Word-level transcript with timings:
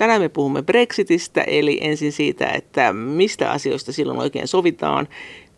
Tänään 0.00 0.20
me 0.20 0.28
puhumme 0.28 0.62
Brexitistä, 0.62 1.42
eli 1.46 1.78
ensin 1.80 2.12
siitä, 2.12 2.50
että 2.50 2.92
mistä 2.92 3.50
asioista 3.50 3.92
silloin 3.92 4.18
oikein 4.18 4.48
sovitaan, 4.48 5.08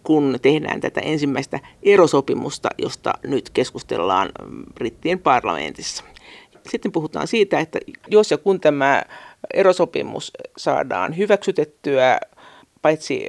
kun 0.02 0.38
tehdään 0.42 0.80
tätä 0.80 1.00
ensimmäistä 1.00 1.60
erosopimusta, 1.82 2.68
josta 2.78 3.12
nyt 3.24 3.50
keskustellaan 3.50 4.28
brittien 4.74 5.18
parlamentissa. 5.18 6.04
Sitten 6.68 6.92
puhutaan 6.92 7.26
siitä, 7.26 7.60
että 7.60 7.78
jos 8.08 8.30
ja 8.30 8.38
kun 8.38 8.60
tämä 8.60 9.02
erosopimus 9.54 10.32
saadaan 10.56 11.16
hyväksytettyä 11.16 12.20
paitsi 12.82 13.26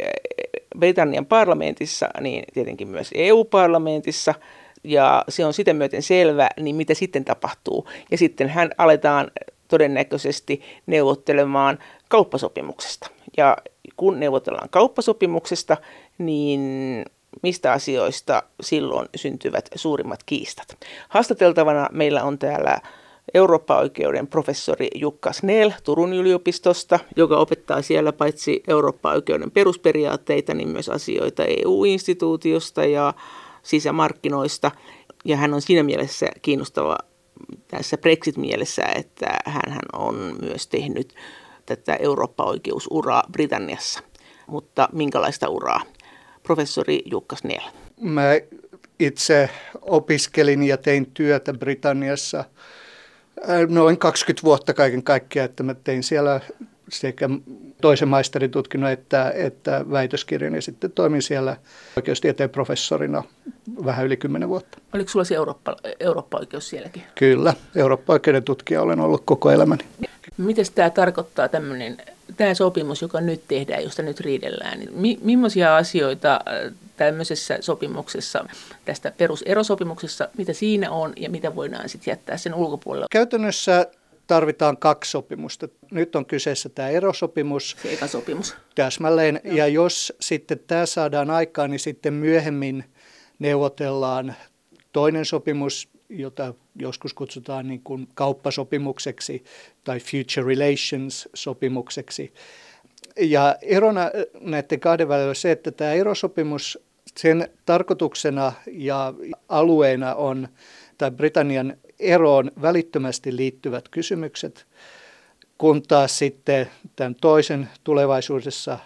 Britannian 0.80 1.26
parlamentissa, 1.26 2.10
niin 2.22 2.44
tietenkin 2.54 2.88
myös 2.88 3.10
EU-parlamentissa, 3.16 4.34
ja 4.84 5.24
se 5.30 5.46
on 5.46 5.54
siten 5.54 5.76
myöten 5.76 6.04
selvä, 6.04 6.50
niin 6.60 6.76
mitä 6.76 6.94
sitten 6.94 7.26
tapahtuu. 7.26 7.88
Ja 8.12 8.18
sitten 8.18 8.50
hän 8.50 8.72
aletaan 8.78 9.32
todennäköisesti 9.74 10.62
neuvottelemaan 10.86 11.80
kauppasopimuksesta. 12.10 13.10
Ja 13.38 13.58
kun 13.98 14.20
neuvotellaan 14.20 14.70
kauppasopimuksesta, 14.70 15.78
niin 16.18 16.62
mistä 17.44 17.72
asioista 17.72 18.44
silloin 18.62 19.10
syntyvät 19.16 19.70
suurimmat 19.76 20.24
kiistat. 20.26 20.68
Haastateltavana 21.10 21.90
meillä 21.92 22.24
on 22.24 22.40
täällä 22.40 22.78
Eurooppa-oikeuden 23.34 24.28
professori 24.28 24.88
Jukka 24.96 25.34
Snell 25.34 25.72
Turun 25.84 26.14
yliopistosta, 26.14 27.00
joka 27.16 27.38
opettaa 27.38 27.82
siellä 27.82 28.14
paitsi 28.14 28.64
Eurooppa-oikeuden 28.68 29.52
perusperiaatteita, 29.52 30.54
niin 30.54 30.70
myös 30.70 30.90
asioita 30.90 31.44
EU-instituutiosta 31.46 32.86
ja 32.86 33.14
sisämarkkinoista. 33.64 34.72
Ja 35.26 35.38
hän 35.38 35.54
on 35.54 35.62
siinä 35.62 35.84
mielessä 35.84 36.28
kiinnostava 36.42 36.98
tässä 37.68 37.98
Brexit-mielessä, 37.98 38.84
että 38.96 39.38
hän 39.46 39.80
on 39.94 40.38
myös 40.42 40.68
tehnyt 40.68 41.16
tätä 41.66 41.96
Eurooppa-oikeusuraa 41.96 43.24
Britanniassa. 43.32 44.00
Mutta 44.48 44.90
minkälaista 44.92 45.50
uraa? 45.50 45.82
Professori 46.44 47.02
Jukka 47.06 47.36
Snell. 47.36 47.68
Mä 48.02 48.24
itse 49.00 49.50
opiskelin 49.82 50.64
ja 50.64 50.78
tein 50.78 51.12
työtä 51.14 51.54
Britanniassa 51.54 52.40
äh, 52.40 53.68
noin 53.70 53.98
20 53.98 54.44
vuotta 54.44 54.74
kaiken 54.74 55.04
kaikkiaan, 55.04 55.50
että 55.50 55.64
mä 55.64 55.74
tein 55.74 56.04
siellä 56.04 56.42
sekä 56.94 57.30
toisen 57.82 58.08
maisteritutkinnon 58.08 58.92
että, 58.92 59.32
että 59.36 59.86
väitöskirjan 59.92 60.56
ja 60.56 60.62
sitten 60.62 60.92
toimin 60.92 61.22
siellä 61.22 61.58
oikeustieteen 61.96 62.50
professorina 62.50 63.24
vähän 63.86 64.06
yli 64.06 64.18
10 64.18 64.50
vuotta. 64.50 64.78
Oliko 64.94 65.10
sulla 65.10 65.26
se 65.26 65.36
Eurooppa, 65.36 65.76
Eurooppa-oikeus 66.00 66.70
sielläkin? 66.70 67.04
Kyllä, 67.16 67.54
Eurooppa-oikeuden 67.76 68.44
tutkija 68.44 68.82
olen 68.82 69.00
ollut 69.00 69.22
koko 69.26 69.52
elämäni. 69.52 69.84
Miten 70.38 70.66
tämä 70.76 70.90
tarkoittaa 70.90 71.48
tämmöinen, 71.48 71.98
tämä 72.38 72.54
sopimus, 72.54 73.02
joka 73.02 73.22
nyt 73.22 73.42
tehdään, 73.48 73.84
josta 73.84 74.02
nyt 74.02 74.20
riidellään, 74.20 74.80
niin 74.80 74.90
mi, 74.94 75.20
millaisia 75.22 75.78
asioita 75.78 76.34
äh, 76.34 76.74
tämmöisessä 76.98 77.58
sopimuksessa, 77.62 78.46
tästä 78.86 79.12
peruserosopimuksessa, 79.18 80.30
mitä 80.38 80.54
siinä 80.54 80.92
on 80.92 81.14
ja 81.18 81.30
mitä 81.30 81.56
voidaan 81.56 81.90
sitten 81.90 82.12
jättää 82.12 82.38
sen 82.38 82.54
ulkopuolella? 82.54 83.08
Käytännössä 83.12 83.88
tarvitaan 84.28 84.78
kaksi 84.78 85.12
sopimusta. 85.12 85.68
Nyt 85.92 86.16
on 86.16 86.26
kyseessä 86.26 86.70
tämä 86.70 86.90
erosopimus. 86.90 87.76
Se 87.82 87.94
eka 87.94 88.08
sopimus. 88.08 88.56
Täsmälleen. 88.76 89.42
Joo. 89.44 89.56
Ja 89.56 89.68
jos 89.68 90.14
sitten 90.20 90.60
tämä 90.68 90.86
saadaan 90.86 91.30
aikaan, 91.30 91.70
niin 91.70 91.80
sitten 91.80 92.14
myöhemmin 92.14 92.84
neuvotellaan 93.40 94.36
toinen 94.92 95.26
sopimus, 95.26 95.90
jota 96.10 96.54
joskus 96.76 97.14
kutsutaan 97.14 97.68
niin 97.68 97.82
kuin 97.84 98.08
kauppasopimukseksi 98.14 99.44
tai 99.84 100.00
future 100.00 100.56
relations 100.56 101.30
sopimukseksi. 101.34 102.34
Ja 103.20 103.56
erona 103.62 104.12
näiden 104.40 104.80
kahden 104.80 105.08
välillä 105.08 105.30
on 105.30 105.36
se, 105.36 105.52
että 105.52 105.72
tämä 105.72 105.92
erosopimus, 105.92 106.80
sen 107.18 107.50
tarkoituksena 107.66 108.54
ja 108.72 109.14
alueena 109.50 110.16
on 110.16 110.48
tai 110.98 111.12
Britannian 111.12 111.78
eroon 112.04 112.52
välittömästi 112.62 113.36
liittyvät 113.36 113.90
kysymykset, 113.90 114.66
kun 115.58 115.84
taas 115.84 116.18
sitten 116.20 116.70
tämän 116.96 117.16
toisen 117.16 117.70
tulevaisuudessa 117.84 118.80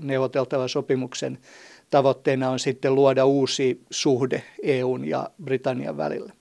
neuvoteltavan 0.00 0.68
sopimuksen 0.68 1.38
tavoitteena 1.90 2.50
on 2.50 2.58
sitten 2.58 2.94
luoda 2.94 3.24
uusi 3.24 3.80
suhde 3.90 4.42
EUn 4.62 5.08
ja 5.08 5.30
Britannian 5.44 5.96
välillä. 5.96 6.32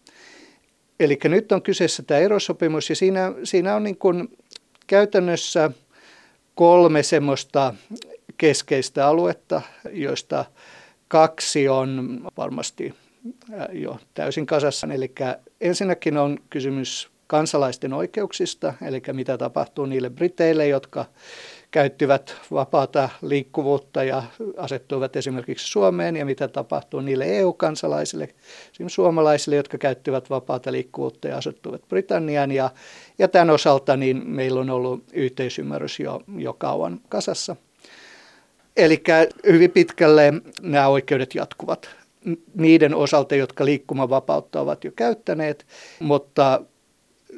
Eli 1.00 1.20
nyt 1.24 1.52
on 1.52 1.62
kyseessä 1.62 2.04
tämä 2.04 2.20
erosopimus 2.20 2.90
ja 2.90 2.96
siinä, 2.96 3.34
siinä 3.44 3.76
on 3.76 3.84
niin 3.84 3.98
kuin 3.98 4.38
käytännössä 4.88 5.72
kolme 6.56 7.04
semmoista 7.04 7.74
keskeistä 8.38 9.08
aluetta, 9.08 9.62
joista 9.92 10.46
kaksi 11.08 11.70
on 11.70 12.22
varmasti 12.38 12.94
jo 13.72 14.00
täysin 14.14 14.46
kasassa. 14.46 14.88
Eli 14.94 15.12
ensinnäkin 15.62 16.18
on 16.18 16.38
kysymys 16.50 17.10
kansalaisten 17.28 17.94
oikeuksista, 17.94 18.74
eli 18.88 19.02
mitä 19.12 19.38
tapahtuu 19.38 19.86
niille 19.86 20.10
briteille, 20.10 20.68
jotka 20.68 21.06
käyttivät 21.72 22.36
vapaata 22.52 23.10
liikkuvuutta 23.22 24.04
ja 24.04 24.24
asettuivat 24.58 25.16
esimerkiksi 25.16 25.68
Suomeen, 25.68 26.16
ja 26.16 26.26
mitä 26.26 26.48
tapahtuu 26.48 27.00
niille 27.00 27.26
EU-kansalaisille, 27.26 28.24
esimerkiksi 28.72 28.96
suomalaisille, 28.96 29.56
jotka 29.56 29.78
käyttivät 29.78 30.30
vapaata 30.30 30.72
liikkuvuutta 30.72 31.28
ja 31.28 31.38
asettuivat 31.38 31.82
Britanniaan. 31.90 32.52
Ja, 32.52 32.70
ja 33.20 33.28
tämän 33.28 33.50
osalta 33.50 33.98
niin 33.98 34.30
meillä 34.30 34.60
on 34.60 34.70
ollut 34.70 35.04
yhteisymmärrys 35.14 36.00
jo, 36.00 36.22
jo 36.38 36.54
kauan 36.54 37.02
kasassa. 37.10 37.56
Eli 38.78 39.04
hyvin 39.48 39.72
pitkälle 39.72 40.34
nämä 40.62 40.88
oikeudet 40.88 41.36
jatkuvat 41.36 41.90
niiden 42.56 42.96
osalta, 42.96 43.36
jotka 43.36 43.66
liikkumavapautta 43.66 44.62
ovat 44.62 44.84
jo 44.84 44.92
käyttäneet, 44.96 45.66
mutta 46.00 46.62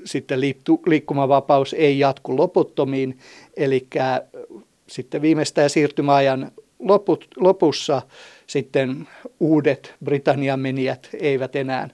sitten 0.05 0.41
liikkumavapaus 0.85 1.73
ei 1.73 1.99
jatku 1.99 2.37
loputtomiin, 2.37 3.19
eli 3.57 3.87
sitten 4.87 5.21
viimeistään 5.21 5.69
siirtymäajan 5.69 6.51
loput, 6.79 7.27
lopussa 7.37 8.01
sitten 8.47 9.07
uudet 9.39 9.93
Britannian 10.03 10.59
menijät 10.59 11.09
eivät 11.19 11.55
enää 11.55 11.89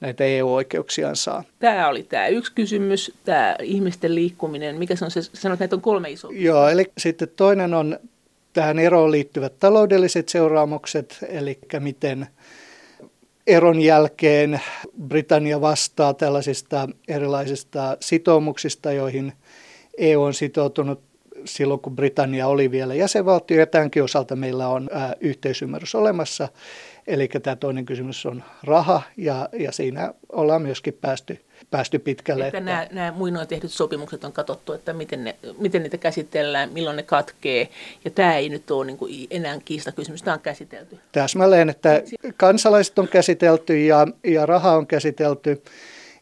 näitä 0.00 0.24
EU-oikeuksiaan 0.24 1.16
saa. 1.16 1.44
Tämä 1.58 1.88
oli 1.88 2.02
tämä 2.02 2.26
yksi 2.26 2.52
kysymys, 2.54 3.12
tämä 3.24 3.56
ihmisten 3.62 4.14
liikkuminen. 4.14 4.78
Mikä 4.78 4.96
se 4.96 5.04
on 5.04 5.10
se, 5.10 5.22
sanoit, 5.22 5.36
että 5.36 5.62
näitä 5.62 5.76
on 5.76 5.82
kolme 5.82 6.10
isoa. 6.10 6.30
Joo, 6.34 6.68
eli 6.68 6.84
sitten 6.98 7.28
toinen 7.36 7.74
on 7.74 7.98
tähän 8.52 8.78
eroon 8.78 9.10
liittyvät 9.10 9.58
taloudelliset 9.58 10.28
seuraamukset, 10.28 11.18
eli 11.28 11.58
miten 11.80 12.26
eron 13.46 13.80
jälkeen 13.80 14.60
Britannia 15.06 15.60
vastaa 15.60 16.14
tällaisista 16.14 16.88
erilaisista 17.08 17.96
sitoumuksista, 18.00 18.92
joihin 18.92 19.32
EU 19.98 20.22
on 20.22 20.34
sitoutunut 20.34 21.00
silloin, 21.44 21.80
kun 21.80 21.96
Britannia 21.96 22.46
oli 22.46 22.70
vielä 22.70 22.94
jäsenvaltio, 22.94 23.58
ja 23.58 23.66
tämänkin 23.66 24.02
osalta 24.02 24.36
meillä 24.36 24.68
on 24.68 24.90
ää, 24.92 25.14
yhteisymmärrys 25.20 25.94
olemassa. 25.94 26.48
Eli 27.06 27.28
tämä 27.28 27.56
toinen 27.56 27.84
kysymys 27.84 28.26
on 28.26 28.44
raha, 28.62 29.02
ja, 29.16 29.48
ja 29.52 29.72
siinä 29.72 30.14
ollaan 30.32 30.62
myöskin 30.62 30.94
päästy 31.00 31.40
päästy 31.70 31.98
pitkälle. 31.98 32.46
Että, 32.46 32.58
että... 32.58 32.70
Nämä, 32.70 32.86
nämä 32.90 33.12
muinoin 33.16 33.48
tehdyt 33.48 33.72
sopimukset 33.72 34.24
on 34.24 34.32
katsottu, 34.32 34.72
että 34.72 34.92
miten, 34.92 35.24
ne, 35.24 35.36
miten 35.58 35.82
niitä 35.82 35.98
käsitellään, 35.98 36.72
milloin 36.72 36.96
ne 36.96 37.02
katkee. 37.02 37.68
Ja 38.04 38.10
tämä 38.10 38.36
ei 38.36 38.48
nyt 38.48 38.70
ole 38.70 38.86
niin 38.86 38.98
kuin 38.98 39.26
enää 39.30 39.58
kiistakysymys, 39.64 40.22
tämä 40.22 40.34
on 40.34 40.40
käsitelty. 40.40 40.98
Täsmälleen, 41.12 41.70
että 41.70 42.02
kansalaiset 42.36 42.98
on 42.98 43.08
käsitelty 43.08 43.84
ja, 43.84 44.06
ja 44.24 44.46
raha 44.46 44.76
on 44.76 44.86
käsitelty. 44.86 45.62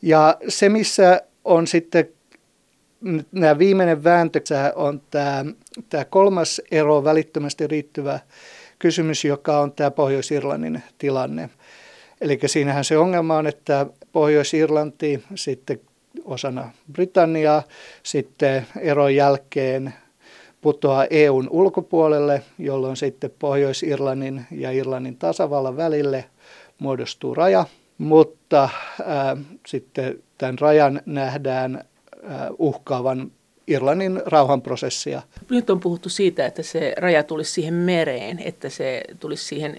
Ja 0.03 0.37
se, 0.49 0.69
missä 0.69 1.23
on 1.45 1.67
sitten 1.67 2.09
nämä 3.32 3.59
viimeinen 3.59 4.05
vääntö, 4.05 4.41
on 4.75 5.03
tämä, 5.11 5.44
tämä 5.88 6.05
kolmas 6.05 6.61
ero 6.70 7.05
välittömästi 7.05 7.67
riittyvä 7.67 8.20
kysymys, 8.79 9.25
joka 9.25 9.61
on 9.61 9.73
tämä 9.73 9.91
Pohjois-Irlannin 9.91 10.82
tilanne. 10.99 11.50
Eli 12.20 12.38
siinähän 12.47 12.85
se 12.85 12.99
ongelma 12.99 13.37
on, 13.37 13.47
että 13.47 13.87
Pohjois-Irlanti 14.12 15.23
sitten 15.35 15.81
osana 16.25 16.71
Britanniaa 16.93 17.62
sitten 18.03 18.67
eron 18.81 19.15
jälkeen 19.15 19.95
putoaa 20.61 21.07
EUn 21.11 21.49
ulkopuolelle, 21.51 22.43
jolloin 22.59 22.97
sitten 22.97 23.31
Pohjois-Irlannin 23.39 24.43
ja 24.51 24.71
Irlannin 24.71 25.17
tasavallan 25.17 25.77
välille 25.77 26.25
muodostuu 26.79 27.35
raja, 27.35 27.65
mutta 27.99 28.69
ää, 29.07 29.37
sitten 29.67 30.19
tämän 30.39 30.59
rajan 30.59 31.03
nähdään 31.07 31.85
ää, 32.25 32.51
uhkaavan 32.59 33.31
Irlannin 33.67 34.23
rauhanprosessia. 34.27 35.23
Nyt 35.51 35.71
on 35.71 35.81
puhuttu 35.81 36.09
siitä, 36.09 36.47
että 36.47 36.62
se 36.62 36.95
raja 36.97 37.23
tulisi 37.23 37.53
siihen 37.53 37.75
mereen, 37.75 38.39
että 38.39 38.69
se 38.69 39.03
tulisi 39.21 39.45
siihen 39.45 39.77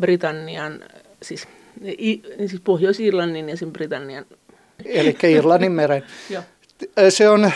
Britannian, 0.00 0.84
siis 1.22 1.48
niin 1.82 2.48
siis 2.48 2.60
Pohjois-Irlannin 2.64 3.48
ja 3.48 3.56
sen 3.56 3.72
Britannian. 3.72 4.24
Eli 4.84 5.16
Irlannin 5.22 5.72
meren. 5.72 6.02
Se 7.08 7.28
on 7.28 7.44
äh, 7.44 7.52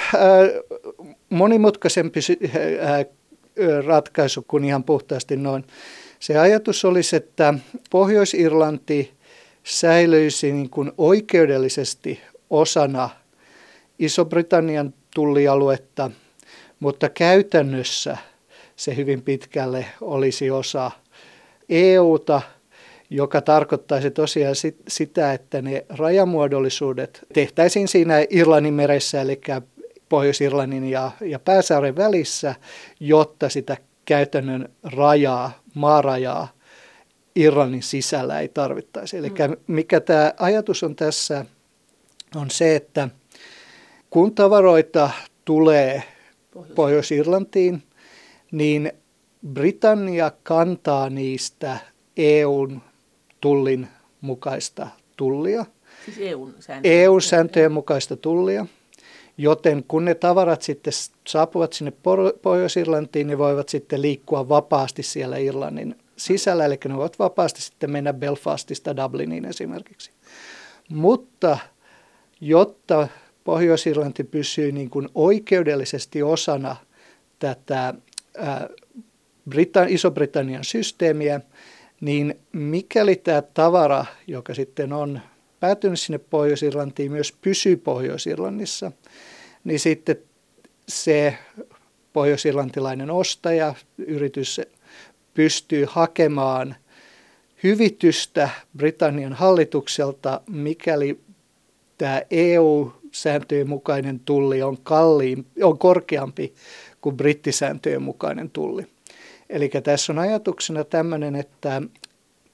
monimutkaisempi 1.31 2.21
ratkaisu 3.87 4.45
kuin 4.49 4.65
ihan 4.65 4.85
puhtaasti 4.85 5.37
noin. 5.37 5.65
Se 6.21 6.39
ajatus 6.39 6.85
olisi, 6.85 7.17
että 7.17 7.55
Pohjois-Irlanti 7.91 9.13
säilyisi 9.65 10.53
niin 10.53 10.71
kuin 10.71 10.93
oikeudellisesti 10.99 12.21
osana 12.51 13.11
Iso-Britannian 13.99 14.95
tullialuetta, 15.15 16.11
mutta 16.81 17.09
käytännössä 17.09 18.17
se 18.77 18.97
hyvin 18.97 19.23
pitkälle 19.23 19.87
olisi 20.01 20.51
osa 20.51 20.91
EUta, 21.69 22.43
joka 23.11 23.41
tarkoittaisi 23.41 24.11
tosiaan 24.11 24.57
sit, 24.57 24.77
sitä, 24.89 25.33
että 25.33 25.63
ne 25.63 25.87
rajamuodollisuudet 25.89 27.27
tehtäisiin 27.33 27.89
siinä 27.89 28.15
Irlannin 28.31 28.75
meressä, 28.75 29.21
eli 29.21 29.41
Pohjois-Irlannin 30.09 30.85
ja, 30.85 31.11
ja 31.21 31.39
Pääsaaren 31.39 31.97
välissä, 31.97 32.55
jotta 33.01 33.49
sitä 33.49 33.77
käytännön 34.05 34.69
rajaa, 34.83 35.63
maarajaa 35.75 36.49
Irlannin 37.37 37.83
sisällä 37.83 38.41
ei 38.41 38.49
tarvittaisi. 38.49 39.17
Eli 39.17 39.29
mm. 39.29 39.57
mikä 39.67 40.01
tämä 40.01 40.33
ajatus 40.39 40.83
on 40.83 40.97
tässä, 40.97 41.45
on 42.37 42.51
se, 42.51 42.77
että 42.77 43.09
kun 44.11 44.35
tavaroita 44.35 45.11
tulee 45.45 46.03
Pohjois-Irlantiin, 46.75 47.83
niin 48.53 48.93
Britannia 49.53 50.33
kantaa 50.43 51.11
niistä 51.11 51.79
EUn 52.17 52.83
tullin 53.41 53.89
mukaista 54.21 54.89
tullia. 55.17 55.67
Siis 56.05 56.19
EUn 56.21 56.55
sääntöjen, 56.61 57.01
EUn 57.01 57.23
sääntöjen 57.23 57.73
mukaista 57.73 58.17
tullia. 58.17 58.67
Joten 59.39 59.85
kun 59.89 60.05
ne 60.05 60.15
tavarat 60.15 60.63
sitten 60.63 60.93
saapuvat 61.29 61.73
sinne 61.73 61.93
Pohjois-Irlantiin, 62.43 63.27
ne 63.27 63.39
voivat 63.39 63.69
sitten 63.69 64.03
liikkua 64.03 64.49
vapaasti 64.49 65.03
siellä 65.03 65.37
Irlannin 65.37 65.95
sisällä, 66.17 66.65
eli 66.65 66.79
ne 66.89 66.97
voivat 66.97 67.19
vapaasti 67.19 67.63
sitten 67.63 67.91
mennä 67.91 68.13
Belfastista 68.13 68.97
Dubliniin 68.97 69.45
esimerkiksi. 69.45 70.11
Mutta 70.89 71.59
jotta 72.41 73.09
Pohjois-Irlanti 73.45 74.25
pysyy 74.25 74.73
niin 74.73 74.91
kuin 74.91 75.09
oikeudellisesti 75.15 76.23
osana 76.23 76.77
tätä 77.39 77.95
ää, 78.39 78.69
Britann- 79.51 79.89
Iso-Britannian 79.89 80.65
systeemiä, 80.65 81.41
niin 82.01 82.39
mikäli 82.53 83.17
tämä 83.17 83.43
tavara, 83.43 84.05
joka 84.27 84.55
sitten 84.55 84.93
on 84.93 85.21
päätynyt 85.61 86.01
sinne 86.01 86.19
Pohjois-Irlantiin, 86.19 87.13
myös 87.13 87.33
pysyy 87.33 87.77
Pohjois-Irlannissa, 87.77 88.93
niin 89.65 89.81
sitten 89.81 90.17
se 90.89 91.39
pohjois-irlantilainen 92.13 93.11
ostaja, 93.11 93.75
yritys 93.99 94.61
pystyy 95.35 95.87
hakemaan 95.89 96.77
hyvitystä 97.63 98.49
Britannian 98.77 99.33
hallitukselta, 99.33 100.41
mikäli 100.51 101.21
tämä 101.99 102.23
EU-sääntöjen 102.31 103.69
mukainen 103.69 104.21
tulli 104.21 104.63
on, 104.63 104.79
kalliin, 104.83 105.47
on 105.63 105.79
korkeampi 105.79 106.55
kuin 107.01 107.17
brittisääntöjen 107.17 108.03
mukainen 108.03 108.51
tulli. 108.51 108.87
Eli 109.51 109.69
tässä 109.69 110.13
on 110.13 110.19
ajatuksena 110.19 110.85
tämmöinen, 110.85 111.37
että 111.37 111.83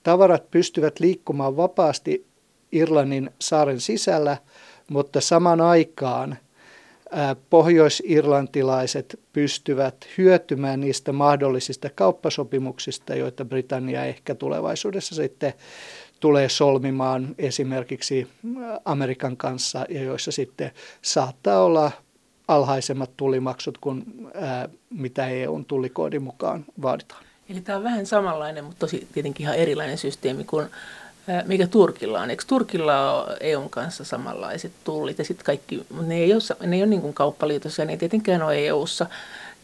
tavarat 0.02 0.50
pystyvät 0.50 1.00
liikkumaan 1.00 1.56
vapaasti 1.56 2.26
Irlannin 2.72 3.30
saaren 3.38 3.80
sisällä, 3.80 4.36
mutta 4.88 5.20
saman 5.20 5.60
aikaan 5.60 6.36
pohjoisirlantilaiset 7.50 9.20
pystyvät 9.32 10.08
hyötymään 10.18 10.80
niistä 10.80 11.12
mahdollisista 11.12 11.90
kauppasopimuksista, 11.94 13.14
joita 13.14 13.44
Britannia 13.44 14.04
ehkä 14.04 14.34
tulevaisuudessa 14.34 15.14
sitten 15.14 15.52
tulee 16.20 16.48
solmimaan 16.48 17.34
esimerkiksi 17.38 18.28
Amerikan 18.84 19.36
kanssa 19.36 19.86
ja 19.88 20.02
joissa 20.02 20.32
sitten 20.32 20.70
saattaa 21.02 21.64
olla 21.64 21.92
alhaisemmat 22.48 23.10
tulimaksut 23.16 23.78
kuin 23.78 24.28
ää, 24.34 24.68
mitä 24.90 25.26
EUn 25.26 25.64
tullikoodin 25.64 26.22
mukaan 26.22 26.64
vaaditaan. 26.82 27.24
Eli 27.48 27.60
tämä 27.60 27.78
on 27.78 27.84
vähän 27.84 28.06
samanlainen, 28.06 28.64
mutta 28.64 28.78
tosi 28.78 29.08
tietenkin 29.12 29.44
ihan 29.44 29.56
erilainen 29.56 29.98
systeemi 29.98 30.44
kuin 30.44 30.66
mikä 31.46 31.66
Turkilla 31.66 32.20
on. 32.20 32.30
Eikö 32.30 32.44
Turkilla 32.46 33.22
ole 33.22 33.36
EUn 33.40 33.70
kanssa 33.70 34.04
samanlaiset 34.04 34.72
tullit 34.84 35.18
ja 35.18 35.24
sitten 35.24 35.46
kaikki, 35.46 35.86
ne 36.06 36.16
ei 36.16 36.32
ole, 36.34 36.66
ne 36.66 36.76
ei 36.76 36.82
ole 36.82 36.90
niin 36.90 37.00
kuin 37.02 37.14
kauppaliitossa 37.14 37.82
ja 37.82 37.86
ne 37.86 37.92
ei 37.92 37.98
tietenkään 37.98 38.42
ole 38.42 38.66
EUssa, 38.66 39.06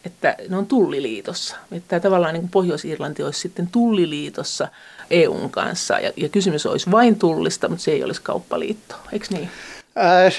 että 0.04 0.36
ne 0.48 0.56
on 0.56 0.66
tulliliitossa. 0.66 1.56
Että 1.72 2.00
tavallaan 2.00 2.34
niin 2.34 2.42
kuin 2.42 2.50
Pohjois-Irlanti 2.50 3.22
olisi 3.22 3.40
sitten 3.40 3.66
tulliliitossa 3.66 4.68
EUn 5.10 5.50
kanssa 5.50 6.00
ja, 6.00 6.12
ja 6.16 6.28
kysymys 6.28 6.66
olisi 6.66 6.90
vain 6.90 7.18
tullista, 7.18 7.68
mutta 7.68 7.84
se 7.84 7.90
ei 7.90 8.04
olisi 8.04 8.22
kauppaliitto, 8.22 8.94
eikö 9.12 9.26
niin? 9.30 9.50
Ää, 9.98 10.30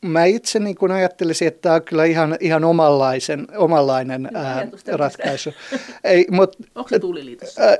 mä 0.00 0.24
itse 0.24 0.58
niin 0.58 0.76
kun 0.76 0.90
ajattelisin, 0.90 1.48
että 1.48 1.60
tämä 1.60 1.74
on 1.74 1.82
kyllä 1.82 2.04
ihan, 2.04 2.36
ihan 2.40 2.64
omanlaisen, 2.64 3.46
omanlainen 3.56 4.28
ää, 4.34 4.66
ratkaisu. 4.92 5.54
Ei, 6.04 6.26
mut, 6.30 6.56
Onko 6.74 6.88
se 6.88 6.98
tulliliitossa? 6.98 7.62
Ää, 7.62 7.76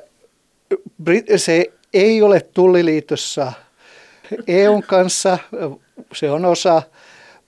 se 1.36 1.66
ei 1.94 2.22
ole 2.22 2.40
tulliliitossa 2.40 3.52
EUn 4.46 4.82
kanssa. 4.82 5.38
Se 6.14 6.30
on 6.30 6.44
osa 6.44 6.82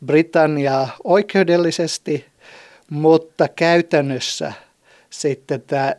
Britanniaa 0.06 0.96
oikeudellisesti, 1.04 2.26
mutta 2.90 3.48
käytännössä 3.48 4.52
sitten 5.10 5.62
tämä, 5.66 5.94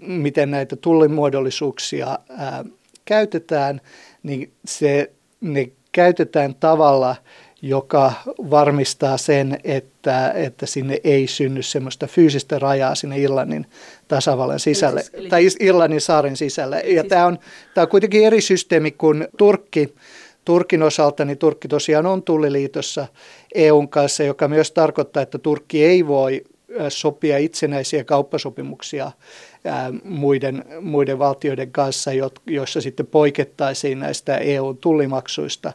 miten 0.00 0.50
näitä 0.50 0.76
tullimuodollisuuksia 0.76 2.18
ää, 2.28 2.64
käytetään, 3.04 3.80
niin 4.22 4.52
se, 4.64 5.10
ne 5.40 5.70
käytetään 5.92 6.54
tavalla, 6.54 7.16
joka 7.62 8.12
varmistaa 8.50 9.16
sen, 9.16 9.58
että, 9.64 10.32
että 10.32 10.66
sinne 10.66 11.00
ei 11.04 11.26
synny 11.26 11.62
semmoista 11.62 12.06
fyysistä 12.06 12.58
rajaa 12.58 12.94
sinne 12.94 13.18
Irlannin 13.18 13.66
tasavallan 14.08 14.60
sisälle, 14.60 15.02
siis, 15.02 15.14
eli... 15.14 15.28
tai 15.28 15.46
Irlannin 15.60 16.00
saaren 16.00 16.36
sisälle. 16.36 16.76
Ja 16.76 17.00
siis... 17.00 17.06
tämä, 17.08 17.26
on, 17.26 17.38
tämä 17.74 17.82
on 17.82 17.88
kuitenkin 17.88 18.26
eri 18.26 18.40
systeemi 18.40 18.90
kuin 18.90 19.28
Turkki. 19.38 19.94
Turkin 20.44 20.82
osalta, 20.82 21.24
niin 21.24 21.38
Turkki 21.38 21.68
tosiaan 21.68 22.06
on 22.06 22.22
tulliliitossa 22.22 23.06
EUn 23.54 23.88
kanssa, 23.88 24.22
joka 24.22 24.48
myös 24.48 24.70
tarkoittaa, 24.70 25.22
että 25.22 25.38
Turkki 25.38 25.84
ei 25.84 26.06
voi 26.06 26.44
sopia 26.88 27.38
itsenäisiä 27.38 28.04
kauppasopimuksia 28.04 29.12
muiden, 30.04 30.64
muiden 30.80 31.18
valtioiden 31.18 31.72
kanssa, 31.72 32.10
joissa 32.46 32.80
sitten 32.80 33.06
poikettaisiin 33.06 34.00
näistä 34.00 34.36
EUn 34.36 34.76
tullimaksuista, 34.76 35.72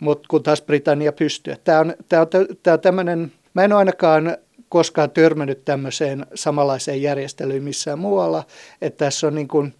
mutta 0.00 0.28
kun 0.28 0.42
taas 0.42 0.62
Britannia 0.62 1.12
pystyy. 1.12 1.54
Tämä 1.64 1.80
on, 1.80 1.94
tämä 2.08 2.22
on, 2.22 2.28
tämä 2.62 2.74
on 2.74 2.80
tämmöinen, 2.80 3.32
mä 3.54 3.64
en 3.64 3.72
ole 3.72 3.78
ainakaan 3.78 4.36
koskaan 4.68 5.10
törmännyt 5.10 5.64
tämmöiseen 5.64 6.26
samanlaiseen 6.34 7.02
järjestelyyn 7.02 7.62
missään 7.62 7.98
muualla, 7.98 8.44
että 8.82 9.04
tässä 9.04 9.26
on 9.26 9.34
niin 9.34 9.48
kuin 9.48 9.74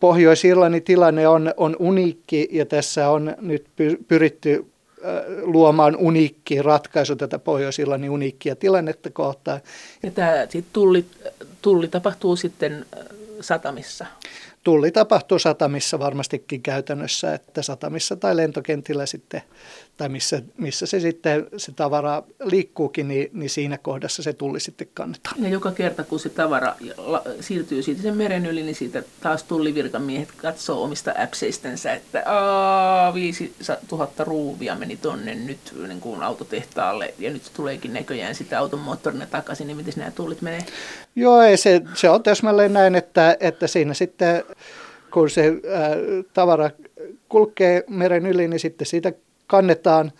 Pohjois-Irlannin 0.00 0.82
tilanne 0.82 1.28
on, 1.28 1.54
on 1.56 1.76
uniikki 1.78 2.48
ja 2.52 2.66
tässä 2.66 3.10
on 3.10 3.34
nyt 3.40 3.66
pyritty 4.08 4.66
luomaan 5.42 5.96
uniikki 5.96 6.62
ratkaisu 6.62 7.16
tätä 7.16 7.38
Pohjois-Irlannin 7.38 8.10
uniikkia 8.10 8.56
tilannetta 8.56 9.10
kohtaan. 9.10 9.60
Ja 10.02 10.10
tämä 10.10 10.32
tulli, 10.72 11.04
tulli 11.62 11.88
tapahtuu 11.88 12.36
sitten 12.36 12.86
satamissa? 13.40 14.06
Tulli 14.64 14.90
tapahtuu 14.90 15.38
satamissa 15.38 15.98
varmastikin 15.98 16.62
käytännössä, 16.62 17.34
että 17.34 17.62
satamissa 17.62 18.16
tai 18.16 18.36
lentokentillä 18.36 19.06
sitten 19.06 19.42
tai 19.98 20.08
missä, 20.08 20.42
missä 20.58 20.86
se 20.86 21.00
sitten 21.00 21.46
se 21.56 21.72
tavara 21.72 22.22
liikkuukin, 22.44 23.08
niin, 23.08 23.30
niin 23.32 23.50
siinä 23.50 23.78
kohdassa 23.78 24.22
se 24.22 24.32
tulli 24.32 24.60
sitten 24.60 24.88
kannetaan. 24.94 25.42
Ja 25.42 25.48
joka 25.48 25.72
kerta, 25.72 26.04
kun 26.04 26.20
se 26.20 26.28
tavara 26.28 26.74
siirtyy 27.40 27.82
siitä 27.82 28.02
sen 28.02 28.16
meren 28.16 28.46
yli, 28.46 28.62
niin 28.62 28.74
siitä 28.74 29.02
taas 29.20 29.42
tullivirkamiehet 29.42 30.28
katsoo 30.36 30.82
omista 30.82 31.14
appseistänsä, 31.18 31.92
että 31.92 32.22
Aa, 32.26 33.14
5000 33.14 34.24
ruuvia 34.24 34.74
meni 34.74 34.96
tonne 34.96 35.34
nyt 35.34 35.74
niin 35.88 36.00
kuin 36.00 36.22
autotehtaalle, 36.22 37.14
ja 37.18 37.30
nyt 37.30 37.50
tuleekin 37.56 37.92
näköjään 37.92 38.34
sitä 38.34 38.58
auton 38.58 38.80
moottorina 38.80 39.26
takaisin, 39.26 39.66
niin 39.66 39.76
miten 39.76 39.94
nämä 39.96 40.10
tullit 40.10 40.42
menee? 40.42 40.66
Joo, 41.16 41.42
ei, 41.42 41.56
se, 41.56 41.82
se 41.94 42.10
on 42.10 42.22
täsmälleen 42.22 42.72
näin, 42.72 42.94
että, 42.94 43.36
että 43.40 43.66
siinä 43.66 43.94
sitten 43.94 44.44
kun 45.12 45.30
se 45.30 45.44
ää, 45.46 45.90
tavara 46.34 46.70
kulkee 47.28 47.84
meren 47.88 48.26
yli, 48.26 48.48
niin 48.48 48.60
sitten 48.60 48.86
siitä 48.86 49.12
kannetaan 49.48 50.12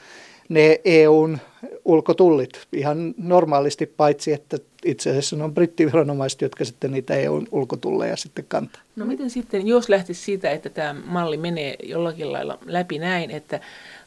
ne 0.48 0.80
EUn 0.84 1.38
ulkotullit 1.84 2.60
ihan 2.72 3.14
normaalisti, 3.18 3.86
paitsi 3.86 4.32
että 4.32 4.58
itse 4.84 5.10
asiassa 5.10 5.36
ne 5.36 5.44
on 5.44 5.54
brittiviranomaiset, 5.54 6.40
jotka 6.40 6.64
sitten 6.64 6.92
niitä 6.92 7.14
EUn 7.14 7.46
ulkotulleja 7.50 8.16
sitten 8.16 8.44
kantaa. 8.48 8.82
No 8.96 9.06
miten 9.06 9.30
sitten, 9.30 9.66
jos 9.66 9.88
lähtisi 9.88 10.22
siitä, 10.22 10.50
että 10.50 10.70
tämä 10.70 10.94
malli 11.04 11.36
menee 11.36 11.76
jollakin 11.82 12.32
lailla 12.32 12.58
läpi 12.66 12.98
näin, 12.98 13.30
että 13.30 13.60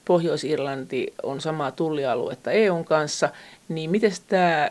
Pohjois-Irlanti 0.05 1.13
on 1.23 1.41
samaa 1.41 1.71
tullialuetta 1.71 2.51
EUn 2.51 2.85
kanssa, 2.85 3.29
niin 3.69 3.91
miten 3.91 4.11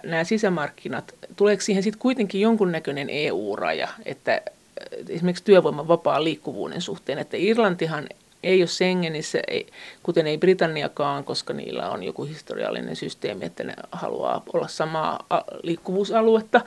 nämä 0.02 0.24
sisämarkkinat, 0.24 1.14
tuleeko 1.36 1.60
siihen 1.60 1.82
sitten 1.82 2.00
kuitenkin 2.00 2.40
jonkunnäköinen 2.40 3.10
EU-raja, 3.10 3.88
että 4.04 4.42
esimerkiksi 5.08 5.44
työvoiman 5.44 5.88
vapaa 5.88 6.24
liikkuvuuden 6.24 6.80
suhteen, 6.80 7.18
että 7.18 7.36
Irlantihan 7.36 8.08
ei 8.42 8.62
ole 8.62 8.66
Schengenissä, 8.66 9.38
ei, 9.48 9.66
kuten 10.02 10.26
ei 10.26 10.38
Britanniakaan, 10.38 11.24
koska 11.24 11.52
niillä 11.52 11.90
on 11.90 12.02
joku 12.02 12.24
historiallinen 12.24 12.96
systeemi, 12.96 13.44
että 13.44 13.64
ne 13.64 13.74
haluaa 13.92 14.42
olla 14.52 14.68
samaa 14.68 15.26
liikkuvuusaluetta, 15.62 16.60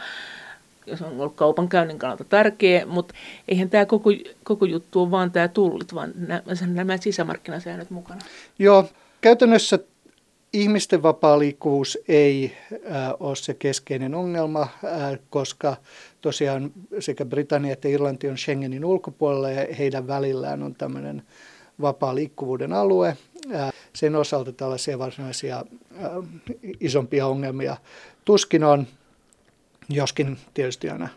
jos 0.85 1.01
on 1.01 1.11
ollut 1.11 1.35
kaupankäynnin 1.35 1.99
kannalta 1.99 2.23
tärkeä, 2.23 2.85
mutta 2.85 3.13
eihän 3.47 3.69
tämä 3.69 3.85
koko, 3.85 4.09
koko 4.43 4.65
juttu 4.65 5.01
ole 5.01 5.11
vaan 5.11 5.31
tämä 5.31 5.47
tullit, 5.47 5.95
vaan 5.95 6.11
nämä, 6.15 6.41
nämä 6.67 6.97
sisämarkkinasäännöt 6.97 7.89
mukana. 7.89 8.21
Joo, 8.59 8.89
käytännössä 9.21 9.79
ihmisten 10.53 11.03
vapaa 11.03 11.39
liikkuvuus 11.39 11.97
ei 12.07 12.57
äh, 12.73 13.13
ole 13.19 13.35
se 13.35 13.53
keskeinen 13.53 14.15
ongelma, 14.15 14.61
äh, 14.61 15.19
koska 15.29 15.75
tosiaan 16.21 16.71
sekä 16.99 17.25
Britannia 17.25 17.73
että 17.73 17.87
Irlanti 17.87 18.29
on 18.29 18.37
Schengenin 18.37 18.85
ulkopuolella 18.85 19.51
ja 19.51 19.75
heidän 19.75 20.07
välillään 20.07 20.63
on 20.63 20.75
tämmöinen 20.75 21.23
vapaa 21.81 22.15
liikkuvuuden 22.15 22.73
alue. 22.73 23.17
Sen 23.95 24.15
osalta 24.15 24.51
tällaisia 24.51 24.99
varsinaisia 24.99 25.63
isompia 26.79 27.27
ongelmia 27.27 27.77
tuskin 28.25 28.63
on, 28.63 28.87
joskin 29.89 30.37
tietysti 30.53 30.89
aina 30.89 31.09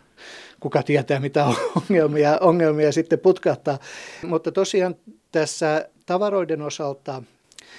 kuka 0.59 0.83
tietää 0.83 1.19
mitä 1.19 1.45
ongelmia, 1.89 2.37
ongelmia 2.41 2.91
sitten 2.91 3.19
putkahtaa. 3.19 3.79
Mutta 4.23 4.51
tosiaan 4.51 4.95
tässä 5.31 5.89
tavaroiden 6.05 6.61
osalta 6.61 7.23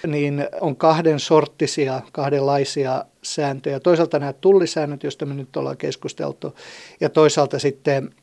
niin 0.07 0.49
on 0.61 0.77
kahden 0.77 1.21
sorttisia, 1.21 2.03
kahdenlaisia 2.13 3.05
sääntöjä. 3.23 3.81
Toisaalta 3.81 4.19
nämä 4.19 4.33
tullisäännöt, 4.33 5.03
joista 5.03 5.27
me 5.27 5.35
nyt 5.35 5.57
ollaan 5.57 5.77
keskusteltu, 5.77 6.55
ja 7.01 7.09
toisaalta 7.09 7.59
sitten 7.59 8.15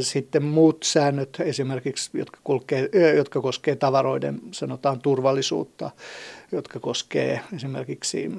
sitten 0.00 0.42
muut 0.42 0.82
säännöt 0.82 1.36
esimerkiksi, 1.40 2.10
jotka, 2.18 2.38
kulkee, 2.44 2.88
jotka 3.16 3.40
koskee 3.40 3.76
tavaroiden, 3.76 4.40
sanotaan 4.50 5.00
turvallisuutta, 5.00 5.90
jotka 6.52 6.80
koskee 6.80 7.40
esimerkiksi 7.56 8.30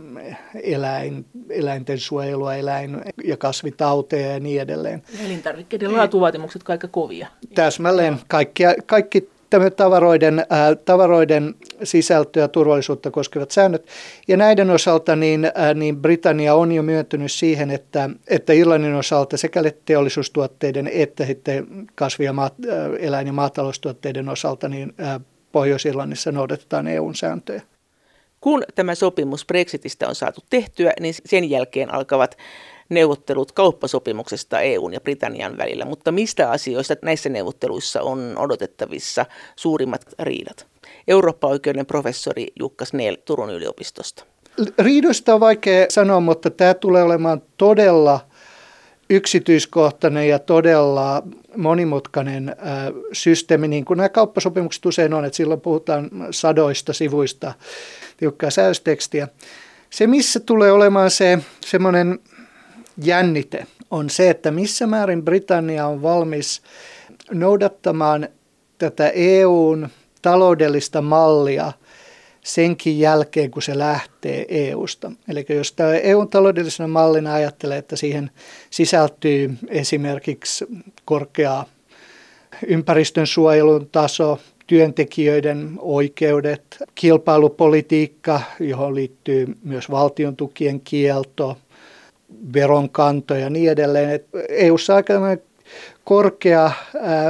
eläin, 0.63 1.25
eläinten 1.50 2.00
suojelua, 2.00 2.55
eläin- 2.55 3.01
ja 3.24 3.38
kasvitauteja 3.38 4.31
ja 4.31 4.39
niin 4.39 4.62
edelleen. 4.62 5.03
Elintarvikkeiden 5.25 5.93
laatuvaatimukset 5.93 6.69
aika 6.69 6.88
kovia. 6.88 7.27
Täsmälleen. 7.55 8.17
Kaikki, 8.27 8.63
kaikki 8.86 9.29
tavaroiden, 9.75 10.39
äh, 10.39 10.46
tavaroiden 10.86 11.55
sisältöä 11.84 12.43
ja 12.43 12.48
turvallisuutta 12.48 13.12
koskevat 13.12 13.51
säännöt. 13.51 13.86
Ja 14.27 14.38
näiden 14.38 14.70
osalta 14.70 15.15
niin, 15.15 15.46
äh, 15.46 15.75
niin 15.75 15.98
Britannia 15.98 16.55
on 16.55 16.72
jo 16.72 16.84
myöntynyt 16.84 17.31
siihen, 17.31 17.72
että, 17.72 18.10
että 18.27 18.53
Irlannin 18.53 18.96
osalta 18.96 19.38
sekä 19.38 19.62
teollisuustuotteiden 19.86 20.89
että 20.93 21.25
sitten 21.25 21.88
kasvi- 21.96 22.25
ja 22.25 22.34
maat, 22.34 22.53
äh, 22.70 22.91
eläin- 23.00 23.27
ja 23.27 23.34
maataloustuotteiden 23.34 24.29
osalta 24.29 24.70
niin 24.70 24.93
äh, 25.01 25.22
Pohjois-Irlannissa 25.51 26.31
noudatetaan 26.31 26.88
EUn 26.88 27.15
sääntöjä. 27.15 27.62
Kun 28.41 28.63
tämä 28.75 28.96
sopimus 28.96 29.46
Brexitistä 29.46 30.08
on 30.08 30.15
saatu 30.15 30.41
tehtyä, 30.50 30.93
niin 31.00 31.13
sen 31.25 31.50
jälkeen 31.50 31.93
alkavat 31.93 32.38
neuvottelut 32.91 33.51
kauppasopimuksesta 33.51 34.62
EUn 34.62 34.93
ja 34.93 35.01
Britannian 35.01 35.57
välillä, 35.57 35.86
mutta 35.86 36.12
mistä 36.12 36.50
asioista 36.51 36.95
näissä 37.01 37.29
neuvotteluissa 37.29 38.01
on 38.01 38.33
odotettavissa 38.38 39.25
suurimmat 39.55 40.05
riidat? 40.19 40.67
Eurooppa-oikeuden 41.07 41.86
professori 41.86 42.48
Jukka 42.60 42.86
Snell 42.86 43.15
Turun 43.25 43.50
yliopistosta. 43.50 44.25
Riidosta 44.79 45.33
on 45.33 45.39
vaikea 45.39 45.86
sanoa, 45.89 46.19
mutta 46.19 46.50
tämä 46.50 46.74
tulee 46.74 47.03
olemaan 47.03 47.41
todella 47.57 48.19
yksityiskohtainen 49.10 50.29
ja 50.29 50.39
todella 50.39 51.24
monimutkainen 51.57 52.50
äh, 52.50 52.55
systeemi, 53.13 53.67
niin 53.67 53.86
kuin 53.86 53.98
nämä 53.98 54.10
kauppasopimukset 54.10 54.86
usein 54.86 55.13
on, 55.13 55.25
että 55.25 55.38
silloin 55.38 55.62
puhutaan 55.62 56.10
sadoista 56.31 56.93
sivuista 56.93 57.53
tiukkaa 58.17 58.50
säästekstiä. 58.50 59.27
Se, 59.89 60.07
missä 60.07 60.39
tulee 60.39 60.71
olemaan 60.71 61.12
se 61.12 61.39
semmoinen 61.65 62.19
jännite 62.98 63.65
on 63.91 64.10
se, 64.10 64.29
että 64.29 64.51
missä 64.51 64.88
määrin 64.88 65.24
Britannia 65.24 65.88
on 65.88 66.01
valmis 66.01 66.62
noudattamaan 67.31 68.29
tätä 68.77 69.10
EUn 69.10 69.89
taloudellista 70.21 71.01
mallia 71.01 71.71
senkin 72.43 73.00
jälkeen, 73.00 73.51
kun 73.51 73.62
se 73.62 73.77
lähtee 73.77 74.45
EUsta. 74.50 75.12
Eli 75.29 75.45
jos 75.50 75.71
tämä 75.71 75.93
EUn 75.93 76.29
taloudellisena 76.29 76.88
mallina 76.88 77.33
ajattelee, 77.33 77.77
että 77.77 77.95
siihen 77.95 78.31
sisältyy 78.69 79.57
esimerkiksi 79.67 80.65
korkea 81.05 81.65
ympäristön 82.67 83.27
suojelun 83.27 83.89
taso, 83.91 84.39
työntekijöiden 84.67 85.74
oikeudet, 85.79 86.63
kilpailupolitiikka, 86.95 88.41
johon 88.60 88.95
liittyy 88.95 89.57
myös 89.63 89.91
valtion 89.91 90.36
tukien 90.36 90.81
kielto, 90.81 91.57
veronkanto 92.53 93.36
ja 93.36 93.50
niin 93.50 93.71
edelleen. 93.71 94.19
EU-ssa 94.50 94.95
aika 94.95 95.13
korkea 96.03 96.71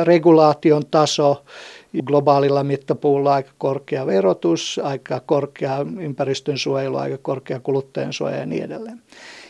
regulaation 0.03 0.85
taso, 0.91 1.43
globaalilla 2.05 2.63
mittapuulla 2.63 3.33
aika 3.33 3.51
korkea 3.57 4.05
verotus, 4.05 4.79
aika 4.83 5.19
korkea 5.19 5.85
ympäristön 5.99 6.57
suojelu, 6.57 6.97
aika 6.97 7.17
korkea 7.17 7.59
kuluttajan 7.59 8.13
suoja 8.13 8.37
ja 8.37 8.45
niin 8.45 8.63
edelleen. 8.63 9.01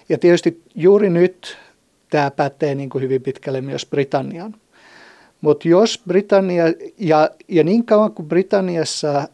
Ja 0.10 0.18
tietysti 0.18 0.62
juuri 0.75 1.10
nyt 1.10 1.58
tämä 2.10 2.32
pätee 2.32 2.75
niin 2.75 2.89
kuin 2.89 3.01
hyvin 3.01 3.22
pitkälle 3.22 3.62
myös 3.62 3.86
Britanniaan. 3.86 4.56
Mutta 5.41 5.68
jos 5.68 6.01
Britannia, 6.08 6.63
ja, 6.98 7.30
ja 7.48 7.63
niin 7.63 7.86
kauan 7.86 8.12
kuin 8.12 8.27
Britanniassa 8.27 9.27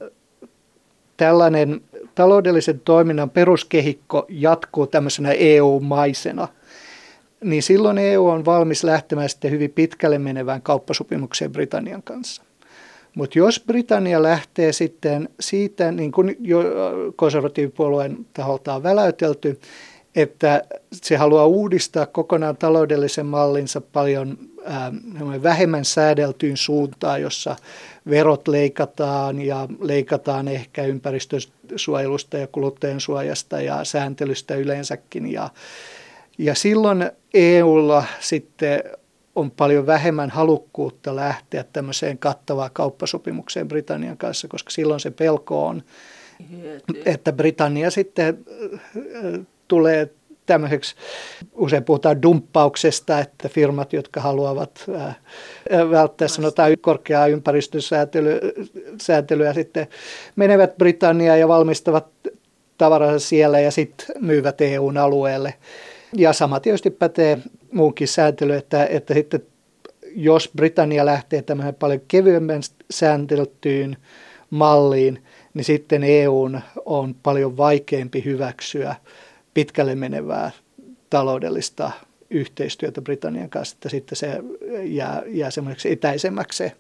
tällainen 1.17 1.81
taloudellisen 2.17 2.79
toiminnan 2.79 3.29
peruskehikko 3.29 4.25
jatkuu 4.29 4.87
tämmöisenä 4.87 5.31
EU-maisena, 5.31 6.47
niin 7.43 7.63
silloin 7.63 7.97
EU 7.97 8.27
on 8.27 8.45
valmis 8.45 8.83
lähtemään 8.83 9.29
sitten 9.29 9.51
hyvin 9.51 9.71
pitkälle 9.71 10.19
menevään 10.19 10.61
kauppasopimukseen 10.61 11.51
Britannian 11.51 12.03
kanssa. 12.03 12.43
Mutta 13.15 13.39
jos 13.39 13.63
Britannia 13.67 14.23
lähtee 14.23 14.73
sitten 14.73 15.29
siitä, 15.39 15.91
niin 15.91 16.11
kuin 16.11 16.35
jo 16.39 16.63
konservatiivipuolueen 17.15 18.25
taholta 18.33 18.73
on 18.73 18.83
väläytelty, 18.83 19.59
että 20.17 20.63
se 20.93 21.17
haluaa 21.17 21.45
uudistaa 21.45 22.05
kokonaan 22.05 22.57
taloudellisen 22.57 23.25
mallinsa 23.25 23.81
paljon 23.81 24.37
äh, 24.67 25.43
vähemmän 25.43 25.85
säädeltyyn 25.85 26.57
suuntaan, 26.57 27.21
jossa 27.21 27.55
verot 28.09 28.47
leikataan 28.47 29.41
ja 29.41 29.67
leikataan 29.81 30.47
ehkä 30.47 30.83
ympäristösuojelusta 30.83 32.37
ja 32.37 32.47
kuluttajan 32.47 32.99
suojasta 32.99 33.61
ja 33.61 33.83
sääntelystä 33.83 34.55
yleensäkin. 34.55 35.31
Ja, 35.31 35.49
ja 36.37 36.55
silloin 36.55 37.11
EUlla 37.33 38.03
sitten 38.19 38.83
on 39.35 39.51
paljon 39.51 39.85
vähemmän 39.85 40.29
halukkuutta 40.29 41.15
lähteä 41.15 41.65
tämmöiseen 41.73 42.17
kattavaan 42.17 42.71
kauppasopimukseen 42.73 43.67
Britannian 43.67 44.17
kanssa, 44.17 44.47
koska 44.47 44.69
silloin 44.69 44.99
se 44.99 45.11
pelko 45.11 45.67
on, 45.67 45.83
että 47.05 47.33
Britannia 47.33 47.91
sitten 47.91 48.37
tulee 49.67 50.09
tämmöiseksi, 50.45 50.95
usein 51.53 51.83
puhutaan 51.83 52.21
dumppauksesta, 52.21 53.19
että 53.19 53.49
firmat, 53.49 53.93
jotka 53.93 54.21
haluavat 54.21 54.85
välttää 55.91 56.27
sanotaan 56.27 56.77
korkeaa 56.81 57.27
ympäristösäätelyä, 57.27 59.53
sitten 59.53 59.87
menevät 60.35 60.77
Britanniaan 60.77 61.39
ja 61.39 61.47
valmistavat 61.47 62.07
tavaransa 62.77 63.27
siellä 63.27 63.59
ja 63.59 63.71
sitten 63.71 64.07
myyvät 64.19 64.61
EUn 64.61 64.97
alueelle. 64.97 65.53
Ja 66.13 66.33
sama 66.33 66.59
tietysti 66.59 66.89
pätee 66.89 67.37
muunkin 67.71 68.07
sääntely, 68.07 68.53
että, 68.53 68.85
että 68.85 69.13
sitten 69.13 69.41
jos 70.15 70.49
Britannia 70.55 71.05
lähtee 71.05 71.41
tämmöisen 71.41 71.75
paljon 71.75 72.01
kevyemmän 72.07 72.61
säänteltyyn 72.91 73.97
malliin, 74.49 75.23
niin 75.53 75.65
sitten 75.65 76.03
EUn 76.03 76.61
on 76.85 77.15
paljon 77.23 77.57
vaikeampi 77.57 78.25
hyväksyä 78.25 78.95
pitkälle 79.57 79.95
menevää 79.95 80.51
taloudellista 81.09 81.91
yhteistyötä 82.29 83.01
Britannian 83.01 83.49
kanssa, 83.49 83.75
että 83.75 83.89
sitten 83.89 84.15
se 84.15 84.41
jää, 84.83 85.23
jää 85.27 85.51
semmoiseksi 85.51 85.91
etäisemmäksi 85.91 86.57
se 86.57 86.71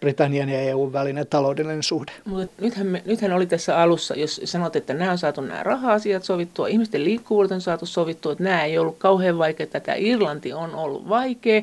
Britannian 0.00 0.48
ja 0.48 0.60
EUn 0.60 0.92
välinen 0.92 1.26
taloudellinen 1.26 1.82
suhde. 1.82 2.12
Mutta 2.24 2.62
nythän, 2.62 2.86
me, 2.86 3.02
nythän 3.06 3.32
oli 3.32 3.46
tässä 3.46 3.78
alussa, 3.78 4.14
jos 4.14 4.40
sanot, 4.44 4.76
että 4.76 4.94
nämä 4.94 5.10
on 5.10 5.18
saatu 5.18 5.40
nämä 5.40 5.62
raha-asiat 5.62 6.24
sovittua, 6.24 6.68
ihmisten 6.68 7.04
liikkuvuudet 7.04 7.52
on 7.52 7.60
saatu 7.60 7.86
sovittua, 7.86 8.32
että 8.32 8.44
nämä 8.44 8.64
ei 8.64 8.78
ollut 8.78 8.98
kauhean 8.98 9.38
vaikea, 9.38 9.66
tämä 9.66 9.96
Irlanti 9.96 10.52
on 10.52 10.74
ollut 10.74 11.08
vaikea. 11.08 11.62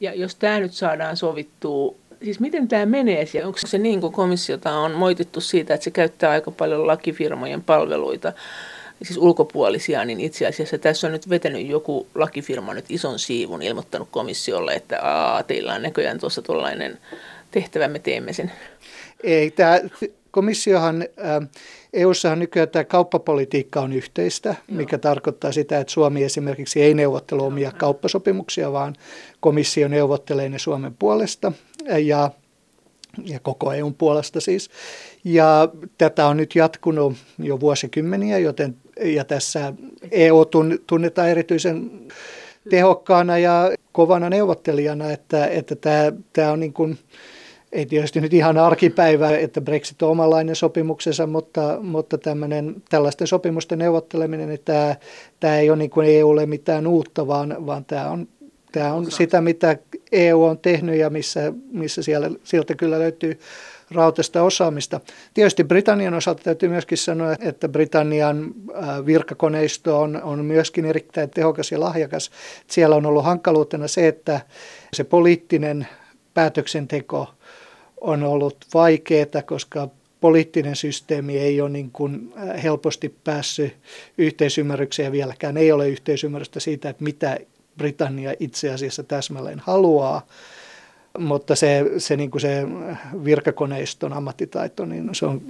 Ja 0.00 0.14
jos 0.14 0.34
tämä 0.34 0.60
nyt 0.60 0.72
saadaan 0.72 1.16
sovittua 1.16 1.94
Siis 2.24 2.40
miten 2.40 2.68
tämä 2.68 2.86
menee? 2.86 3.26
Onko 3.44 3.58
se 3.66 3.78
niin 3.78 4.00
kuin 4.00 4.12
komissiota 4.12 4.72
on 4.72 4.92
moitittu 4.92 5.40
siitä, 5.40 5.74
että 5.74 5.84
se 5.84 5.90
käyttää 5.90 6.30
aika 6.30 6.50
paljon 6.50 6.86
lakifirmojen 6.86 7.62
palveluita, 7.62 8.32
siis 9.02 9.18
ulkopuolisia, 9.18 10.04
niin 10.04 10.20
itse 10.20 10.46
asiassa 10.46 10.78
tässä 10.78 11.06
on 11.06 11.12
nyt 11.12 11.28
vetänyt 11.28 11.66
joku 11.66 12.06
lakifirma 12.14 12.74
nyt 12.74 12.84
ison 12.88 13.18
siivun, 13.18 13.62
ilmoittanut 13.62 14.08
komissiolle, 14.10 14.74
että 14.74 14.98
Aa, 15.02 15.42
teillä 15.42 15.74
on 15.74 15.82
näköjään 15.82 16.18
tuossa 16.18 16.42
tuollainen 16.42 16.98
tehtävä, 17.50 17.88
me 17.88 17.98
teemme 17.98 18.32
sen. 18.32 18.52
Ei, 19.22 19.50
tämä 19.50 19.80
komissiohan, 20.30 21.02
äh, 21.02 21.48
EU-ssahan 21.92 22.38
nykyään 22.38 22.68
tämä 22.68 22.84
kauppapolitiikka 22.84 23.80
on 23.80 23.92
yhteistä, 23.92 24.48
Joo. 24.48 24.76
mikä 24.76 24.98
tarkoittaa 24.98 25.52
sitä, 25.52 25.78
että 25.78 25.92
Suomi 25.92 26.24
esimerkiksi 26.24 26.82
ei 26.82 26.94
neuvottele 26.94 27.42
omia 27.42 27.72
kauppasopimuksia, 27.72 28.72
vaan 28.72 28.94
komissio 29.40 29.88
neuvottelee 29.88 30.48
ne 30.48 30.58
Suomen 30.58 30.94
puolesta 30.98 31.52
ja, 32.04 32.30
ja 33.24 33.40
koko 33.40 33.72
EUn 33.72 33.94
puolesta 33.94 34.40
siis. 34.40 34.70
Ja 35.24 35.68
tätä 35.98 36.26
on 36.26 36.36
nyt 36.36 36.54
jatkunut 36.54 37.16
jo 37.38 37.60
vuosikymmeniä, 37.60 38.38
joten 38.38 38.76
ja 39.04 39.24
tässä 39.24 39.72
EU 40.10 40.44
tunnetaan 40.86 41.28
erityisen 41.28 41.90
tehokkaana 42.70 43.38
ja 43.38 43.70
kovana 43.92 44.30
neuvottelijana, 44.30 45.10
että, 45.10 45.46
että 45.46 45.76
tämä, 45.76 46.12
tämä 46.32 46.52
on 46.52 46.60
niin 46.60 46.72
kuin, 46.72 46.98
ei 47.72 47.86
tietysti 47.86 48.20
nyt 48.20 48.34
ihan 48.34 48.58
arkipäivä, 48.58 49.36
että 49.36 49.60
Brexit 49.60 50.02
on 50.02 50.10
omanlainen 50.10 50.56
sopimuksensa, 50.56 51.26
mutta, 51.26 51.78
mutta 51.82 52.18
tämmöinen, 52.18 52.82
tällaisten 52.88 53.26
sopimusten 53.26 53.78
neuvotteleminen, 53.78 54.48
niin 54.48 54.60
tämä, 54.64 54.96
tämä 55.40 55.58
ei 55.58 55.70
ole 55.70 55.78
niin 55.78 55.90
kuin 55.90 56.08
EUlle 56.08 56.46
mitään 56.46 56.86
uutta, 56.86 57.26
vaan, 57.26 57.66
vaan 57.66 57.84
tämä 57.84 58.10
on, 58.10 58.28
tämä 58.72 58.94
on 58.94 59.10
sitä, 59.10 59.40
mitä 59.40 59.76
EU 60.12 60.44
on 60.44 60.58
tehnyt 60.58 60.96
ja 60.96 61.10
missä, 61.10 61.52
missä 61.72 62.02
siellä, 62.02 62.30
sieltä 62.44 62.74
kyllä 62.74 62.98
löytyy 62.98 63.40
rautasta 63.90 64.42
osaamista. 64.42 65.00
Tietysti 65.34 65.64
Britannian 65.64 66.14
osalta 66.14 66.42
täytyy 66.42 66.68
myöskin 66.68 66.98
sanoa, 66.98 67.34
että 67.40 67.68
Britannian 67.68 68.54
virkakoneisto 69.06 70.00
on, 70.00 70.22
on 70.22 70.44
myöskin 70.44 70.84
erittäin 70.84 71.30
tehokas 71.30 71.72
ja 71.72 71.80
lahjakas. 71.80 72.30
Siellä 72.66 72.96
on 72.96 73.06
ollut 73.06 73.24
hankaluutena 73.24 73.88
se, 73.88 74.08
että 74.08 74.40
se 74.92 75.04
poliittinen 75.04 75.86
päätöksenteko 76.34 77.28
on 78.00 78.22
ollut 78.22 78.56
vaikeaa, 78.74 79.42
koska 79.44 79.88
poliittinen 80.20 80.76
systeemi 80.76 81.38
ei 81.38 81.60
ole 81.60 81.70
niin 81.70 81.90
kuin 81.90 82.34
helposti 82.62 83.14
päässyt 83.24 83.76
yhteisymmärrykseen 84.18 85.12
vieläkään. 85.12 85.56
Ei 85.56 85.72
ole 85.72 85.88
yhteisymmärrystä 85.88 86.60
siitä, 86.60 86.90
että 86.90 87.04
mitä 87.04 87.38
Britannia 87.80 88.34
itse 88.40 88.70
asiassa 88.70 89.02
täsmälleen 89.02 89.62
haluaa 89.64 90.26
mutta 91.18 91.54
se, 91.54 91.84
se, 91.98 92.16
niin 92.16 92.30
kuin 92.30 92.40
se 92.40 92.66
virkakoneiston 93.24 94.12
ammattitaito, 94.12 94.84
niin 94.84 95.08
se 95.12 95.26
on 95.26 95.40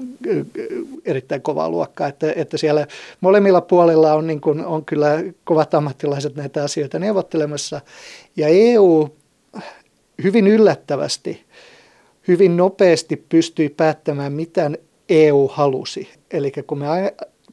erittäin 1.04 1.42
kovaa 1.42 1.70
luokkaa, 1.70 2.08
että, 2.08 2.32
että 2.37 2.56
siellä 2.56 2.87
molemmilla 3.20 3.60
puolilla 3.60 4.14
on, 4.14 4.26
niin 4.26 4.40
kuin, 4.40 4.66
on 4.66 4.84
kyllä 4.84 5.22
kovat 5.44 5.75
ammattilaiset 5.75 6.37
näitä 6.37 6.64
asioita 6.64 6.99
neuvottelemassa. 6.99 7.80
Ja 8.37 8.49
EU 8.49 9.08
hyvin 10.22 10.46
yllättävästi, 10.46 11.44
hyvin 12.28 12.56
nopeasti 12.56 13.25
pystyi 13.28 13.68
päättämään, 13.68 14.32
mitä 14.32 14.70
EU 15.08 15.49
halusi. 15.52 16.08
Eli 16.30 16.52
kun 16.66 16.78
me 16.78 16.87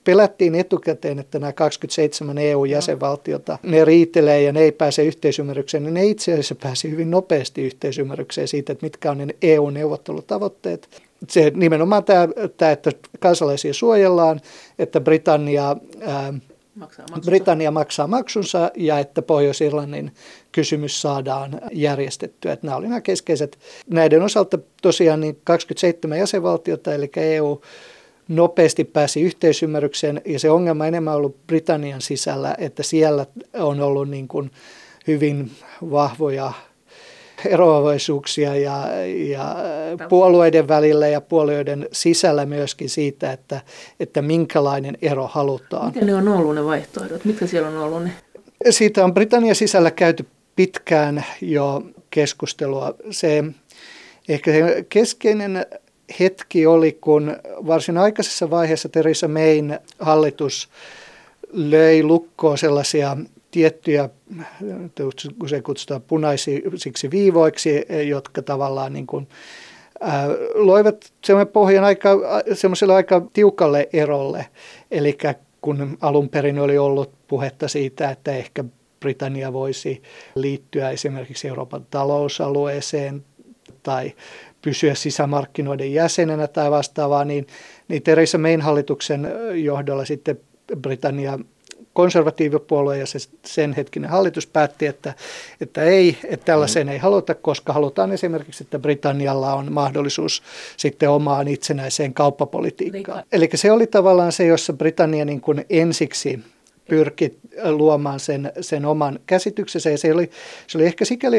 pelättiin 0.07 0.55
etukäteen, 0.55 1.19
että 1.19 1.39
nämä 1.39 1.53
27 1.53 2.37
EU-jäsenvaltiota, 2.37 3.57
ne 3.63 3.85
riitelee 3.85 4.41
ja 4.41 4.51
ne 4.51 4.59
ei 4.59 4.71
pääse 4.71 5.05
yhteisymmärrykseen, 5.05 5.83
niin 5.83 5.93
ne 5.93 6.05
itse 6.05 6.31
asiassa 6.31 6.55
pääsi 6.55 6.91
hyvin 6.91 7.11
nopeasti 7.11 7.61
yhteisymmärrykseen 7.61 8.47
siitä, 8.47 8.73
että 8.73 8.85
mitkä 8.85 9.11
on 9.11 9.17
ne 9.17 9.35
EU-neuvottelutavoitteet. 9.41 10.89
Se 11.29 11.51
nimenomaan 11.55 12.03
tämä, 12.03 12.27
tämä 12.57 12.71
että 12.71 12.91
kansalaisia 13.19 13.73
suojellaan, 13.73 14.41
että 14.79 15.01
Britannia, 15.01 15.75
ää, 16.01 16.33
maksaa 16.75 17.05
Britannia 17.25 17.71
maksaa 17.71 18.07
maksunsa 18.07 18.71
ja 18.75 18.99
että 18.99 19.21
Pohjois-Irlannin 19.21 20.11
kysymys 20.51 21.01
saadaan 21.01 21.61
järjestettyä. 21.71 22.53
Että 22.53 22.67
nämä 22.67 22.77
olivat 22.77 22.89
nämä 22.89 23.01
keskeiset. 23.01 23.59
Näiden 23.89 24.21
osalta 24.21 24.57
tosiaan 24.81 25.21
niin 25.21 25.37
27 25.43 26.19
jäsenvaltiota, 26.19 26.93
eli 26.93 27.11
EU 27.15 27.61
nopeasti 28.27 28.83
pääsi 28.83 29.21
yhteisymmärrykseen 29.21 30.21
ja 30.25 30.39
se 30.39 30.49
ongelma 30.49 30.87
enemmän 30.87 31.15
ollut 31.15 31.47
Britannian 31.47 32.01
sisällä, 32.01 32.55
että 32.57 32.83
siellä 32.83 33.25
on 33.53 33.81
ollut 33.81 34.09
niin 34.09 34.27
kuin 34.27 34.51
hyvin 35.07 35.51
vahvoja 35.81 36.53
eroavaisuuksia 37.45 38.55
ja, 38.55 38.83
ja 39.29 39.55
puolueiden 40.09 40.67
välillä 40.67 41.07
ja 41.07 41.21
puolueiden 41.21 41.89
sisällä 41.91 42.45
myöskin 42.45 42.89
siitä, 42.89 43.31
että, 43.31 43.61
että 43.99 44.21
minkälainen 44.21 44.97
ero 45.01 45.27
halutaan. 45.27 45.91
Miten 45.93 46.07
ne 46.07 46.15
on 46.15 46.27
ollut 46.27 46.55
ne 46.55 46.65
vaihtoehdot? 46.65 47.25
Mitkä 47.25 47.47
siellä 47.47 47.69
on 47.69 47.77
ollut 47.77 48.03
ne? 48.03 48.11
Siitä 48.69 49.03
on 49.03 49.13
Britannian 49.13 49.55
sisällä 49.55 49.91
käyty 49.91 50.25
pitkään 50.55 51.25
jo 51.41 51.83
keskustelua. 52.09 52.93
Se, 53.11 53.43
ehkä 54.29 54.51
se 54.51 54.85
keskeinen 54.89 55.65
hetki 56.19 56.65
oli, 56.67 56.97
kun 57.01 57.35
varsin 57.45 57.97
aikaisessa 57.97 58.49
vaiheessa 58.49 58.89
Theresa 58.89 59.27
Mayn 59.27 59.79
hallitus 59.99 60.69
löi 61.53 62.03
lukkoon 62.03 62.57
sellaisia 62.57 63.17
tiettyjä, 63.51 64.09
se 65.47 65.61
kutsutaan 65.61 66.01
punaisiksi 66.01 67.11
viivoiksi, 67.11 67.85
jotka 68.07 68.41
tavallaan 68.41 68.93
niin 68.93 69.07
kuin, 69.07 69.27
loivat 70.53 71.13
semmoisen 71.23 71.53
pohjan 71.53 71.83
aika, 71.83 72.09
semmoiselle 72.53 72.93
aika 72.93 73.21
tiukalle 73.33 73.89
erolle. 73.93 74.45
Eli 74.91 75.17
kun 75.61 75.97
alun 76.01 76.29
perin 76.29 76.59
oli 76.59 76.77
ollut 76.77 77.11
puhetta 77.27 77.67
siitä, 77.67 78.09
että 78.09 78.31
ehkä 78.35 78.63
Britannia 78.99 79.53
voisi 79.53 80.01
liittyä 80.35 80.89
esimerkiksi 80.89 81.47
Euroopan 81.47 81.85
talousalueeseen 81.89 83.25
tai 83.83 84.13
pysyä 84.61 84.95
sisämarkkinoiden 84.95 85.93
jäsenenä 85.93 86.47
tai 86.47 86.71
vastaavaa, 86.71 87.25
niin, 87.25 87.47
niin 87.87 88.03
Theresa 88.03 88.37
Mayn 88.37 88.61
hallituksen 88.61 89.27
johdolla 89.63 90.05
sitten 90.05 90.39
Britannia 90.81 91.39
konservatiivipuolue 91.93 92.97
ja 92.97 93.05
se, 93.05 93.19
sen 93.45 93.73
hetkinen 93.73 94.09
hallitus 94.09 94.47
päätti, 94.47 94.85
että, 94.85 95.13
että 95.61 95.83
ei, 95.83 96.17
että 96.23 96.45
tällaiseen 96.45 96.89
ei 96.89 96.97
haluta, 96.97 97.35
koska 97.35 97.73
halutaan 97.73 98.11
esimerkiksi, 98.11 98.63
että 98.63 98.79
Britannialla 98.79 99.53
on 99.53 99.73
mahdollisuus 99.73 100.43
sitten 100.77 101.09
omaan 101.09 101.47
itsenäiseen 101.47 102.13
kauppapolitiikkaan. 102.13 103.23
Eli 103.31 103.49
se 103.55 103.71
oli 103.71 103.87
tavallaan 103.87 104.31
se, 104.31 104.45
jossa 104.45 104.73
Britannia 104.73 105.25
niin 105.25 105.41
kuin 105.41 105.65
ensiksi 105.69 106.39
pyrki 106.87 107.37
luomaan 107.63 108.19
sen, 108.19 108.51
sen 108.61 108.85
oman 108.85 109.19
käsityksensä. 109.25 109.89
Ja 109.89 109.97
se 109.97 110.13
oli, 110.13 110.29
se 110.67 110.77
oli 110.77 110.85
ehkä 110.85 111.05
sikäli 111.05 111.37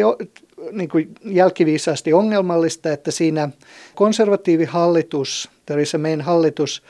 niin 0.73 0.89
kuin 0.89 1.15
jälkiviisaasti 1.25 2.13
ongelmallista, 2.13 2.93
että 2.93 3.11
siinä 3.11 3.49
konservatiivihallitus, 3.95 5.51
Theresa 5.67 5.99
Mayn 5.99 6.21
hallitus, 6.21 6.83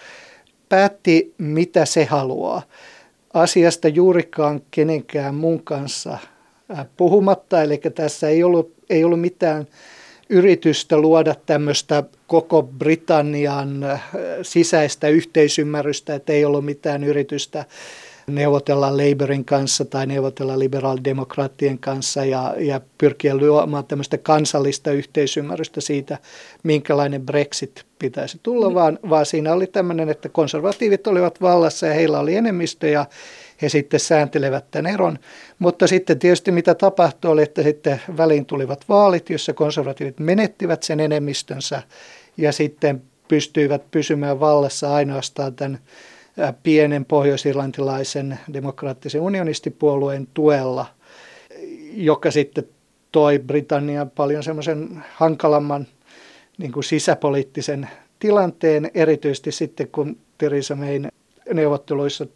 päätti, 0.68 1.35
mitä 1.38 1.85
se 1.85 2.05
haluaa. 2.05 2.62
Asiasta 3.35 3.88
juurikaan 3.88 4.62
kenenkään 4.71 5.35
mun 5.35 5.64
kanssa 5.64 6.18
puhumatta, 6.97 7.62
eli 7.62 7.81
tässä 7.94 8.29
ei 8.29 8.42
ollut, 8.42 8.75
ei 8.90 9.05
ollut 9.05 9.21
mitään 9.21 9.66
yritystä 10.31 10.99
luoda 10.99 11.35
tämmöistä 11.47 12.03
koko 12.27 12.62
Britannian 12.62 14.01
sisäistä 14.42 15.09
yhteisymmärrystä, 15.09 16.14
että 16.14 16.33
ei 16.33 16.44
ollut 16.44 16.64
mitään 16.64 17.05
yritystä 17.05 17.64
neuvotella 18.29 18.97
Labourin 18.97 19.45
kanssa 19.45 19.85
tai 19.85 20.07
neuvotella 20.07 20.59
liberaalidemokraattien 20.59 21.79
kanssa 21.79 22.25
ja, 22.25 22.55
ja 22.59 22.81
pyrkiä 22.99 23.37
luomaan 23.37 23.87
tämmöistä 23.87 24.19
kansallista 24.19 24.93
yhteisymmärrystä 24.93 25.81
siitä, 25.81 26.19
minkälainen 26.62 27.27
Brexit 27.27 27.85
pitäisi 27.99 28.41
tulla, 28.43 28.69
mm. 28.69 28.75
vaan, 28.75 28.99
vaan 29.11 29.27
siinä 29.27 29.53
oli 29.53 29.67
tämmöinen, 29.67 30.09
että 30.09 30.29
konservatiivit 30.29 31.07
olivat 31.07 31.41
vallassa 31.41 31.87
ja 31.87 31.95
heillä 31.95 32.19
oli 32.19 32.37
enemmistö 32.37 32.88
ja 32.88 33.07
he 33.62 33.69
sitten 33.69 34.01
sääntelevät 34.01 34.64
tämän 34.71 34.95
eron. 34.95 35.19
Mutta 35.59 35.87
sitten 35.87 36.19
tietysti 36.19 36.51
mitä 36.51 36.75
tapahtui 36.75 37.31
oli, 37.31 37.43
että 37.43 37.62
sitten 37.62 38.01
väliin 38.17 38.47
tulivat 38.47 38.85
vaalit, 38.88 39.31
jossa 39.31 39.53
konservatiivit 39.53 40.21
menettivät 40.21 40.83
sen 40.83 41.01
enemmistönsä 41.01 41.83
ja 42.37 42.53
sitten 42.53 43.03
pystyivät 43.29 43.91
pysymään 43.91 44.41
vallassa 44.41 44.95
ainoastaan 44.95 45.55
tämän 45.55 45.79
pienen 46.62 47.05
pohjoisirlantilaisen 47.05 48.38
demokraattisen 48.53 49.20
unionistipuolueen 49.20 50.29
tuella, 50.35 50.87
joka 51.92 52.31
sitten 52.31 52.68
toi 53.12 53.38
Britannian 53.38 54.11
paljon 54.11 54.42
semmoisen 54.42 55.05
hankalamman 55.14 55.87
niin 56.59 56.72
kuin 56.72 56.85
sisäpoliittisen 56.85 57.88
tilanteen, 58.18 58.90
erityisesti 58.94 59.53
sitten 59.53 59.88
kun 59.88 60.16
Theresa 60.38 60.74
Mayn 60.74 61.09
neuvotteluissa 61.55 62.27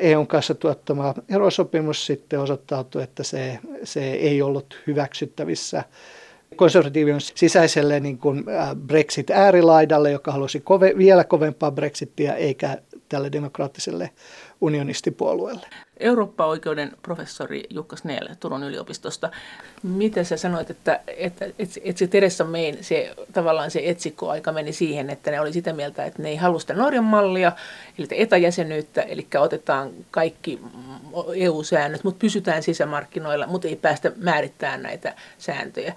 EUn 0.00 0.26
kanssa 0.26 0.54
tuottama 0.54 1.14
erosopimus 1.28 2.06
sitten 2.06 2.40
osoittautui, 2.40 3.02
että 3.02 3.22
se, 3.22 3.58
se 3.84 4.10
ei 4.12 4.42
ollut 4.42 4.82
hyväksyttävissä. 4.86 5.84
Konservatiivien 6.56 7.20
sisäiselle 7.20 8.00
niin 8.00 8.18
kuin 8.18 8.44
Brexit-äärilaidalle, 8.86 10.10
joka 10.10 10.32
halusi 10.32 10.60
kove, 10.60 10.94
vielä 10.98 11.24
kovempaa 11.24 11.70
Brexittiä, 11.70 12.34
eikä 12.34 12.78
tälle 13.10 13.32
demokraattiselle 13.32 14.10
unionistipuolueelle. 14.60 15.66
Eurooppa-oikeuden 16.00 16.92
professori 17.02 17.64
Jukka 17.70 17.96
Snell 17.96 18.28
Turun 18.40 18.62
yliopistosta. 18.62 19.30
Miten 19.82 20.24
sä 20.24 20.36
sanoit, 20.36 20.70
että, 20.70 21.00
että, 21.06 21.44
että, 21.44 21.80
että 21.84 21.98
se 21.98 22.06
Teressa 22.06 22.44
Main, 22.44 22.78
se, 22.80 23.14
tavallaan 23.32 23.70
se 23.70 23.82
etsikkoaika 23.84 24.52
meni 24.52 24.72
siihen, 24.72 25.10
että 25.10 25.30
ne 25.30 25.40
oli 25.40 25.52
sitä 25.52 25.72
mieltä, 25.72 26.04
että 26.04 26.22
ne 26.22 26.28
ei 26.28 26.36
halua 26.36 26.58
sitä 26.58 26.74
Norjan 26.74 27.04
mallia, 27.04 27.52
eli 27.98 28.06
etäjäsenyyttä, 28.10 29.02
eli 29.02 29.26
otetaan 29.38 29.90
kaikki 30.10 30.60
EU-säännöt, 31.34 32.04
mutta 32.04 32.18
pysytään 32.18 32.62
sisämarkkinoilla, 32.62 33.46
mutta 33.46 33.68
ei 33.68 33.76
päästä 33.76 34.12
määrittämään 34.16 34.82
näitä 34.82 35.14
sääntöjä 35.38 35.94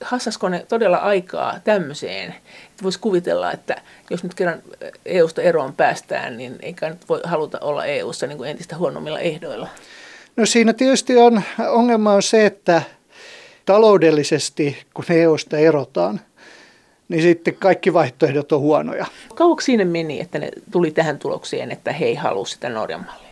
hassasko 0.00 0.48
ne 0.48 0.66
todella 0.68 0.96
aikaa 0.96 1.60
tämmöiseen? 1.64 2.34
Voisi 2.82 3.00
kuvitella, 3.00 3.52
että 3.52 3.82
jos 4.10 4.22
nyt 4.22 4.34
kerran 4.34 4.62
EU-sta 5.06 5.42
eroon 5.42 5.74
päästään, 5.74 6.36
niin 6.36 6.56
eikä 6.62 6.90
nyt 6.90 7.08
voi 7.08 7.20
haluta 7.24 7.58
olla 7.60 7.84
EU-ssa 7.84 8.26
niin 8.26 8.38
kuin 8.38 8.50
entistä 8.50 8.76
huonommilla 8.76 9.18
ehdoilla. 9.18 9.68
No 10.36 10.46
siinä 10.46 10.72
tietysti 10.72 11.16
on, 11.16 11.42
ongelma 11.68 12.12
on 12.12 12.22
se, 12.22 12.46
että 12.46 12.82
taloudellisesti 13.66 14.76
kun 14.94 15.04
EU-sta 15.08 15.58
erotaan, 15.58 16.20
niin 17.08 17.22
sitten 17.22 17.54
kaikki 17.54 17.92
vaihtoehdot 17.92 18.52
on 18.52 18.60
huonoja. 18.60 19.06
Kauanko 19.34 19.60
siinä 19.60 19.84
meni, 19.84 20.20
että 20.20 20.38
ne 20.38 20.50
tuli 20.70 20.90
tähän 20.90 21.18
tulokseen, 21.18 21.72
että 21.72 21.92
he 21.92 22.04
ei 22.04 22.14
halua 22.14 22.46
sitä 22.46 22.68
Norjan 22.68 23.06
mallia? 23.06 23.25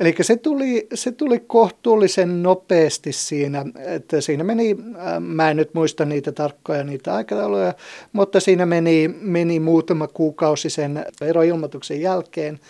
Eli 0.00 0.14
se 0.20 0.36
tuli, 0.36 0.86
se 0.94 1.12
tuli 1.12 1.40
kohtuullisen 1.40 2.42
nopeasti 2.42 3.12
siinä, 3.12 3.64
että 3.86 4.20
siinä 4.20 4.44
meni, 4.44 4.76
äh, 4.96 5.20
mä 5.20 5.50
en 5.50 5.56
nyt 5.56 5.74
muista 5.74 6.04
niitä 6.04 6.32
tarkkoja 6.32 6.84
niitä 6.84 7.14
aikatauluja, 7.14 7.74
mutta 8.12 8.40
siinä 8.40 8.66
meni, 8.66 9.08
meni 9.20 9.60
muutama 9.60 10.08
kuukausi 10.08 10.70
sen 10.70 11.06
eroilmoituksen 11.20 12.00
jälkeen, 12.00 12.60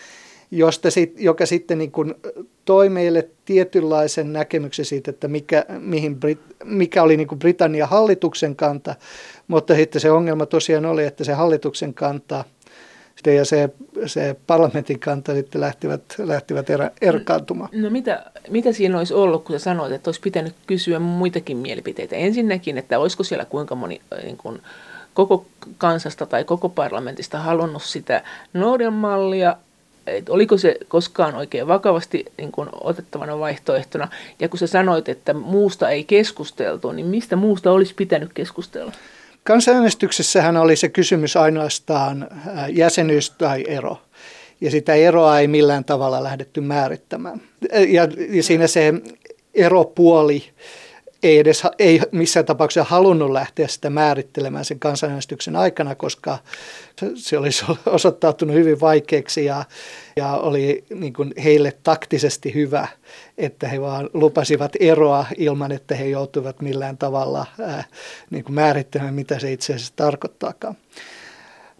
josta 0.50 0.90
sit, 0.90 1.14
joka 1.20 1.46
sitten 1.46 1.78
niin 1.78 1.92
kuin 1.92 2.14
toi 2.64 2.88
meille 2.88 3.28
tietynlaisen 3.44 4.32
näkemyksen 4.32 4.84
siitä, 4.84 5.10
että 5.10 5.28
mikä, 5.28 5.64
mihin 5.78 6.20
Brit, 6.20 6.40
mikä 6.64 7.02
oli 7.02 7.16
niin 7.16 7.28
kuin 7.28 7.38
Britannian 7.38 7.88
hallituksen 7.88 8.56
kanta, 8.56 8.94
mutta 9.48 9.74
sitten 9.74 10.00
se 10.00 10.10
ongelma 10.10 10.46
tosiaan 10.46 10.86
oli, 10.86 11.04
että 11.04 11.24
se 11.24 11.32
hallituksen 11.32 11.94
kanta– 11.94 12.44
ja 13.26 13.44
se, 13.44 13.70
se 14.06 14.36
parlamentin 14.46 14.98
kanta 14.98 15.34
sitten 15.34 15.60
lähtivät, 15.60 16.02
lähtivät 16.18 16.70
erä, 16.70 16.90
erkaantumaan. 17.00 17.70
No 17.72 17.90
mitä, 17.90 18.24
mitä 18.50 18.72
siinä 18.72 18.98
olisi 18.98 19.14
ollut, 19.14 19.44
kun 19.44 19.58
sä 19.58 19.64
sanoit, 19.64 19.92
että 19.92 20.08
olisi 20.08 20.20
pitänyt 20.20 20.54
kysyä 20.66 20.98
muitakin 20.98 21.56
mielipiteitä? 21.56 22.16
Ensinnäkin, 22.16 22.78
että 22.78 22.98
olisiko 22.98 23.22
siellä 23.22 23.44
kuinka 23.44 23.74
moni 23.74 24.00
niin 24.22 24.36
kuin, 24.36 24.62
koko 25.14 25.46
kansasta 25.78 26.26
tai 26.26 26.44
koko 26.44 26.68
parlamentista 26.68 27.38
halunnut 27.38 27.82
sitä 27.82 28.22
Norjan 28.52 28.92
mallia, 28.92 29.56
että 30.06 30.32
oliko 30.32 30.58
se 30.58 30.76
koskaan 30.88 31.34
oikein 31.34 31.68
vakavasti 31.68 32.24
niin 32.38 32.52
kuin 32.52 32.68
otettavana 32.80 33.38
vaihtoehtona. 33.38 34.08
Ja 34.40 34.48
kun 34.48 34.58
sä 34.58 34.66
sanoit, 34.66 35.08
että 35.08 35.34
muusta 35.34 35.90
ei 35.90 36.04
keskusteltu, 36.04 36.92
niin 36.92 37.06
mistä 37.06 37.36
muusta 37.36 37.72
olisi 37.72 37.94
pitänyt 37.94 38.32
keskustella? 38.32 38.92
Kansanäänestyksessähän 39.48 40.56
oli 40.56 40.76
se 40.76 40.88
kysymys 40.88 41.36
ainoastaan 41.36 42.22
äh, 42.22 42.70
jäsenyys 42.70 43.30
tai 43.30 43.64
ero. 43.68 43.98
Ja 44.60 44.70
sitä 44.70 44.94
eroa 44.94 45.38
ei 45.38 45.48
millään 45.48 45.84
tavalla 45.84 46.22
lähdetty 46.22 46.60
määrittämään. 46.60 47.42
Ja, 47.88 48.08
ja 48.30 48.42
siinä 48.42 48.66
se 48.66 48.92
eropuoli 49.54 50.44
ei 51.22 51.38
edes 51.38 51.62
ei 51.78 52.00
missään 52.12 52.46
tapauksessa 52.46 52.90
halunnut 52.90 53.30
lähteä 53.30 53.68
sitä 53.68 53.90
määrittelemään 53.90 54.64
sen 54.64 54.78
kansanäänestyksen 54.78 55.56
aikana, 55.56 55.94
koska 55.94 56.38
se 57.14 57.38
olisi 57.38 57.64
osoittautunut 57.86 58.56
hyvin 58.56 58.80
vaikeaksi 58.80 59.44
ja, 59.44 59.64
ja 60.16 60.32
oli 60.32 60.84
niin 60.94 61.12
kuin 61.12 61.32
heille 61.44 61.72
taktisesti 61.82 62.54
hyvä, 62.54 62.88
että 63.38 63.68
he 63.68 63.80
vaan 63.80 64.10
lupasivat 64.12 64.72
eroa 64.80 65.26
ilman, 65.36 65.72
että 65.72 65.94
he 65.94 66.06
joutuivat 66.06 66.60
millään 66.60 66.98
tavalla 66.98 67.46
ää, 67.60 67.84
niin 68.30 68.44
kuin 68.44 68.54
määrittelemään, 68.54 69.14
mitä 69.14 69.38
se 69.38 69.52
itse 69.52 69.74
asiassa 69.74 69.92
tarkoittaakaan. 69.96 70.76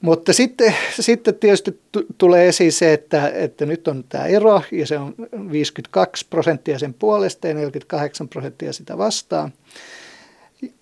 Mutta 0.00 0.32
sitten, 0.32 0.74
sitten 1.00 1.34
tietysti 1.34 1.80
tulee 2.18 2.48
esiin 2.48 2.72
se, 2.72 2.92
että, 2.92 3.28
että 3.34 3.66
nyt 3.66 3.88
on 3.88 4.04
tämä 4.08 4.26
ero 4.26 4.62
ja 4.72 4.86
se 4.86 4.98
on 4.98 5.14
52 5.52 6.26
prosenttia 6.30 6.78
sen 6.78 6.94
puolesta 6.94 7.48
ja 7.48 7.54
48 7.54 8.28
prosenttia 8.28 8.72
sitä 8.72 8.98
vastaan, 8.98 9.52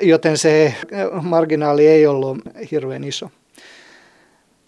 joten 0.02 0.38
se 0.38 0.74
marginaali 1.22 1.87
ei 1.87 2.07
ollut 2.07 2.38
hirveän 2.70 3.05
iso. 3.05 3.31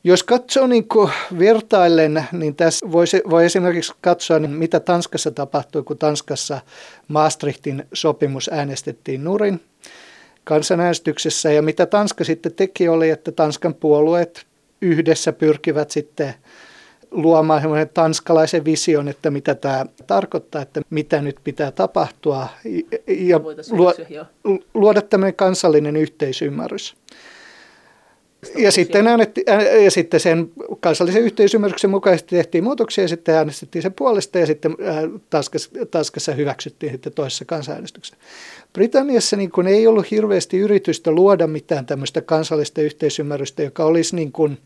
Jos 0.05 0.23
katsoo 0.23 0.67
niin 0.67 0.89
vertaillen, 1.39 2.25
niin 2.33 2.55
tässä 2.57 2.93
voi, 2.93 3.05
voi 3.31 3.45
esimerkiksi 3.45 3.93
katsoa, 4.01 4.39
niin 4.39 4.51
mitä 4.51 4.81
Tanskassa 4.81 5.31
tapahtui, 5.31 5.83
kun 5.83 5.99
Tanskassa 5.99 6.61
Maastrichtin 7.09 7.87
sopimus 7.93 8.51
äänestettiin 8.53 9.25
nurin 9.25 9.61
kansanäänestyksessä. 10.49 11.53
Ja 11.53 11.63
mitä 11.63 11.87
Tanska 11.87 12.25
sitten 12.25 12.55
teki 12.55 12.89
oli, 12.89 13.11
että 13.11 13.33
Tanskan 13.33 13.75
puolueet 13.75 14.47
yhdessä 14.83 15.33
pyrkivät 15.33 15.91
sitten 15.91 16.35
luomaan 17.11 17.63
tanskalaisen 17.95 18.65
vision, 18.65 19.09
että 19.09 19.31
mitä 19.31 19.55
tämä 19.55 19.87
tarkoittaa, 20.07 20.63
että 20.63 20.81
mitä 20.91 21.23
nyt 21.23 21.37
pitää 21.45 21.71
tapahtua 21.71 22.49
ja 23.07 23.41
luoda 24.75 25.03
tämmöinen 25.03 25.35
kansallinen 25.35 25.97
yhteisymmärrys. 25.97 26.97
Ja 28.57 28.73
sitten, 28.73 29.07
äänetti, 29.07 29.45
ja 29.85 29.91
sitten 29.91 30.21
sen 30.21 30.51
kansallisen 30.81 31.23
yhteisymmärryksen 31.23 31.91
mukaisesti 31.91 32.37
tehtiin 32.37 32.65
muutoksia 32.65 33.05
ja 33.05 33.09
sitten 33.09 33.35
äänestettiin 33.35 33.83
sen 33.83 33.93
puolesta 33.93 34.39
ja 34.39 34.47
sitten 34.47 34.77
Tanskassa, 35.31 35.71
Tanskassa 35.91 36.33
hyväksyttiin 36.33 36.93
sitten 36.93 37.13
toisessa 37.13 37.45
kansanäänestyksessä. 37.45 38.17
Britanniassa 38.73 39.37
niin 39.37 39.51
kuin 39.51 39.67
ei 39.67 39.87
ollut 39.87 40.11
hirveästi 40.11 40.59
yritystä 40.59 41.11
luoda 41.11 41.47
mitään 41.47 41.87
tämmöistä 41.87 42.21
kansallista 42.21 42.81
yhteisymmärrystä, 42.81 43.63
joka 43.63 43.85
olisi 43.85 44.17
niin 44.17 44.33
kuin 44.33 44.59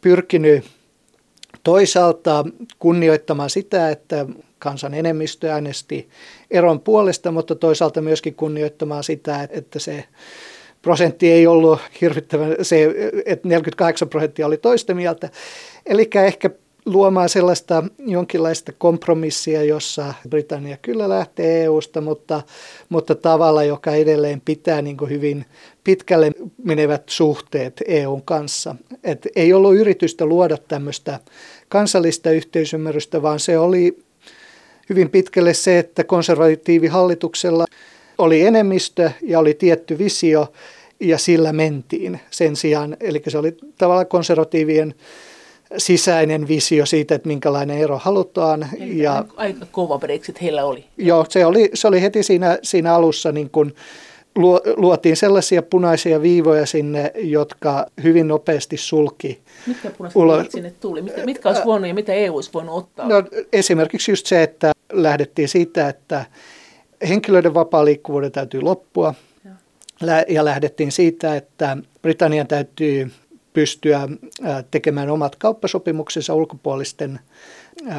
pyrkinyt 0.00 0.64
toisaalta 1.64 2.44
kunnioittamaan 2.78 3.50
sitä, 3.50 3.90
että 3.90 4.26
kansan 4.58 4.94
enemmistö 4.94 5.52
äänesti 5.52 6.08
eron 6.50 6.80
puolesta, 6.80 7.30
mutta 7.30 7.54
toisaalta 7.54 8.00
myöskin 8.00 8.34
kunnioittamaan 8.34 9.04
sitä, 9.04 9.48
että 9.50 9.78
se 9.78 10.04
prosentti 10.84 11.30
ei 11.30 11.46
ollut 11.46 11.80
hirvittävän, 12.00 12.56
se, 12.62 12.94
että 13.26 13.48
48 13.48 14.08
prosenttia 14.08 14.46
oli 14.46 14.56
toista 14.56 14.94
mieltä. 14.94 15.30
Eli 15.86 16.10
ehkä 16.26 16.50
luomaan 16.86 17.28
sellaista 17.28 17.84
jonkinlaista 17.98 18.72
kompromissia, 18.78 19.62
jossa 19.62 20.14
Britannia 20.28 20.76
kyllä 20.76 21.08
lähtee 21.08 21.64
EUsta, 21.64 22.00
mutta, 22.00 22.42
mutta 22.88 23.14
tavalla, 23.14 23.64
joka 23.64 23.90
edelleen 23.90 24.42
pitää 24.44 24.82
niin 24.82 24.96
kuin 24.96 25.10
hyvin 25.10 25.44
pitkälle 25.84 26.32
menevät 26.64 27.02
suhteet 27.06 27.82
EUn 27.86 28.22
kanssa. 28.22 28.76
Et 29.04 29.26
ei 29.36 29.52
ollut 29.52 29.76
yritystä 29.76 30.26
luoda 30.26 30.56
tämmöistä 30.56 31.20
kansallista 31.68 32.30
yhteisymmärrystä, 32.30 33.22
vaan 33.22 33.40
se 33.40 33.58
oli 33.58 33.98
hyvin 34.88 35.10
pitkälle 35.10 35.54
se, 35.54 35.78
että 35.78 36.04
konservatiivihallituksella 36.04 37.64
oli 38.18 38.42
enemmistö 38.42 39.10
ja 39.22 39.38
oli 39.38 39.54
tietty 39.54 39.98
visio 39.98 40.52
ja 41.00 41.18
sillä 41.18 41.52
mentiin 41.52 42.20
sen 42.30 42.56
sijaan. 42.56 42.96
Eli 43.00 43.22
se 43.28 43.38
oli 43.38 43.56
tavallaan 43.78 44.06
konservatiivien 44.06 44.94
sisäinen 45.78 46.48
visio 46.48 46.86
siitä, 46.86 47.14
että 47.14 47.28
minkälainen 47.28 47.78
ero 47.78 47.98
halutaan. 47.98 48.68
Eli 48.80 49.02
ja, 49.02 49.24
aika 49.36 49.66
kova 49.72 49.98
Brexit 49.98 50.42
heillä 50.42 50.64
oli. 50.64 50.84
Joo, 50.96 51.26
se 51.28 51.46
oli, 51.46 51.70
se 51.74 51.88
oli 51.88 52.02
heti 52.02 52.22
siinä, 52.22 52.58
siinä 52.62 52.94
alussa 52.94 53.32
niin 53.32 53.50
kuin 53.50 53.74
luotiin 54.76 55.16
sellaisia 55.16 55.62
punaisia 55.62 56.22
viivoja 56.22 56.66
sinne, 56.66 57.12
jotka 57.14 57.86
hyvin 58.02 58.28
nopeasti 58.28 58.76
sulki. 58.76 59.40
Mitkä 59.66 59.90
punaiset 59.90 60.14
viivat 60.16 60.50
sinne 60.50 60.72
tuli? 60.80 61.02
Mitkä, 61.02 61.24
mitkä 61.24 61.48
olisi 61.48 61.64
voinut 61.64 61.88
ja 61.88 61.94
mitä 61.94 62.12
EU 62.12 62.34
olisi 62.34 62.50
voinut 62.54 62.76
ottaa? 62.76 63.08
No, 63.08 63.22
esimerkiksi 63.52 64.10
just 64.10 64.26
se, 64.26 64.42
että 64.42 64.72
lähdettiin 64.92 65.48
siitä, 65.48 65.88
että 65.88 66.24
henkilöiden 67.08 67.54
vapaa 67.54 67.84
liikkuvuuden 67.84 68.32
täytyy 68.32 68.60
loppua. 68.60 69.14
Ja 70.28 70.44
lähdettiin 70.44 70.92
siitä, 70.92 71.36
että 71.36 71.76
Britannian 72.02 72.46
täytyy 72.46 73.10
pystyä 73.52 74.08
tekemään 74.70 75.10
omat 75.10 75.36
kauppasopimuksensa 75.36 76.34
ulkopuolisten 76.34 77.20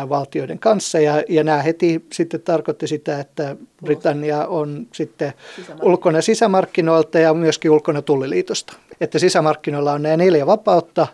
valtioiden 0.10 0.60
kanssa. 0.60 1.00
Ja, 1.00 1.24
ja 1.30 1.44
nämä 1.44 1.62
heti 1.62 2.06
sitten 2.14 2.42
tarkoitti 2.42 2.88
sitä, 2.88 3.20
että 3.20 3.56
Britannia 3.86 4.48
on 4.48 4.88
sitten 4.94 5.34
ulkona 5.82 6.22
sisämarkkinoilta 6.22 7.20
ja 7.20 7.34
myöskin 7.34 7.72
ulkona 7.72 8.02
tulliliitosta. 8.02 8.74
Että 9.02 9.20
sisämarkkinoilla 9.20 9.94
on 9.94 10.04
nämä 10.04 10.18
neljä 10.18 10.46
vapautta. 10.46 11.08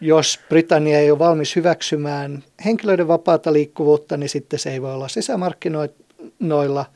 Jos 0.00 0.40
Britannia 0.48 0.98
ei 0.98 1.10
ole 1.10 1.18
valmis 1.18 1.56
hyväksymään 1.56 2.44
henkilöiden 2.64 3.08
vapaata 3.08 3.52
liikkuvuutta, 3.52 4.16
niin 4.16 4.28
sitten 4.28 4.58
se 4.58 4.70
ei 4.70 4.82
voi 4.82 4.94
olla 4.94 5.08
sisämarkkinoilla. 5.08 6.86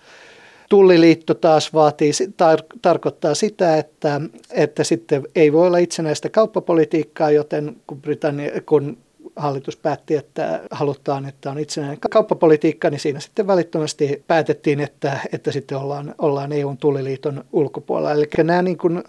Tulliliitto 0.74 1.34
taas 1.34 1.74
vaatii, 1.74 2.10
tar- 2.12 2.78
tarkoittaa 2.82 3.34
sitä, 3.34 3.76
että, 3.76 4.20
että 4.50 4.84
sitten 4.84 5.22
ei 5.34 5.52
voi 5.52 5.66
olla 5.66 5.78
itsenäistä 5.78 6.28
kauppapolitiikkaa, 6.28 7.30
joten 7.30 7.76
kun, 7.87 8.00
Britannia, 8.00 8.50
kun 8.66 8.98
hallitus 9.37 9.76
päätti, 9.76 10.16
että 10.16 10.60
halutaan, 10.70 11.26
että 11.26 11.50
on 11.50 11.58
itsenäinen 11.58 11.98
kauppapolitiikka, 12.10 12.90
niin 12.90 13.00
siinä 13.00 13.20
sitten 13.20 13.46
välittömästi 13.46 14.24
päätettiin, 14.26 14.80
että, 14.80 15.18
että 15.32 15.52
sitten 15.52 15.78
ollaan, 15.78 16.14
ollaan 16.18 16.52
EUn 16.52 16.78
tulliliiton 16.78 17.44
ulkopuolella. 17.52 18.12
Eli 18.12 18.26
nämä 18.42 18.62
niin 18.62 18.78
kuin 18.78 19.04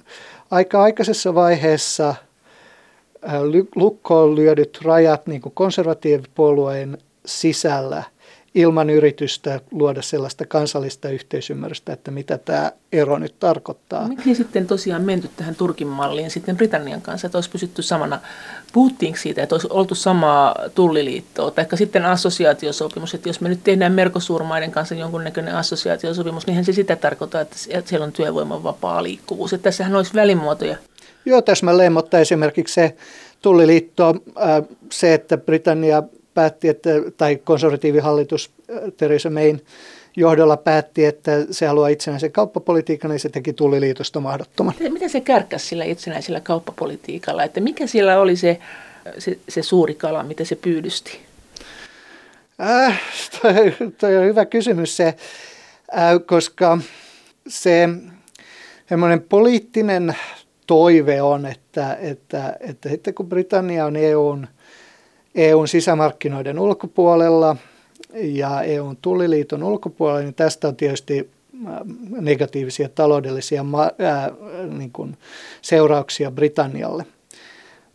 aika 0.51 0.84
aikaisessa 0.84 1.36
vaiheessa 1.36 2.15
lukkoon 3.75 4.36
lyödyt 4.36 4.80
rajat 4.82 5.28
niin 5.28 5.41
kuin 5.41 5.56
konservatiivipuolueen 5.56 6.97
sisällä– 7.25 8.04
ilman 8.56 8.89
yritystä 8.89 9.60
luoda 9.72 10.02
sellaista 10.02 10.46
kansallista 10.46 11.10
yhteisymmärrystä, 11.10 11.94
että 11.94 12.12
mitä 12.12 12.38
tämä 12.38 12.72
ero 12.91 13.18
nyt 13.18 13.36
tarkoittaa. 13.39 14.08
Miksi 14.08 14.36
sitten 14.36 14.68
tosiaan 14.68 15.02
menty 15.02 15.30
tähän 15.36 15.56
Turkin 15.56 15.88
malliin 15.88 16.32
sitten 16.32 16.58
Britannian 16.58 17.02
kanssa, 17.02 17.28
että 17.28 17.38
olisi 17.38 17.50
pysytty 17.50 17.82
samana, 17.82 18.20
puhuttiinko 18.74 19.20
siitä, 19.20 19.44
että 19.44 19.56
olisi 19.56 19.68
oltu 19.70 19.96
samaa 19.96 20.56
tulliliittoa, 20.76 21.52
tai 21.52 21.65
sitten 21.76 22.06
assosiaatiosopimus, 22.06 23.13
että 23.13 23.30
jos 23.30 23.41
me 23.41 23.50
nyt 23.50 23.63
tehdään 23.63 23.94
Merkosuurmaiden 23.94 24.72
kanssa 24.72 24.96
jonkunnäköinen 24.96 25.56
assosiaatiosopimus, 25.56 26.48
niin 26.48 26.65
se 26.65 26.74
sitä 26.74 26.96
tarkoittaa, 26.96 27.41
että 27.41 27.58
siellä 27.86 28.06
on 28.06 28.12
työvoiman 28.12 28.63
vapaa 28.63 29.04
liikkuvuus, 29.04 29.54
että 29.54 29.63
tässähän 29.63 29.96
olisi 29.96 30.13
välimuotoja. 30.13 30.78
Joo, 31.26 31.41
täsmälleen, 31.41 31.94
mutta 31.94 32.20
esimerkiksi 32.20 32.74
se 32.74 32.96
tulliliitto, 33.41 34.15
se, 34.91 35.13
että 35.13 35.38
Britannia 35.38 36.04
päätti, 36.36 36.67
että, 36.69 36.89
tai 37.17 37.36
konservatiivihallitus 37.36 38.50
äh, 38.69 38.78
Theresa 38.98 39.30
Mayn 39.30 39.62
johdolla 40.17 40.58
päätti, 40.58 41.06
että 41.06 41.32
se 41.52 41.67
haluaa 41.67 41.88
itsenäisen 41.88 42.32
kauppapolitiikan, 42.32 43.12
niin 43.12 43.19
se 43.19 43.30
teki 43.30 43.54
tulliliitosta 43.54 44.19
mahdottoman. 44.19 44.74
Miten 44.89 45.10
se 45.10 45.21
kärkäsi 45.21 45.67
sillä 45.67 45.86
itsenäisellä 45.86 46.39
kauppapolitiikalla? 46.39 47.43
Että 47.43 47.62
mikä 47.62 47.88
siellä 47.88 48.19
oli 48.19 48.36
se, 48.36 48.60
se, 49.17 49.38
se 49.50 49.63
suuri 49.63 49.95
kala, 49.95 50.24
mitä 50.24 50.45
se 50.45 50.56
pyydysti? 50.56 51.19
Äh, 52.62 53.02
toi, 53.41 53.54
toi 53.98 54.17
on 54.17 54.26
hyvä 54.26 54.45
kysymys 54.45 54.98
se, 54.98 55.08
äh, 55.08 56.19
koska 56.26 56.78
se 57.48 57.89
semmoinen 58.89 59.21
poliittinen 59.21 60.15
toive 60.67 61.21
on, 61.21 61.45
että, 61.45 61.98
että, 62.02 62.58
että 62.60 62.89
sitten 62.89 63.13
kun 63.13 63.30
Britannia 63.30 63.86
on 63.86 63.95
EUn 63.95 64.48
EUn 65.36 65.67
sisämarkkinoiden 65.67 66.60
ulkopuolella 66.60 67.56
ja 68.13 68.62
EUn 68.62 68.98
tulliliiton 69.02 69.63
ulkopuolella, 69.63 70.21
niin 70.21 70.34
tästä 70.34 70.67
on 70.67 70.76
tietysti 70.76 71.30
äh, 71.67 71.74
negatiivisia 72.21 72.89
taloudellisia 72.89 73.65
ää, 74.00 74.32
niin 74.78 74.91
kuin 74.91 75.17
seurauksia 75.62 76.32
Britannialle. 76.32 77.06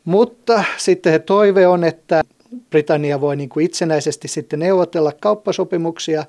Mutta 0.04 0.64
sitten 0.76 1.12
se 1.12 1.18
toive 1.18 1.66
on, 1.66 1.84
että 1.84 2.22
Britannia 2.70 3.20
voi 3.20 3.36
niin 3.36 3.48
kuin 3.48 3.66
itsenäisesti 3.66 4.28
sitten 4.28 4.58
neuvotella 4.58 5.12
kauppasopimuksia 5.20 6.24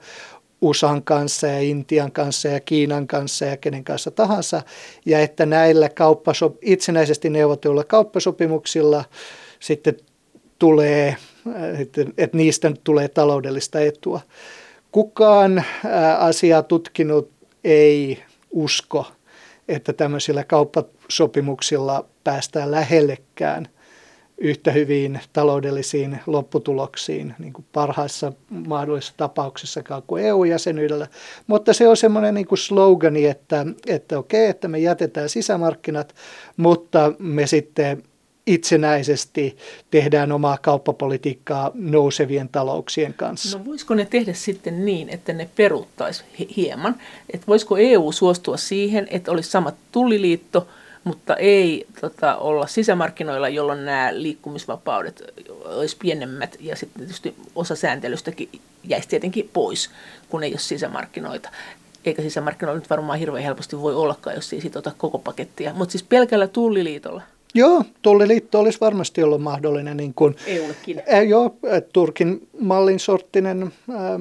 USAn 0.62 1.04
kanssa 1.04 1.48
ja 1.48 1.60
Intian 1.60 2.12
kanssa 2.12 2.48
ja 2.48 2.60
Kiinan 2.60 3.08
kanssa 3.08 3.46
ja 3.46 3.58
kenen 3.58 3.84
kanssa 3.84 4.12
tahansa, 4.12 4.62
ja 5.06 5.20
että 5.20 5.46
näillä 5.46 5.88
kauppasop- 5.88 6.58
itsenäisesti 6.62 7.30
neuvotelluilla 7.30 7.84
kauppasopimuksilla 7.84 9.04
sitten 9.60 9.98
tulee, 10.62 11.16
että, 11.80 12.02
että 12.18 12.38
niistä 12.38 12.72
tulee 12.84 13.08
taloudellista 13.08 13.80
etua. 13.80 14.22
Kukaan 14.92 15.64
asiaa 16.18 16.64
tutkinut 16.64 17.32
ei 17.64 18.24
usko, 18.52 19.08
että 19.68 19.94
tämmöisillä 19.94 20.44
kauppasopimuksilla 20.44 22.06
päästään 22.24 22.72
lähellekään 22.72 23.68
yhtä 24.38 24.72
hyviin 24.72 25.20
taloudellisiin 25.34 26.20
lopputuloksiin 26.28 27.36
niin 27.40 27.54
kuin 27.54 27.66
parhaissa 27.74 28.34
mahdollisissa 28.50 29.14
tapauksissakaan 29.18 30.04
kuin 30.08 30.24
EU-jäsenyydellä. 30.26 31.08
Mutta 31.48 31.74
se 31.74 31.88
on 31.88 31.98
semmoinen 31.98 32.34
niin 32.34 32.48
kuin 32.48 32.60
slogani, 32.60 33.26
että, 33.26 33.66
että 33.88 34.20
okei, 34.20 34.48
että 34.48 34.68
me 34.68 34.80
jätetään 34.80 35.30
sisämarkkinat, 35.30 36.16
mutta 36.58 37.14
me 37.20 37.48
sitten 37.48 38.04
itsenäisesti 38.48 39.58
tehdään 39.92 40.32
omaa 40.32 40.58
kauppapolitiikkaa 40.58 41.72
nousevien 41.74 42.50
talouksien 42.50 43.14
kanssa. 43.14 43.58
No 43.58 43.66
voisiko 43.66 43.96
ne 43.96 44.06
tehdä 44.06 44.34
sitten 44.34 44.86
niin, 44.86 45.10
että 45.10 45.34
ne 45.34 45.50
peruuttaisi 45.56 46.24
hieman? 46.56 46.96
Että 47.34 47.48
voisiko 47.48 47.78
EU 47.78 48.12
suostua 48.12 48.58
siihen, 48.58 49.08
että 49.12 49.32
olisi 49.32 49.50
sama 49.50 49.72
tulliliitto, 49.92 50.68
mutta 51.04 51.36
ei 51.36 51.88
tota, 52.02 52.36
olla 52.36 52.68
sisämarkkinoilla, 52.68 53.50
jolloin 53.50 53.86
nämä 53.86 54.10
liikkumisvapaudet 54.12 55.24
olisi 55.66 55.98
pienemmät 56.00 56.58
ja 56.60 56.76
sitten 56.76 57.00
tietysti 57.00 57.36
osa 57.56 57.76
sääntelystäkin 57.76 58.50
jäisi 58.84 59.10
tietenkin 59.10 59.50
pois, 59.54 59.90
kun 60.30 60.44
ei 60.44 60.52
ole 60.52 60.60
sisämarkkinoita 60.60 61.50
eikä 62.06 62.22
sisämarkkinoilla 62.22 62.80
nyt 62.80 62.90
varmaan 62.90 63.20
hirveän 63.20 63.44
helposti 63.44 63.82
voi 63.82 63.96
ollakaan, 63.96 64.36
jos 64.36 64.54
ei 64.54 64.62
siitä 64.62 64.80
ota 64.80 64.92
koko 64.98 65.20
pakettia. 65.20 65.74
Mutta 65.74 65.92
siis 65.92 66.04
pelkällä 66.04 66.48
tulliliitolla 66.48 67.22
Joo, 67.54 67.84
tulliliitto 68.02 68.60
olisi 68.60 68.80
varmasti 68.82 69.24
ollut 69.24 69.42
mahdollinen. 69.42 69.98
Niin 69.98 70.14
kuin, 70.14 70.36
EUllekin. 70.46 71.02
Ä, 71.14 71.22
joo, 71.22 71.56
Turkin 71.94 72.48
mallin 72.60 73.00
sorttinen 73.00 73.64
ä, 73.64 74.20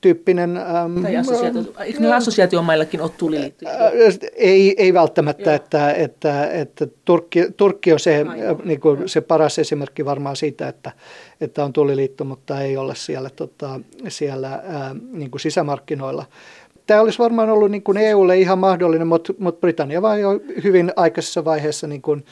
tyyppinen... 0.00 0.56
Äm, 0.56 1.02
tai 1.02 1.16
assosiaatio, 1.16 1.62
eikö 1.84 2.00
ne 2.00 2.14
assosiaatiomaillakin 2.14 3.00
ole 3.00 3.10
tulliliittoja? 3.18 3.72
Ei, 4.36 4.74
ei 4.78 4.94
välttämättä, 4.94 5.54
että, 5.54 5.92
että, 5.92 6.50
että 6.50 6.86
Turkki, 7.04 7.46
Turkki 7.56 7.92
on 7.92 8.00
se, 8.00 8.26
niin 8.64 8.80
kuin, 8.80 9.08
se 9.08 9.20
paras 9.20 9.58
esimerkki 9.58 10.04
varmaan 10.04 10.36
siitä, 10.36 10.68
että, 10.68 10.92
että 11.40 11.64
on 11.64 11.72
tulliliitto, 11.72 12.24
mutta 12.24 12.60
ei 12.60 12.76
ole 12.76 12.94
siellä, 12.94 13.30
tota, 13.30 13.80
siellä 14.08 14.48
ää, 14.48 14.96
niin 15.12 15.30
kuin 15.30 15.40
sisämarkkinoilla 15.40 16.24
tämä 16.86 17.00
olisi 17.00 17.18
varmaan 17.18 17.50
ollut 17.50 17.70
niin 17.70 17.82
kuin 17.82 17.98
EUlle 17.98 18.38
ihan 18.38 18.58
mahdollinen, 18.58 19.06
mutta, 19.06 19.32
mutta 19.38 19.60
Britannia 19.60 20.02
vain 20.02 20.22
jo 20.22 20.40
hyvin 20.64 20.92
aikaisessa 20.96 21.44
vaiheessa 21.44 21.86
niin 21.86 22.02
kuin 22.02 22.24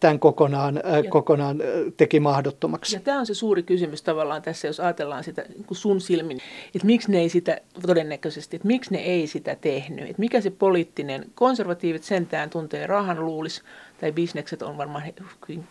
tämän 0.00 0.18
kokonaan, 0.18 0.74
ja, 0.74 1.10
kokonaan 1.10 1.62
teki 1.96 2.20
mahdottomaksi. 2.20 2.96
Ja 2.96 3.00
tämä 3.00 3.18
on 3.18 3.26
se 3.26 3.34
suuri 3.34 3.62
kysymys 3.62 4.02
tavallaan 4.02 4.42
tässä, 4.42 4.66
jos 4.66 4.80
ajatellaan 4.80 5.24
sitä 5.24 5.44
niin 5.48 5.64
kuin 5.64 5.78
sun 5.78 6.00
silmin, 6.00 6.38
että 6.74 6.86
miksi 6.86 7.12
ne 7.12 7.18
ei 7.18 7.28
sitä 7.28 7.60
todennäköisesti, 7.86 8.56
että 8.56 8.68
miksi 8.68 8.92
ne 8.92 8.98
ei 8.98 9.26
sitä 9.26 9.56
tehnyt, 9.60 10.10
että 10.10 10.20
mikä 10.20 10.40
se 10.40 10.50
poliittinen, 10.50 11.24
konservatiivit 11.34 12.04
sentään 12.04 12.50
tuntee 12.50 12.86
rahan 12.86 13.24
luulisi, 13.24 13.62
tai 14.00 14.12
bisnekset 14.12 14.62
on 14.62 14.78
varmaan 14.78 15.04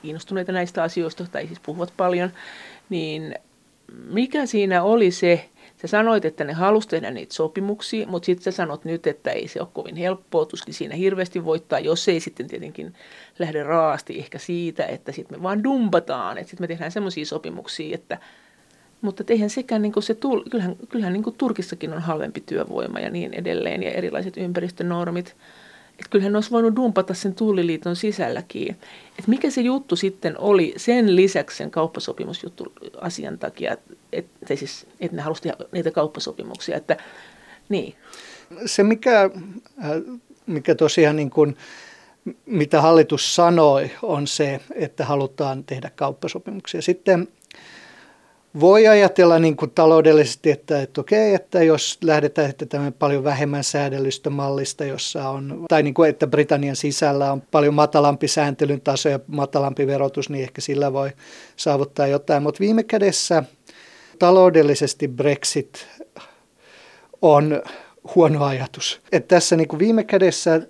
kiinnostuneita 0.02 0.52
näistä 0.52 0.84
asioista, 0.84 1.26
tai 1.32 1.48
siis 1.48 1.60
puhuvat 1.60 1.94
paljon, 1.98 2.30
niin 2.90 3.36
mikä 4.10 4.46
siinä 4.46 4.84
oli 4.84 5.12
se, 5.12 5.50
Sä 5.84 5.88
sanoit, 5.88 6.26
että 6.26 6.44
ne 6.44 6.54
halusi 6.54 6.88
tehdä 6.88 7.12
niitä 7.12 7.34
sopimuksia, 7.34 8.08
mutta 8.08 8.26
sitten 8.26 8.44
sä 8.44 8.52
sanot 8.52 8.86
nyt, 8.86 9.08
että 9.08 9.32
ei 9.32 9.48
se 9.48 9.62
ole 9.62 9.68
kovin 9.74 9.96
helppoa, 9.96 10.46
tuskin 10.46 10.74
siinä 10.74 10.96
hirveästi 10.96 11.46
voittaa, 11.46 11.80
jos 11.80 12.08
ei 12.08 12.20
sitten 12.20 12.48
tietenkin 12.48 12.94
lähde 13.40 13.64
raasti 13.64 14.20
ehkä 14.20 14.38
siitä, 14.38 14.86
että 14.86 15.12
sitten 15.12 15.38
me 15.38 15.44
vaan 15.44 15.64
dumpataan, 15.64 16.38
että 16.38 16.50
sitten 16.50 16.64
me 16.64 16.68
tehdään 16.68 16.92
semmoisia 16.92 17.26
sopimuksia, 17.26 17.96
että 17.96 18.18
mutta 19.02 19.24
eihän 19.28 19.50
sekään, 19.50 19.82
niin 19.82 19.92
kuin 19.92 20.04
se, 20.04 20.18
kyllähän, 20.52 20.76
kyllähän 20.90 21.14
niin 21.14 21.24
kuin 21.24 21.36
Turkissakin 21.36 21.94
on 21.94 22.02
halvempi 22.02 22.44
työvoima 22.46 23.00
ja 23.00 23.10
niin 23.10 23.34
edelleen 23.34 23.84
ja 23.84 23.92
erilaiset 23.92 24.38
ympäristönormit. 24.38 25.36
Että 26.00 26.10
kyllähän 26.10 26.36
olisi 26.36 26.52
voinut 26.52 26.76
dumpata 26.76 27.14
sen 27.14 27.36
tulliliiton 27.36 27.96
sisälläkin. 27.96 28.70
Että 29.10 29.28
mikä 29.28 29.50
se 29.50 29.62
juttu 29.62 29.96
sitten 29.96 30.40
oli 30.40 30.74
sen 30.78 31.16
lisäksi 31.16 31.58
sen 31.58 31.72
kauppasopimusjuttu 31.72 32.74
asian 33.02 33.40
takia, 33.40 33.78
että, 34.14 34.56
siis, 34.56 34.88
että 35.00 35.18
ne 35.18 35.22
halusivat 35.22 35.72
niitä 35.72 35.92
kauppasopimuksia. 35.92 36.78
Että, 36.78 36.98
niin. 37.70 37.96
Se 38.66 38.84
mikä, 38.84 39.22
äh, 39.24 39.92
mikä 40.48 40.76
tosiaan 40.76 41.16
niin 41.16 41.30
kuin, 41.30 41.58
mitä 42.46 42.82
hallitus 42.82 43.36
sanoi, 43.36 43.92
on 44.02 44.28
se, 44.28 44.60
että 44.76 45.06
halutaan 45.06 45.64
tehdä 45.64 45.92
kauppasopimuksia. 45.96 46.82
Sitten 46.82 47.28
voi 48.60 48.88
ajatella 48.88 49.40
niin 49.40 49.56
kuin 49.56 49.72
taloudellisesti, 49.72 50.52
että, 50.52 50.82
että 50.82 51.02
okei, 51.02 51.34
että 51.34 51.64
jos 51.64 51.98
lähdetään 52.04 52.50
että 52.50 52.66
tämän 52.66 52.94
paljon 52.94 53.24
vähemmän 53.24 53.64
säädellystä 53.64 54.30
mallista, 54.30 54.86
jossa 54.86 55.30
on, 55.30 55.66
tai 55.70 55.84
niin 55.84 55.94
kuin, 55.94 56.10
että 56.10 56.28
Britannian 56.28 56.76
sisällä 56.76 57.32
on 57.32 57.42
paljon 57.42 57.74
matalampi 57.74 58.28
sääntelyn 58.28 58.82
taso 58.82 59.10
ja 59.10 59.20
matalampi 59.28 59.88
verotus, 59.88 60.30
niin 60.30 60.44
ehkä 60.44 60.62
sillä 60.62 60.94
voi 60.94 61.12
saavuttaa 61.56 62.08
jotain. 62.08 62.44
Mutta 62.44 62.60
viime 62.60 62.84
kädessä 62.84 63.44
taloudellisesti 64.20 65.08
Brexit 65.08 65.88
on 67.22 67.62
huono 68.16 68.46
ajatus. 68.46 69.02
Että 69.12 69.36
tässä 69.36 69.56
niin 69.56 69.68
kuin 69.68 69.80
viime 69.80 70.04
kädessä 70.04 70.62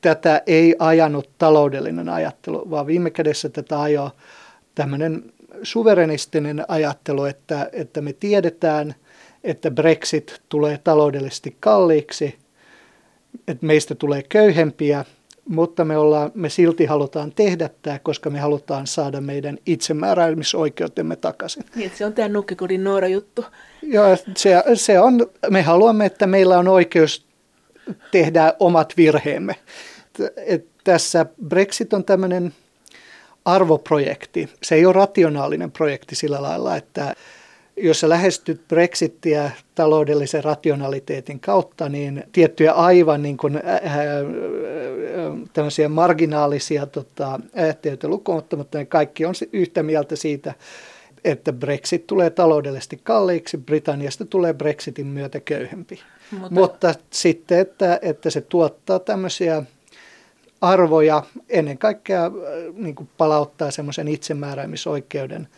tätä 0.00 0.42
ei 0.46 0.76
ajanut 0.78 1.30
taloudellinen 1.38 2.08
ajattelu, 2.08 2.70
vaan 2.70 2.86
viime 2.86 3.10
kädessä 3.10 3.48
tätä 3.48 3.80
ajoi 3.80 4.10
tämmöinen 4.74 5.32
suverenistinen 5.62 6.64
ajattelu, 6.68 7.24
että, 7.24 7.68
että 7.72 8.00
me 8.00 8.12
tiedetään, 8.12 8.94
että 9.44 9.70
Brexit 9.70 10.42
tulee 10.48 10.78
taloudellisesti 10.84 11.56
kalliiksi 11.60 12.38
että 13.48 13.66
meistä 13.66 13.94
tulee 13.94 14.22
köyhempiä, 14.28 15.04
mutta 15.48 15.84
me, 15.84 15.98
ollaan, 15.98 16.30
me 16.34 16.48
silti 16.48 16.86
halutaan 16.86 17.32
tehdä 17.32 17.70
tämä, 17.82 17.98
koska 17.98 18.30
me 18.30 18.38
halutaan 18.38 18.86
saada 18.86 19.20
meidän 19.20 19.58
itsemääräämisoikeutemme 19.66 21.16
takaisin. 21.16 21.64
Niin, 21.76 21.92
se 21.94 22.06
on 22.06 22.12
tämä 22.12 22.28
nukkekodin 22.28 22.84
Noora 22.84 23.08
juttu. 23.08 23.44
Joo, 23.82 24.16
se, 24.36 24.62
se 24.74 25.00
on, 25.00 25.26
me 25.50 25.62
haluamme, 25.62 26.06
että 26.06 26.26
meillä 26.26 26.58
on 26.58 26.68
oikeus 26.68 27.26
tehdä 28.10 28.54
omat 28.60 28.94
virheemme. 28.96 29.56
Et 30.36 30.66
tässä 30.84 31.26
Brexit 31.48 31.92
on 31.92 32.04
tämmöinen 32.04 32.52
arvoprojekti. 33.44 34.48
Se 34.62 34.74
ei 34.74 34.86
ole 34.86 34.92
rationaalinen 34.92 35.72
projekti 35.72 36.14
sillä 36.14 36.42
lailla, 36.42 36.76
että 36.76 37.14
jos 37.76 38.00
sä 38.00 38.08
lähestyt 38.08 38.68
Brexittiä 38.68 39.50
taloudellisen 39.74 40.44
rationaliteetin 40.44 41.40
kautta, 41.40 41.88
niin 41.88 42.24
tiettyjä 42.32 42.72
aivan 42.72 43.22
niin 43.22 43.36
kuin, 43.36 43.56
äh, 43.56 43.62
äh, 43.64 44.02
tämmöisiä 45.52 45.88
marginaalisia 45.88 46.86
tota, 46.86 47.40
ajattelijoita 47.56 48.08
lukunottamatta, 48.08 48.78
niin 48.78 48.86
kaikki 48.86 49.24
on 49.24 49.34
yhtä 49.52 49.82
mieltä 49.82 50.16
siitä, 50.16 50.54
että 51.24 51.52
Brexit 51.52 52.06
tulee 52.06 52.30
taloudellisesti 52.30 53.00
kalliiksi, 53.02 53.58
Britanniasta 53.58 54.24
tulee 54.24 54.54
Brexitin 54.54 55.06
myötä 55.06 55.40
köyhempi. 55.40 56.00
Mutta, 56.30 56.50
Mutta 56.50 56.94
sitten, 57.10 57.58
että, 57.58 57.98
että 58.02 58.30
se 58.30 58.40
tuottaa 58.40 58.98
tämmöisiä 58.98 59.62
arvoja, 60.64 61.22
ennen 61.48 61.78
kaikkea 61.78 62.24
äh, 62.24 62.32
niin 62.74 62.94
kuin 62.94 63.08
palauttaa 63.18 63.70
semmoisen 63.70 64.08
itsemääräämisoikeuden, 64.08 65.48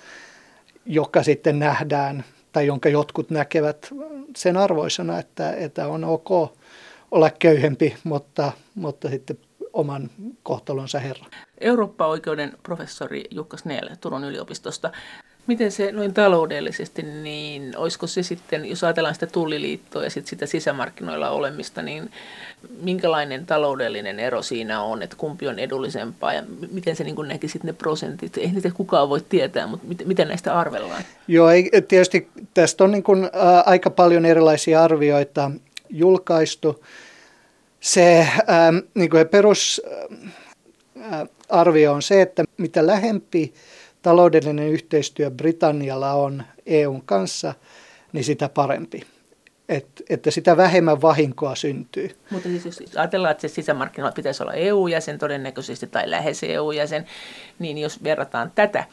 joka 0.87 1.23
sitten 1.23 1.59
nähdään 1.59 2.25
tai 2.53 2.67
jonka 2.67 2.89
jotkut 2.89 3.31
näkevät 3.31 3.91
sen 4.37 4.57
arvoisena, 4.57 5.19
että, 5.19 5.53
että 5.53 5.89
on 5.89 6.05
ok 6.05 6.31
olla 7.11 7.31
köyhempi, 7.31 7.97
mutta, 8.05 8.53
mutta 8.75 9.09
sitten 9.11 9.39
oman 9.73 10.11
kohtalonsa 10.43 10.99
herra. 10.99 11.25
Eurooppa-oikeuden 11.61 12.53
professori 12.63 13.25
Jukka 13.31 13.57
Snell 13.57 13.89
Turun 14.01 14.25
yliopistosta 14.25 14.93
Miten 15.47 15.73
se 15.73 15.93
noin 15.93 16.15
taloudellisesti, 16.15 17.03
niin 17.03 17.77
olisiko 17.77 18.07
se 18.07 18.23
sitten, 18.23 18.65
jos 18.65 18.85
ajatellaan 18.85 19.15
sitä 19.15 19.27
tulliliittoa 19.27 20.05
ja 20.05 20.11
sitten 20.11 20.31
sitä 20.31 20.47
sisämarkkinoilla 20.47 21.31
olemista, 21.31 21.83
niin 21.83 22.11
minkälainen 22.83 23.47
taloudellinen 23.47 24.21
ero 24.21 24.43
siinä 24.43 24.83
on, 24.83 25.03
että 25.03 25.17
kumpi 25.17 25.49
on 25.49 25.59
edullisempaa 25.59 26.33
ja 26.35 26.43
miten 26.73 26.97
se 26.97 27.05
niin 27.05 27.17
näkisit 27.29 27.65
ne 27.65 27.73
prosentit? 27.73 28.39
Ei 28.39 28.51
niitä 28.51 28.71
kukaan 28.75 29.09
voi 29.09 29.21
tietää, 29.29 29.67
mutta 29.67 29.87
miten 30.05 30.29
näistä 30.29 30.59
arvellaan? 30.59 31.03
Joo, 31.29 31.51
ei, 31.51 31.71
tietysti 31.89 32.29
tästä 32.55 32.85
on 32.85 32.91
niin 32.91 33.03
kuin, 33.03 33.25
ä, 33.25 33.29
aika 33.67 33.91
paljon 33.91 34.27
erilaisia 34.27 34.85
arvioita 34.85 35.51
julkaistu. 35.91 36.85
Se 37.81 38.19
ä, 38.21 38.27
niin 38.95 39.11
kuin 39.11 39.29
perusarvio 39.29 39.83
on 41.93 42.03
se, 42.03 42.23
että 42.23 42.45
mitä 42.57 42.87
lähempi 42.87 43.55
taloudellinen 44.07 44.69
yhteistyö 44.69 45.31
Britannialla 45.31 46.13
on 46.13 46.43
EUn 46.67 47.03
kanssa, 47.03 47.55
niin 48.13 48.25
sitä 48.25 48.49
parempi. 48.49 49.03
Et, 49.69 49.87
että 50.09 50.31
sitä 50.31 50.57
vähemmän 50.57 51.03
vahinkoa 51.03 51.55
syntyy. 51.55 52.11
Mutta 52.31 52.49
siis 52.49 52.65
jos 52.65 52.97
ajatellaan, 52.97 53.33
että 53.33 53.49
se 53.49 53.55
sisämarkkinoilla 53.55 54.15
pitäisi 54.15 54.43
olla 54.43 54.53
EU-jäsen 54.53 55.19
todennäköisesti 55.19 55.87
tai 55.87 56.11
lähes 56.11 56.43
EU-jäsen, 56.43 57.07
niin 57.59 57.79
jos 57.79 58.05
verrataan 58.05 58.53
tätä 58.55 58.85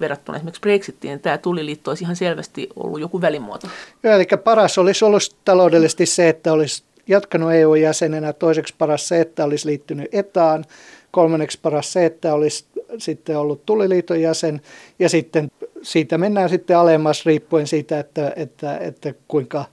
verrattuna 0.00 0.36
esimerkiksi 0.36 0.60
Brexitiin, 0.60 1.10
niin 1.10 1.20
tämä 1.20 1.38
tuliliitto 1.38 1.90
olisi 1.90 2.04
ihan 2.04 2.16
selvästi 2.16 2.68
ollut 2.76 3.00
joku 3.00 3.20
välimuoto. 3.20 3.66
Joo, 4.02 4.14
eli 4.14 4.26
paras 4.44 4.78
olisi 4.78 5.04
ollut 5.04 5.36
taloudellisesti 5.44 6.06
se, 6.06 6.28
että 6.28 6.52
olisi 6.52 6.82
jatkanut 7.06 7.52
EU-jäsenenä, 7.52 8.32
toiseksi 8.32 8.74
paras 8.78 9.08
se, 9.08 9.20
että 9.20 9.44
olisi 9.44 9.66
liittynyt 9.66 10.14
etaan, 10.14 10.64
kolmanneksi 11.10 11.58
paras 11.62 11.92
se, 11.92 12.06
että 12.06 12.34
olisi 12.34 12.64
sitten 12.98 13.38
ollut 13.38 13.66
tuliliiton 13.66 14.20
jäsen 14.20 14.60
ja 14.98 15.08
sitten 15.08 15.50
siitä 15.82 16.18
mennään 16.18 16.48
sitten 16.48 16.78
alemmas 16.78 17.26
riippuen 17.26 17.66
siitä, 17.66 17.98
että, 17.98 18.32
että, 18.36 18.76
että 18.78 19.14
kuinka 19.28 19.64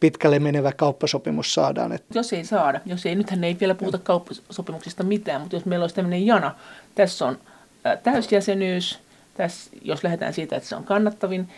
pitkälle 0.00 0.38
menevä 0.38 0.72
kauppasopimus 0.72 1.54
saadaan. 1.54 1.98
Jos 2.14 2.32
ei 2.32 2.44
saada, 2.44 2.80
jos 2.86 3.06
ei, 3.06 3.14
nythän 3.14 3.44
ei 3.44 3.56
vielä 3.60 3.74
puhuta 3.74 3.98
kauppasopimuksista 3.98 5.02
mitään, 5.02 5.40
mutta 5.40 5.56
jos 5.56 5.64
meillä 5.64 5.82
olisi 5.82 5.94
tämmöinen 5.94 6.26
jana, 6.26 6.54
tässä 6.94 7.26
on 7.26 7.38
täysjäsenyys, 8.02 8.98
tässä, 9.34 9.70
jos 9.82 10.04
lähdetään 10.04 10.34
siitä, 10.34 10.56
että 10.56 10.68
se 10.68 10.76
on 10.76 10.84
kannattavin, 10.84 11.48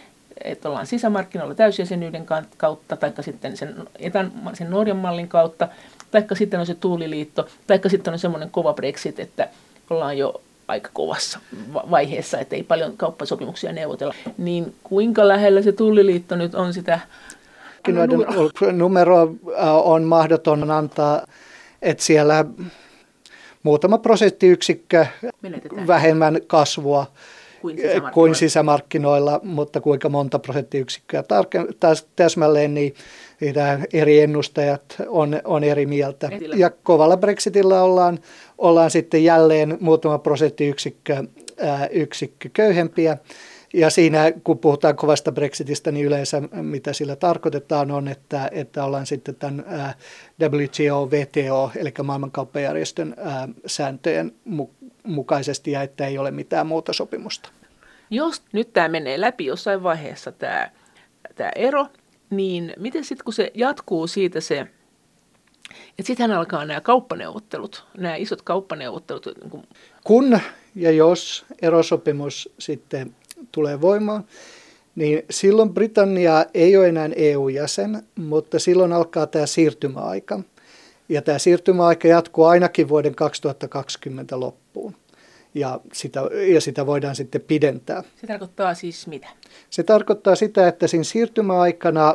että 0.45 0.69
ollaan 0.69 0.87
sisämarkkinoilla 0.87 1.55
täysjäsenyyden 1.55 2.27
kautta, 2.57 2.97
tai 2.97 3.13
sitten 3.21 3.57
sen, 3.57 3.75
etän, 3.99 4.33
sen 4.55 4.71
Norjan 4.71 4.97
mallin 4.97 5.29
kautta, 5.29 5.69
tai 6.11 6.25
sitten 6.35 6.61
on 6.61 6.67
se 6.67 6.75
tuuliliitto, 6.75 7.47
tai 7.67 7.81
sitten 7.87 8.13
on 8.13 8.19
semmoinen 8.19 8.51
kova 8.51 8.75
Brexit, 8.75 9.21
että 9.21 9.49
ollaan 9.91 10.19
jo 10.19 10.41
aika 10.69 10.91
kovassa 10.93 11.39
vaiheessa, 11.75 12.39
että 12.39 12.57
ei 12.57 12.63
paljon 12.63 12.97
kauppasopimuksia 12.97 13.73
neuvotella. 13.73 14.15
Niin 14.39 14.75
kuinka 14.83 15.29
lähellä 15.29 15.63
se 15.63 15.73
tulliliitto 15.73 16.37
nyt 16.37 16.55
on 16.55 16.75
sitä 16.75 17.01
Numero 18.73 19.23
äh, 19.59 19.77
on 19.77 20.03
mahdoton 20.03 20.71
antaa, 20.71 21.27
että 21.83 22.05
siellä 22.05 22.45
muutama 23.63 23.99
prosenttiyksikkö 23.99 25.07
Menetetään. 25.43 25.87
vähemmän 25.87 26.41
kasvua 26.47 27.07
kuin 27.61 27.77
sisämarkkinoilla. 27.77 28.11
kuin 28.13 28.35
sisämarkkinoilla, 28.35 29.41
mutta 29.43 29.81
kuinka 29.81 30.09
monta 30.09 30.39
prosenttiyksikköä 30.39 31.23
tarke- 31.23 32.03
täsmälleen, 32.17 32.75
niin 32.75 32.95
eri 33.93 34.21
ennustajat 34.21 34.97
on, 35.09 35.41
on 35.45 35.65
eri 35.65 35.87
mieltä. 35.87 36.31
Ja 36.57 36.71
kovalla 36.71 37.17
Brexitillä 37.17 37.83
ollaan, 37.83 38.19
ollaan 38.59 38.91
sitten 38.91 39.25
jälleen 39.25 39.77
muutama 39.81 40.19
prosenttiyksikkö 40.19 41.25
ää, 41.61 41.87
yksikkö 41.87 42.49
köyhempiä. 42.53 43.17
Ja 43.75 43.91
siinä, 43.91 44.33
kun 44.45 44.59
puhutaan 44.59 44.97
kovasta 44.97 45.33
Brexitistä, 45.33 45.93
niin 45.93 46.07
yleensä 46.07 46.43
mitä 46.53 46.93
sillä 46.93 47.17
tarkoitetaan 47.17 47.91
on, 47.91 48.09
että, 48.09 48.49
että 48.53 48.85
ollaan 48.85 49.07
sitten 49.07 49.35
tämän 49.35 49.65
WTO, 50.43 51.11
VTO, 51.11 51.71
eli 51.77 51.93
maailmankauppajärjestön 52.03 53.17
sääntöjen 53.67 54.33
mukaisesti 55.03 55.71
ja 55.71 55.83
että 55.83 56.07
ei 56.07 56.19
ole 56.19 56.31
mitään 56.31 56.67
muuta 56.67 56.93
sopimusta. 56.93 57.49
Jos 58.11 58.43
nyt 58.53 58.73
tämä 58.73 58.89
menee 58.89 59.21
läpi 59.21 59.47
jossain 59.47 59.83
vaiheessa 59.83 60.33
tämä, 60.33 60.71
tämä 61.35 61.51
ero, 61.57 61.87
niin 62.33 62.73
miten 62.79 63.05
sitten 63.05 63.25
kun 63.25 63.35
se 63.35 63.51
jatkuu 63.55 64.07
siitä 64.07 64.41
se, 64.41 64.67
että 65.89 66.03
sittenhän 66.07 66.39
alkaa 66.39 66.65
nämä 66.65 66.81
kauppaneuvottelut, 66.81 67.85
nämä 67.99 68.17
isot 68.17 68.43
kauppaneuvottelut. 68.43 69.27
Niin 69.43 69.65
kun 70.05 70.41
ja 70.75 70.91
jos 70.91 71.45
erosopimus 71.63 72.55
sitten 72.59 73.15
tulee 73.53 73.81
voimaan, 73.81 74.25
niin 74.95 75.23
silloin 75.31 75.75
Britannia 75.75 76.47
ei 76.55 76.77
ole 76.77 76.89
enää 76.89 77.11
EU-jäsen, 77.17 78.03
mutta 78.17 78.59
silloin 78.59 78.93
alkaa 78.93 79.27
tämä 79.27 79.47
siirtymäaika. 79.47 80.41
Ja 81.09 81.23
tämä 81.23 81.39
siirtymäaika 81.39 82.09
jatkuu 82.09 82.45
ainakin 82.45 82.89
vuoden 82.89 83.15
2020 83.15 84.41
loppuun. 84.41 84.95
Ja 85.55 85.81
sitä, 85.93 86.21
ja 86.55 86.61
sitä 86.61 86.87
voidaan 86.87 87.17
sitten 87.17 87.41
pidentää. 87.41 88.03
Se 88.21 88.27
tarkoittaa 88.27 88.75
siis 88.75 89.07
mitä? 89.07 89.29
Se 89.71 89.83
tarkoittaa 89.83 90.35
sitä, 90.35 90.69
että 90.69 90.87
siinä 90.87 91.05
siirtymäaikana 91.05 92.15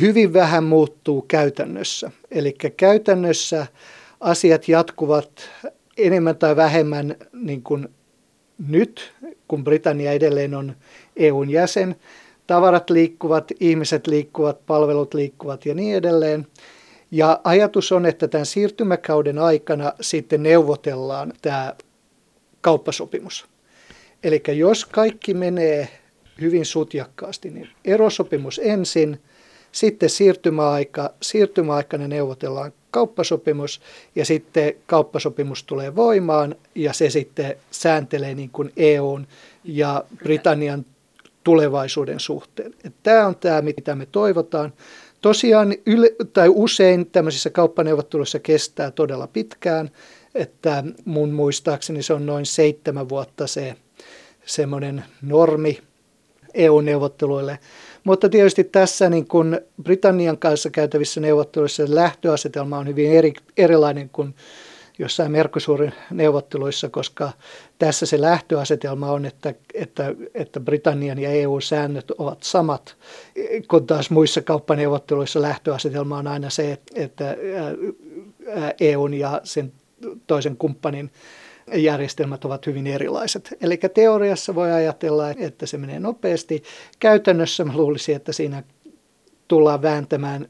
hyvin 0.00 0.32
vähän 0.32 0.64
muuttuu 0.64 1.22
käytännössä. 1.22 2.10
Eli 2.30 2.52
käytännössä 2.76 3.66
asiat 4.20 4.68
jatkuvat 4.68 5.50
enemmän 5.96 6.36
tai 6.36 6.56
vähemmän 6.56 7.16
niin 7.32 7.62
kuin 7.62 7.88
nyt, 8.68 9.12
kun 9.48 9.64
Britannia 9.64 10.12
edelleen 10.12 10.54
on 10.54 10.76
EUn 11.16 11.50
jäsen. 11.50 11.96
Tavarat 12.46 12.90
liikkuvat, 12.90 13.52
ihmiset 13.60 14.06
liikkuvat, 14.06 14.66
palvelut 14.66 15.14
liikkuvat 15.14 15.66
ja 15.66 15.74
niin 15.74 15.96
edelleen. 15.96 16.46
Ja 17.14 17.40
ajatus 17.44 17.92
on, 17.92 18.06
että 18.06 18.28
tämän 18.28 18.46
siirtymäkauden 18.46 19.38
aikana 19.38 19.92
sitten 20.00 20.42
neuvotellaan 20.42 21.32
tämä 21.42 21.74
kauppasopimus. 22.60 23.46
Eli 24.24 24.42
jos 24.48 24.84
kaikki 24.84 25.34
menee 25.34 25.88
hyvin 26.40 26.64
sutjakkaasti, 26.64 27.50
niin 27.50 27.68
erosopimus 27.84 28.60
ensin, 28.64 29.20
sitten 29.72 30.10
siirtymäaika, 30.10 31.10
siirtymäaikana 31.22 32.08
neuvotellaan 32.08 32.72
kauppasopimus 32.90 33.80
ja 34.14 34.24
sitten 34.24 34.74
kauppasopimus 34.86 35.64
tulee 35.64 35.96
voimaan 35.96 36.54
ja 36.74 36.92
se 36.92 37.10
sitten 37.10 37.56
sääntelee 37.70 38.34
niin 38.34 38.50
kuin 38.50 38.72
EUn 38.76 39.26
ja 39.64 40.04
Britannian 40.18 40.84
tulevaisuuden 41.44 42.20
suhteen. 42.20 42.74
Tämä 43.02 43.26
on 43.26 43.36
tämä, 43.36 43.62
mitä 43.62 43.94
me 43.94 44.06
toivotaan. 44.06 44.72
Tosiaan 45.24 45.74
yle, 45.86 46.10
tai 46.32 46.48
usein 46.48 47.06
tämmöisissä 47.06 47.50
kauppaneuvotteluissa 47.50 48.38
kestää 48.38 48.90
todella 48.90 49.26
pitkään, 49.26 49.90
että 50.34 50.84
mun 51.04 51.30
muistaakseni 51.32 52.02
se 52.02 52.12
on 52.14 52.26
noin 52.26 52.46
seitsemän 52.46 53.08
vuotta 53.08 53.46
se 53.46 53.74
semmoinen 54.46 55.04
normi 55.22 55.78
EU-neuvotteluille. 56.54 57.58
Mutta 58.04 58.28
tietysti 58.28 58.64
tässä 58.64 59.10
niin 59.10 59.28
kun 59.28 59.60
Britannian 59.82 60.38
kanssa 60.38 60.70
käytävissä 60.70 61.20
neuvotteluissa 61.20 61.82
lähtöasetelma 61.88 62.78
on 62.78 62.88
hyvin 62.88 63.10
eri, 63.10 63.32
erilainen 63.56 64.08
kuin 64.08 64.34
jossain 64.98 65.32
Mercosurin 65.32 65.92
neuvotteluissa, 66.10 66.88
koska 66.88 67.32
tässä 67.78 68.06
se 68.06 68.20
lähtöasetelma 68.20 69.10
on, 69.10 69.24
että, 69.24 69.54
että, 69.74 70.14
että 70.34 70.60
Britannian 70.60 71.18
ja 71.18 71.30
EU-säännöt 71.30 72.10
ovat 72.10 72.42
samat, 72.42 72.96
kun 73.68 73.86
taas 73.86 74.10
muissa 74.10 74.42
kauppaneuvotteluissa 74.42 75.42
lähtöasetelma 75.42 76.18
on 76.18 76.26
aina 76.26 76.50
se, 76.50 76.78
että 76.94 77.36
EUn 78.80 79.14
ja 79.14 79.40
sen 79.44 79.72
toisen 80.26 80.56
kumppanin 80.56 81.10
järjestelmät 81.74 82.44
ovat 82.44 82.66
hyvin 82.66 82.86
erilaiset. 82.86 83.54
Eli 83.60 83.76
teoriassa 83.94 84.54
voi 84.54 84.72
ajatella, 84.72 85.30
että 85.30 85.66
se 85.66 85.78
menee 85.78 86.00
nopeasti. 86.00 86.62
Käytännössä 87.00 87.64
mä 87.64 87.76
luulisin, 87.76 88.16
että 88.16 88.32
siinä 88.32 88.62
tullaan 89.48 89.82
vääntämään 89.82 90.48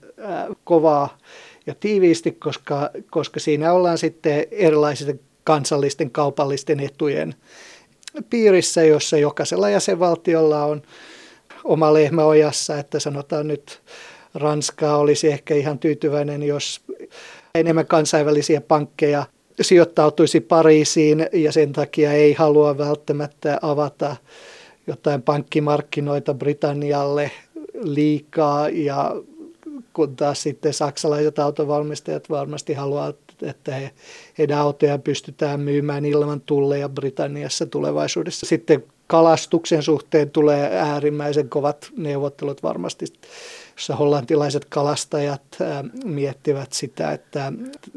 kovaa 0.64 1.18
ja 1.66 1.74
tiiviisti, 1.80 2.32
koska, 2.32 2.90
koska 3.10 3.40
siinä 3.40 3.72
ollaan 3.72 3.98
sitten 3.98 4.46
erilaisten 4.50 5.20
kansallisten 5.44 6.10
kaupallisten 6.10 6.80
etujen 6.80 7.34
piirissä, 8.30 8.82
jossa 8.82 9.16
jokaisella 9.18 9.70
jäsenvaltiolla 9.70 10.64
on 10.64 10.82
oma 11.64 11.94
lehmä 11.94 12.24
ojassa, 12.24 12.78
että 12.78 13.00
sanotaan 13.00 13.48
nyt 13.48 13.80
Ranska 14.34 14.96
olisi 14.96 15.28
ehkä 15.28 15.54
ihan 15.54 15.78
tyytyväinen, 15.78 16.42
jos 16.42 16.80
enemmän 17.54 17.86
kansainvälisiä 17.86 18.60
pankkeja 18.60 19.26
sijoittautuisi 19.60 20.40
Pariisiin 20.40 21.26
ja 21.32 21.52
sen 21.52 21.72
takia 21.72 22.12
ei 22.12 22.32
halua 22.32 22.78
välttämättä 22.78 23.58
avata 23.62 24.16
jotain 24.86 25.22
pankkimarkkinoita 25.22 26.34
Britannialle 26.34 27.30
liikaa 27.82 28.68
ja 28.68 29.16
kun 29.94 30.16
taas 30.16 30.42
sitten 30.42 30.74
saksalaiset 30.74 31.38
autovalmistajat 31.38 32.30
varmasti 32.30 32.74
haluavat, 32.74 33.16
että 33.42 33.74
he, 33.74 33.90
heidän 34.38 34.58
autojaan 34.58 35.02
pystytään 35.02 35.60
myymään 35.60 36.04
ilman 36.04 36.40
tulleja 36.40 36.88
Britanniassa 36.88 37.66
tulevaisuudessa. 37.66 38.46
Sitten 38.46 38.84
kalastuksen 39.06 39.82
suhteen 39.82 40.30
tulee 40.30 40.78
äärimmäisen 40.78 41.48
kovat 41.48 41.90
neuvottelut 41.96 42.62
varmasti, 42.62 43.04
jossa 43.76 43.96
hollantilaiset 43.96 44.64
kalastajat 44.64 45.42
miettivät 46.04 46.72
sitä, 46.72 47.12
että, 47.12 47.52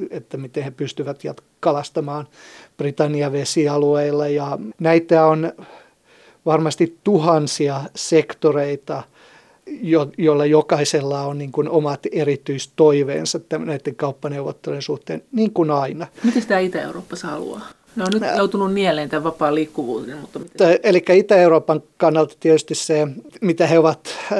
että 0.09 0.37
miten 0.37 0.63
he 0.63 0.71
pystyvät 0.71 1.21
kalastamaan 1.59 2.27
Britannian 2.77 3.31
vesialueilla. 3.31 4.27
Ja 4.27 4.57
näitä 4.79 5.25
on 5.25 5.53
varmasti 6.45 6.97
tuhansia 7.03 7.81
sektoreita– 7.95 9.03
jo, 9.81 10.07
jolla 10.17 10.45
jokaisella 10.45 11.21
on 11.21 11.37
niin 11.37 11.51
kuin 11.51 11.69
omat 11.69 11.99
erityistoiveensa 12.11 13.39
näiden 13.65 13.95
kauppaneuvottelujen 13.95 14.81
suhteen, 14.81 15.23
niin 15.31 15.53
kuin 15.53 15.71
aina. 15.71 16.07
Miten 16.23 16.41
sitä 16.41 16.59
Itä-Euroopassa 16.59 17.27
haluaa? 17.27 17.61
Ne 17.95 18.03
on 18.03 18.09
nyt 18.13 18.23
joutunut 18.37 18.73
nieleen 18.73 19.09
tämän 19.09 19.23
vapaan 19.23 19.55
liikkuvuuden. 19.55 20.17
Mutta 20.17 20.39
miten? 20.39 20.79
Eli 20.83 21.03
Itä-Euroopan 21.13 21.83
kannalta 21.97 22.35
tietysti 22.39 22.75
se, 22.75 23.07
mitä 23.41 23.67
he 23.67 23.79
ovat 23.79 24.07
äh, 24.31 24.39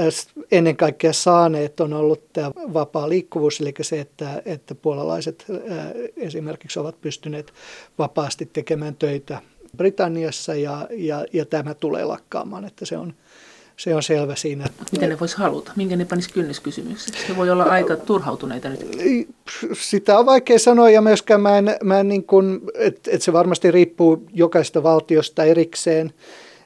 ennen 0.52 0.78
kaikkea 0.78 1.14
saaneet, 1.14 1.80
on 1.80 1.94
ollut 1.94 2.34
tämä 2.34 2.52
vapaa 2.74 3.10
liikkuvuus, 3.10 3.62
eli 3.62 3.74
se, 3.82 4.00
että, 4.00 4.42
että 4.46 4.76
puolalaiset 4.76 5.46
äh, 5.50 5.88
esimerkiksi 6.18 6.80
ovat 6.80 7.02
pystyneet 7.02 7.54
vapaasti 7.98 8.50
tekemään 8.54 8.96
töitä 8.96 9.42
Britanniassa 9.78 10.56
ja, 10.56 10.88
ja, 10.92 11.26
ja 11.34 11.46
tämä 11.46 11.74
tulee 11.74 12.06
lakkaamaan, 12.06 12.66
että 12.66 12.86
se 12.86 12.98
on, 12.98 13.14
se 13.78 13.96
on 13.96 14.04
selvä 14.04 14.36
siinä. 14.36 14.66
Miten 14.92 15.10
ne 15.10 15.20
voisi 15.20 15.38
haluta? 15.38 15.72
Minkä 15.76 15.96
ne 15.96 16.06
panisi 16.06 16.34
kynnyskysymykseksi? 16.34 17.28
Se 17.28 17.38
voi 17.38 17.50
olla 17.50 17.64
aika 17.64 17.96
turhautuneita 17.96 18.70
nyt. 18.70 18.80
Sitä 19.74 20.20
on 20.20 20.26
vaikea 20.26 20.60
sanoa 20.60 20.90
ja 20.90 21.02
myöskään 21.02 21.42
mä 21.42 21.58
en, 21.58 21.76
mä 21.84 22.00
en 22.00 22.08
niin 22.08 22.24
kuin, 22.24 22.62
että 22.76 23.12
et 23.14 23.22
se 23.22 23.34
varmasti 23.34 23.72
riippuu 23.72 24.24
jokaisesta 24.34 24.84
valtiosta 24.84 25.44
erikseen. 25.44 26.14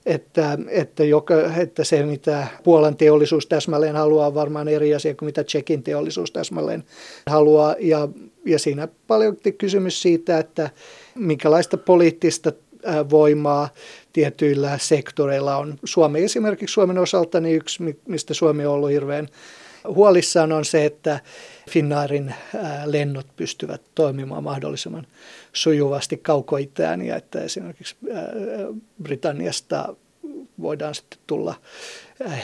Että, 0.05 0.57
että, 0.70 1.03
joka, 1.03 1.36
että 1.57 1.84
se, 1.84 2.03
mitä 2.03 2.47
Puolan 2.64 2.97
teollisuus 2.97 3.47
täsmälleen 3.47 3.95
haluaa, 3.95 4.28
on 4.28 4.34
varmaan 4.34 4.68
eri 4.68 4.95
asia 4.95 5.16
kuin 5.16 5.28
mitä 5.28 5.43
Tsekin 5.43 5.84
teollisuus 5.84 6.32
täsmälleen 6.32 6.84
haluaa. 7.28 7.76
Ja, 7.80 8.07
ja 8.45 8.59
siinä 8.59 8.88
paljon 9.07 9.38
kysymys 9.57 10.01
siitä, 10.01 10.39
että 10.39 10.70
minkälaista 11.16 11.78
poliittista 11.78 12.51
voimaa 13.09 13.70
tietyillä 14.14 14.78
sektoreilla 14.78 15.57
on. 15.57 15.76
Suomi 15.84 16.24
esimerkiksi 16.24 16.74
Suomen 16.74 16.97
osalta 16.97 17.39
niin 17.39 17.55
yksi, 17.55 17.99
mistä 18.07 18.34
Suomi 18.34 18.66
on 18.66 18.74
ollut 18.74 18.91
hirveän 18.91 19.28
huolissaan 19.88 20.51
on 20.51 20.66
se, 20.66 20.86
että 20.86 21.20
Finnairin 21.70 22.36
lennot 22.86 23.28
pystyvät 23.36 23.82
toimimaan 23.95 24.43
mahdollisimman 24.43 25.07
sujuvasti 25.53 26.18
kaukoitään 26.18 27.01
ja 27.01 27.16
että 27.16 27.41
esimerkiksi 27.41 27.95
Britanniasta 29.03 29.95
voidaan 30.62 30.95
sitten 30.95 31.20
tulla 31.28 31.55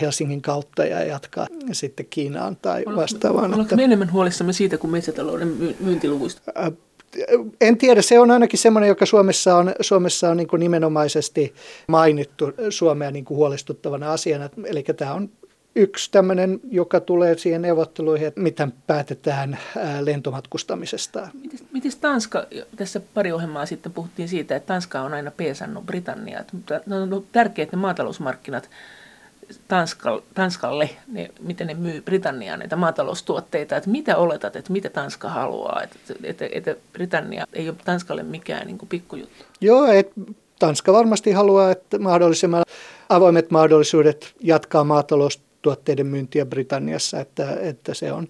Helsingin 0.01 0.41
kautta 0.41 0.85
ja 0.85 1.03
jatkaa 1.03 1.47
sitten 1.71 2.05
Kiinaan 2.09 2.55
tai 2.55 2.83
vastaavaan. 2.95 3.53
Oletko 3.53 3.75
me 3.75 3.83
enemmän 3.83 4.11
huolissamme 4.11 4.53
siitä 4.53 4.77
kuin 4.77 4.91
metsätalouden 4.91 5.75
myyntiluvuista? 5.79 6.41
En 7.61 7.77
tiedä, 7.77 8.01
se 8.01 8.19
on 8.19 8.31
ainakin 8.31 8.59
semmoinen, 8.59 8.87
joka 8.87 9.05
Suomessa 9.05 9.55
on, 9.55 9.73
Suomessa 9.81 10.29
on 10.29 10.37
niin 10.37 10.47
kuin 10.47 10.59
nimenomaisesti 10.59 11.53
mainittu 11.87 12.51
Suomea 12.69 13.11
niin 13.11 13.25
kuin 13.25 13.37
huolestuttavana 13.37 14.11
asiana. 14.11 14.49
Eli 14.65 14.83
tämä 14.83 15.13
on 15.13 15.29
yksi 15.75 16.11
tämmöinen, 16.11 16.59
joka 16.71 16.99
tulee 16.99 17.37
siihen 17.37 17.61
neuvotteluihin, 17.61 18.27
että 18.27 18.41
miten 18.41 18.73
päätetään 18.87 19.57
lentomatkustamisesta. 20.01 21.27
Miten 21.73 21.91
Tanska, 22.01 22.45
tässä 22.75 23.01
pari 23.13 23.31
ohjelmaa 23.31 23.65
sitten 23.65 23.91
puhuttiin 23.91 24.29
siitä, 24.29 24.55
että 24.55 24.67
Tanska 24.67 25.01
on 25.01 25.13
aina 25.13 25.31
peesannut 25.31 25.85
Britanniaa. 25.85 26.43
Mutta 26.53 26.75
on 26.75 27.25
tärkeät 27.31 27.71
ne 27.71 27.77
maatalousmarkkinat 27.77 28.69
Tanska, 29.67 30.21
Tanskalle, 30.33 30.89
ne, 31.07 31.29
miten 31.39 31.67
ne 31.67 31.73
myy 31.73 32.01
Britanniaan 32.01 32.59
näitä 32.59 32.75
maataloustuotteita, 32.75 33.77
että 33.77 33.89
mitä 33.89 34.17
oletat, 34.17 34.55
että 34.55 34.71
mitä 34.71 34.89
Tanska 34.89 35.29
haluaa, 35.29 35.81
että, 35.83 36.13
että, 36.23 36.49
että 36.51 36.75
Britannia 36.93 37.47
ei 37.53 37.69
ole 37.69 37.77
Tanskalle 37.85 38.23
mikään 38.23 38.67
niin 38.67 38.77
kuin 38.77 38.89
pikkujuttu. 38.89 39.43
Joo, 39.61 39.85
että 39.85 40.21
Tanska 40.59 40.93
varmasti 40.93 41.31
haluaa, 41.31 41.71
että 41.71 41.99
mahdollisimman 41.99 42.63
avoimet 43.09 43.51
mahdollisuudet 43.51 44.33
jatkaa 44.41 44.83
maataloustuotteiden 44.83 46.07
myyntiä 46.07 46.45
Britanniassa, 46.45 47.19
että, 47.19 47.57
että 47.61 47.93
se 47.93 48.11
on 48.11 48.27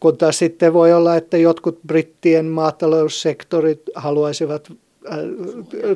kun 0.00 0.18
taas 0.18 0.38
sitten 0.38 0.72
voi 0.72 0.92
olla, 0.92 1.16
että 1.16 1.36
jotkut 1.36 1.78
brittien 1.86 2.46
maataloussektorit 2.46 3.82
haluaisivat 3.94 4.72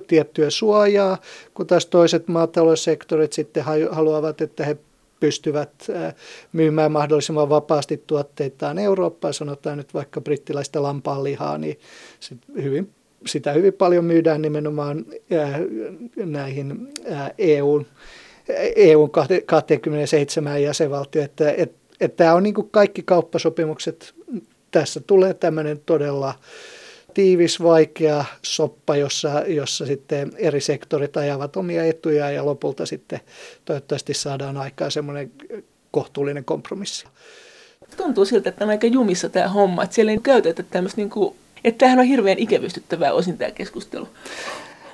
tiettyä 0.07 0.51
suojaa, 0.51 1.19
kun 1.55 1.67
taas 1.67 1.87
toiset 1.87 2.29
maataloussektorit 2.29 3.33
sitten 3.33 3.65
haluavat, 3.91 4.41
että 4.41 4.65
he 4.65 4.77
pystyvät 5.23 5.71
äh, 5.91 6.15
myymään 6.53 6.93
mahdollisimman 6.93 7.49
vapaasti 7.49 8.03
tuotteitaan 8.07 8.79
Eurooppaan, 8.79 9.35
sanotaan 9.35 9.79
nyt 9.79 9.95
vaikka 9.95 10.21
brittiläistä 10.21 10.83
lampaanlihaa, 10.83 11.59
niin 11.59 11.79
sit 12.21 12.39
hyvin, 12.63 12.91
sitä 13.27 13.53
hyvin 13.53 13.73
paljon 13.73 14.05
myydään 14.05 14.43
nimenomaan 14.43 15.05
äh, 15.33 15.61
näihin 16.17 16.89
EUn, 17.39 17.87
EUn 18.77 19.11
27 19.47 20.63
jäsenvaltioon, 20.63 21.25
että, 21.25 21.51
että, 21.51 21.79
että 22.01 22.17
tämä 22.17 22.35
on 22.35 22.43
niin 22.43 22.55
kuin 22.55 22.71
kaikki 22.71 23.03
kauppasopimukset, 23.03 24.15
tässä 24.71 25.01
tulee 25.07 25.35
tämmöinen 25.35 25.81
todella 25.87 26.35
tiivis, 27.15 27.63
vaikea 27.63 28.25
soppa, 28.43 28.97
jossa, 28.97 29.43
jossa 29.47 29.87
sitten 29.87 30.33
eri 30.37 30.61
sektorit 30.61 31.17
ajavat 31.17 31.57
omia 31.57 31.85
etuja 31.85 32.31
ja 32.31 32.47
lopulta 32.47 32.87
sitten 32.87 33.21
toivottavasti 33.65 34.15
saadaan 34.15 34.57
aikaan 34.57 34.91
semmoinen 34.91 35.33
kohtuullinen 35.91 36.45
kompromissi. 36.45 37.07
Tuntuu 37.97 38.25
siltä, 38.25 38.49
että 38.49 38.65
on 38.65 38.71
aika 38.71 38.87
jumissa 38.87 39.29
tämä 39.29 39.49
homma, 39.49 39.83
että 39.83 39.95
siellä 39.95 40.13
ei 40.13 40.19
käytetä 40.23 40.63
tämmöistä 40.63 41.01
niin 41.01 41.11
kuin, 41.11 41.37
että 41.65 41.79
tämähän 41.79 41.99
on 41.99 42.05
hirveän 42.05 42.39
ikävystyttävää 42.39 43.13
osin 43.13 43.39
tämä 43.39 43.51
keskustelu. 43.51 44.09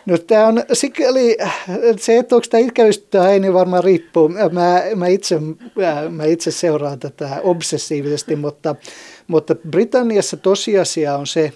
No 0.07 0.19
tämä 0.19 0.47
on 0.47 0.63
sikäli, 0.73 1.37
se, 1.97 2.19
että 2.19 2.35
onko 2.35 2.47
tämä 2.51 2.61
ikävystyttävää 2.61 3.31
ei, 3.31 3.41
niin 3.41 3.55
varmaan 3.55 3.85
riippuu. 3.85 4.29
Mä, 4.29 4.83
mä, 4.95 5.07
itse, 5.07 5.41
mä 6.11 6.25
itse 6.25 6.51
seuraan 6.51 6.99
tätä 6.99 7.41
obsessiivisesti, 7.43 8.37
mutta, 8.37 8.75
mutta 9.27 9.55
Britanniassa 9.55 10.37
tosiasia 10.37 11.17
on 11.17 11.27
se, 11.27 11.53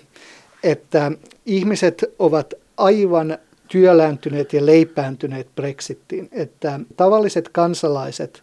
että 0.62 1.12
ihmiset 1.46 2.04
ovat 2.18 2.54
aivan 2.76 3.38
työlääntyneet 3.68 4.52
ja 4.52 4.66
leipääntyneet 4.66 5.48
Brexittiin, 5.54 6.28
että 6.32 6.80
tavalliset 6.96 7.48
kansalaiset 7.48 8.42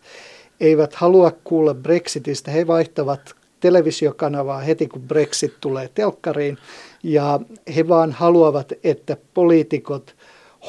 eivät 0.59 0.93
halua 0.93 1.32
kuulla 1.43 1.74
Brexitistä, 1.74 2.51
he 2.51 2.67
vaihtavat 2.67 3.36
televisiokanavaa 3.59 4.59
heti 4.59 4.88
kun 4.88 5.01
Brexit 5.01 5.53
tulee 5.61 5.89
telkkariin 5.95 6.57
ja 7.03 7.39
he 7.76 7.88
vaan 7.88 8.11
haluavat, 8.11 8.74
että 8.84 9.17
poliitikot 9.34 10.15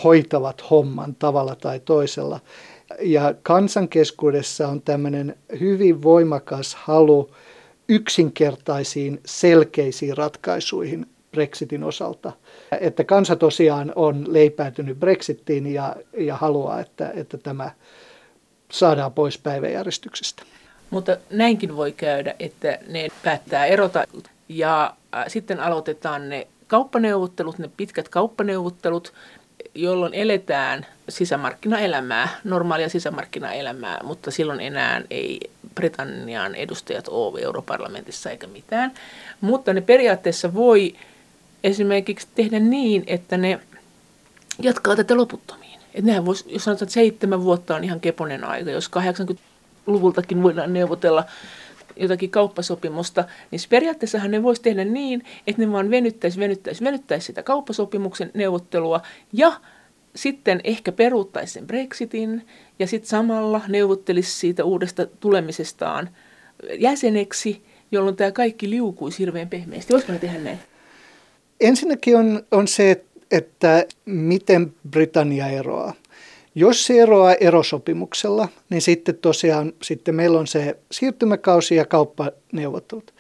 hoitavat 0.05 0.71
homman 0.71 1.15
tavalla 1.15 1.57
tai 1.57 1.81
toisella. 1.81 2.41
ja 3.01 3.35
kansankeskuudessa 3.43 4.69
on 4.69 4.83
tämmöinen 4.83 5.37
hyvin 5.61 6.03
voimakas 6.03 6.75
halu 6.75 7.31
yksinkertaisiin, 7.89 9.21
selkeisiin 9.27 10.17
ratkaisuihin 10.17 11.07
Brexitin 11.33 11.85
osalta. 11.85 12.33
Että 12.81 13.05
kansa 13.05 13.37
tosiaan 13.37 13.93
on 13.97 14.33
leipäytynyt 14.33 15.01
Brexitiin 15.01 15.67
ja, 15.67 15.97
ja 16.17 16.37
haluaa, 16.37 16.81
että, 16.81 17.11
että 17.15 17.39
tämä 17.39 17.71
saadaan 18.73 19.13
pois 19.13 19.39
päiväjärjestyksestä. 19.39 20.43
Mutta 20.91 21.17
näinkin 21.31 21.77
voi 21.77 21.93
käydä, 21.93 22.35
että 22.39 22.79
ne 22.89 23.09
päättää 23.25 23.67
erota 23.67 24.05
ja 24.49 24.95
äh, 25.15 25.25
sitten 25.29 25.61
aloitetaan 25.61 26.29
ne 26.29 26.47
kauppaneuvottelut, 26.67 27.59
ne 27.59 27.71
pitkät 27.77 28.09
kauppaneuvottelut, 28.09 29.13
jolloin 29.75 30.15
eletään 30.15 30.87
sisämarkkinaelämää, 31.09 32.29
normaalia 32.45 32.89
sisämarkkinaelämää, 32.89 34.01
mutta 34.03 34.31
silloin 34.31 34.61
enää 34.61 35.03
ei 35.11 35.41
Britannian 35.75 36.55
edustajat 36.55 37.09
ole 37.09 37.41
europarlamentissa 37.41 38.31
eikä 38.31 38.47
mitään. 38.47 38.93
Mutta 39.41 39.73
ne 39.73 39.81
periaatteessa 39.81 40.55
voi 40.55 40.95
esimerkiksi 41.65 42.29
tehdä 42.35 42.61
niin, 42.61 43.05
että 43.07 43.37
ne 43.37 43.61
jatkaa 44.63 44.97
tätä 44.97 45.17
loputtomiin. 45.17 45.81
Et 45.95 46.05
nehän 46.05 46.25
vois, 46.25 46.47
jos 46.49 46.65
sanotaan, 46.65 46.87
että 46.87 46.95
seitsemän 46.95 47.45
vuotta 47.45 47.77
on 47.77 47.85
ihan 47.85 48.01
keponen 48.01 48.45
aika, 48.45 48.71
jos 48.71 48.91
80-luvultakin 48.91 50.43
voidaan 50.43 50.73
neuvotella 50.73 51.25
jotakin 51.97 52.31
kauppasopimusta, 52.31 53.25
niin 53.51 53.61
periaatteessahan 53.69 54.31
ne 54.31 54.43
voisi 54.43 54.63
tehdä 54.63 54.85
niin, 54.85 55.25
että 55.47 55.63
ne 55.63 55.73
vaan 55.73 55.91
venyttäisi, 55.91 56.41
venyttäisi, 56.41 56.85
venyttäisi 56.85 57.27
sitä 57.27 57.43
kauppasopimuksen 57.43 58.31
neuvottelua 58.35 59.01
ja 59.33 59.53
sitten 60.17 60.61
ehkä 60.65 60.93
peruuttaisi 60.93 61.53
sen 61.53 61.67
Brexitin 61.67 62.47
ja 62.79 62.87
sitten 62.87 63.09
samalla 63.09 63.61
neuvottelisi 63.69 64.39
siitä 64.39 64.65
uudesta 64.65 65.07
tulemisestaan 65.07 66.11
jäseneksi, 66.79 67.65
jolloin 67.93 68.17
tämä 68.17 68.33
kaikki 68.33 68.71
liukuisi 68.71 69.19
hirveän 69.19 69.49
pehmeästi. 69.49 69.93
Voisiko 69.93 70.13
ne 70.13 70.19
tehdä 70.19 70.39
näin? 70.39 70.59
Ensinnäkin 71.61 72.17
on, 72.17 72.43
on 72.51 72.69
se, 72.69 73.05
että 73.31 73.87
miten 74.07 74.75
Britannia 74.91 75.47
eroaa. 75.47 75.95
Jos 76.55 76.87
se 76.87 77.03
eroaa 77.03 77.35
erosopimuksella, 77.35 78.49
niin 78.71 78.83
sitten 78.83 79.15
tosiaan 79.15 79.73
sitten 79.83 80.15
meillä 80.15 80.39
on 80.39 80.47
se 80.47 80.77
siirtymäkausi 80.93 81.75
ja 81.75 81.87
kauppaneuvottelut. 81.87 83.15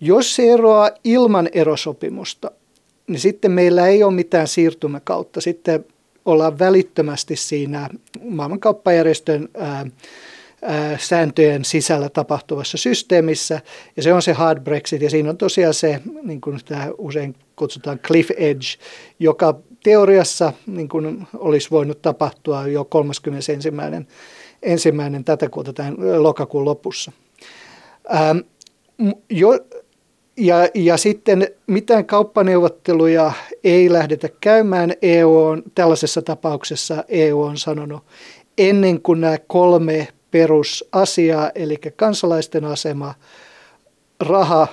Jos 0.00 0.36
se 0.36 0.52
eroaa 0.52 0.90
ilman 1.04 1.48
erosopimusta, 1.52 2.50
niin 3.06 3.20
sitten 3.20 3.50
meillä 3.50 3.86
ei 3.86 4.02
ole 4.02 4.14
mitään 4.14 4.48
siirtymäkautta. 4.48 5.40
Sitten 5.40 5.84
ollaan 6.24 6.58
välittömästi 6.58 7.36
siinä 7.36 7.88
maailmankauppajärjestön 8.20 9.48
ää, 9.56 9.86
sääntöjen 10.98 11.64
sisällä 11.64 12.08
tapahtuvassa 12.08 12.78
systeemissä, 12.78 13.60
ja 13.96 14.02
se 14.02 14.12
on 14.12 14.22
se 14.22 14.32
hard 14.32 14.60
Brexit, 14.60 15.02
ja 15.02 15.10
siinä 15.10 15.30
on 15.30 15.36
tosiaan 15.36 15.74
se, 15.74 16.00
niin 16.22 16.40
kuin 16.40 16.60
tämä 16.64 16.88
usein 16.98 17.34
kutsutaan 17.56 17.98
cliff 17.98 18.30
edge, 18.30 18.66
joka 19.18 19.54
teoriassa 19.84 20.52
niin 20.66 20.88
kuin 20.88 21.26
olisi 21.34 21.70
voinut 21.70 22.02
tapahtua 22.02 22.66
jo 22.66 22.84
31. 22.84 23.52
ensimmäinen 24.62 25.24
tätä 25.24 25.48
kuuta 25.48 25.72
tämän 25.72 26.22
lokakuun 26.22 26.64
lopussa. 26.64 27.12
Ähm, 28.14 28.38
jo, 29.30 29.58
ja, 30.36 30.68
ja 30.74 30.96
sitten 30.96 31.48
mitään 31.66 32.04
kauppaneuvotteluja 32.04 33.32
ei 33.64 33.92
lähdetä 33.92 34.28
käymään. 34.40 34.92
EU 35.02 35.36
on 35.36 35.62
tällaisessa 35.74 36.22
tapauksessa 36.22 37.04
EU 37.08 37.42
on 37.42 37.58
sanonut 37.58 38.02
ennen 38.58 39.02
kuin 39.02 39.20
nämä 39.20 39.38
kolme 39.46 40.08
perusasiaa, 40.30 41.50
eli 41.54 41.76
kansalaisten 41.96 42.64
asema, 42.64 43.14
raha 44.20 44.68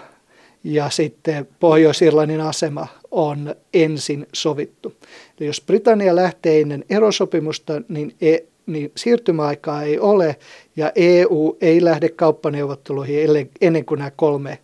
ja 0.64 0.90
sitten 0.90 1.48
Pohjois-Irlannin 1.60 2.42
asema 2.42 2.88
on 3.12 3.56
ensin 3.74 4.28
sovittu. 4.34 4.94
Eli 5.40 5.48
jos 5.48 5.62
Britannia 5.62 6.16
lähtee 6.16 6.62
ennen 6.62 6.86
erosopimusta, 6.90 7.82
niin, 7.88 8.16
e, 8.22 8.38
niin 8.66 8.92
siirtymäaikaa 8.96 9.84
ei 9.84 10.00
ole 10.00 10.36
ja 10.76 10.92
EU 10.96 11.58
ei 11.62 11.84
lähde 11.84 12.10
kauppaneuvotteluihin 12.10 13.50
ennen 13.62 13.86
kuin 13.86 13.98
nämä 13.98 14.12
kolme 14.12 14.60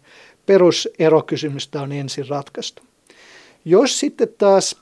peruserokysymystä 0.45 1.81
on 1.81 1.91
ensin 1.91 2.27
ratkaistu. 2.27 2.83
Jos 3.65 3.99
sitten 3.99 4.27
taas 4.37 4.75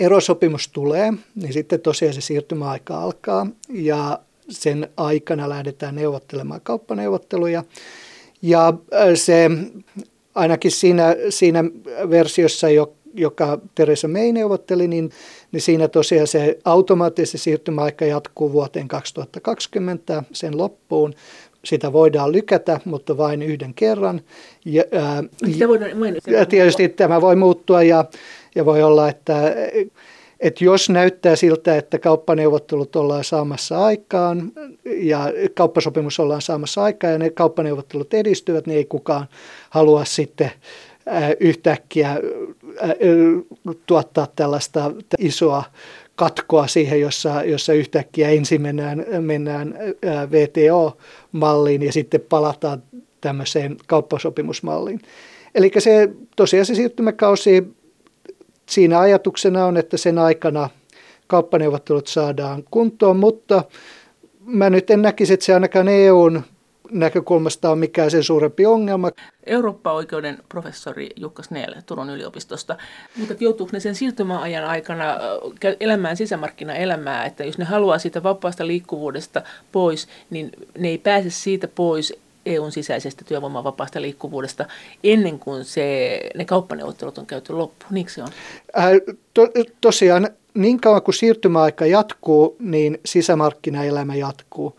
erosopimus 0.00 0.68
tulee, 0.68 1.12
niin 1.34 1.52
sitten 1.52 1.80
tosiaan 1.80 2.14
se 2.14 2.20
siirtymäaika 2.20 2.98
alkaa 2.98 3.46
ja 3.68 4.18
sen 4.48 4.88
aikana 4.96 5.48
lähdetään 5.48 5.94
neuvottelemaan 5.94 6.60
kauppaneuvotteluja. 6.60 7.64
Ja 8.42 8.72
se 9.14 9.50
ainakin 10.34 10.70
siinä, 10.70 11.16
siinä 11.28 11.64
versiossa, 12.10 12.66
joka 13.14 13.58
Teresa 13.74 14.08
May 14.08 14.32
neuvotteli, 14.32 14.88
niin, 14.88 15.10
niin 15.52 15.60
siinä 15.60 15.88
tosiaan 15.88 16.26
se 16.26 16.58
automaattisesti 16.64 17.38
siirtymäaika 17.38 18.04
jatkuu 18.04 18.52
vuoteen 18.52 18.88
2020 18.88 20.22
sen 20.32 20.58
loppuun. 20.58 21.14
Sitä 21.64 21.92
voidaan 21.92 22.32
lykätä, 22.32 22.80
mutta 22.84 23.16
vain 23.16 23.42
yhden 23.42 23.74
kerran. 23.74 24.20
Ja, 24.64 24.84
ää, 24.92 25.24
Sitä 25.52 25.68
voidaan, 25.68 25.90
ja 26.26 26.46
tietysti 26.46 26.88
tämä 26.88 27.20
voi 27.20 27.36
muuttua 27.36 27.82
ja, 27.82 28.04
ja 28.54 28.64
voi 28.64 28.82
olla, 28.82 29.08
että 29.08 29.54
että 30.40 30.64
jos 30.64 30.90
näyttää 30.90 31.36
siltä, 31.36 31.76
että 31.76 31.98
kauppaneuvottelut 31.98 32.96
ollaan 32.96 33.24
saamassa 33.24 33.84
aikaan 33.84 34.52
ja 34.84 35.32
kauppasopimus 35.54 36.20
ollaan 36.20 36.42
saamassa 36.42 36.82
aikaan 36.82 37.12
ja 37.12 37.18
ne 37.18 37.30
kauppaneuvottelut 37.30 38.14
edistyvät, 38.14 38.66
niin 38.66 38.76
ei 38.76 38.84
kukaan 38.84 39.26
halua 39.70 40.04
sitten 40.04 40.50
yhtäkkiä 41.40 42.20
tuottaa 43.86 44.28
tällaista 44.36 44.92
isoa 45.18 45.64
katkoa 46.16 46.66
siihen, 46.66 47.00
jossa, 47.00 47.42
jossa 47.44 47.72
yhtäkkiä 47.72 48.28
ensin 48.28 48.62
mennään, 48.62 49.04
mennään 49.20 49.74
VTO-malliin 50.30 51.82
ja 51.82 51.92
sitten 51.92 52.20
palataan 52.20 52.82
tämmöiseen 53.20 53.76
kauppasopimusmalliin. 53.86 55.00
Eli 55.54 55.70
se 55.78 56.08
tosiaan 56.36 56.66
se 56.66 56.74
siirtymäkausi 56.74 57.64
siinä 58.68 59.00
ajatuksena 59.00 59.66
on, 59.66 59.76
että 59.76 59.96
sen 59.96 60.18
aikana 60.18 60.68
kauppaneuvottelut 61.26 62.06
saadaan 62.06 62.64
kuntoon, 62.70 63.16
mutta 63.16 63.64
mä 64.44 64.70
nyt 64.70 64.90
en 64.90 65.02
näkisi, 65.02 65.34
että 65.34 65.46
se 65.46 65.54
ainakaan 65.54 65.88
EUn 65.88 66.42
näkökulmasta 66.90 67.70
on 67.70 67.78
mikään 67.78 68.10
sen 68.10 68.24
suurempi 68.24 68.66
ongelma. 68.66 69.10
Eurooppa-oikeuden 69.46 70.38
professori 70.48 71.10
Jukka 71.16 71.42
Snell 71.42 71.74
Turun 71.86 72.10
yliopistosta, 72.10 72.76
mutta 73.16 73.34
joutuuko 73.40 73.70
ne 73.72 73.80
sen 73.80 73.94
siirtymäajan 73.94 74.64
aikana 74.64 75.04
elämään 75.80 76.16
sisämarkkinaelämää, 76.16 77.24
että 77.24 77.44
jos 77.44 77.58
ne 77.58 77.64
haluaa 77.64 77.98
siitä 77.98 78.22
vapaasta 78.22 78.66
liikkuvuudesta 78.66 79.42
pois, 79.72 80.08
niin 80.30 80.50
ne 80.78 80.88
ei 80.88 80.98
pääse 80.98 81.30
siitä 81.30 81.68
pois 81.68 82.25
EUn 82.46 82.72
sisäisestä 82.72 83.24
työvoiman 83.24 83.64
vapaasta 83.64 84.02
liikkuvuudesta 84.02 84.64
ennen 85.04 85.38
kuin 85.38 85.64
se, 85.64 86.20
ne 86.34 86.44
kauppaneuvottelut 86.44 87.18
on 87.18 87.26
käyty 87.26 87.52
loppuun. 87.52 87.94
Niinkö 87.94 88.12
se 88.12 88.22
on? 88.22 88.28
Äh, 88.78 88.90
to, 89.34 89.48
tosiaan, 89.80 90.28
niin 90.54 90.80
kauan 90.80 91.02
kuin 91.02 91.14
siirtymäaika 91.14 91.86
jatkuu, 91.86 92.56
niin 92.58 92.98
sisämarkkinaelämä 93.04 94.14
jatkuu. 94.14 94.78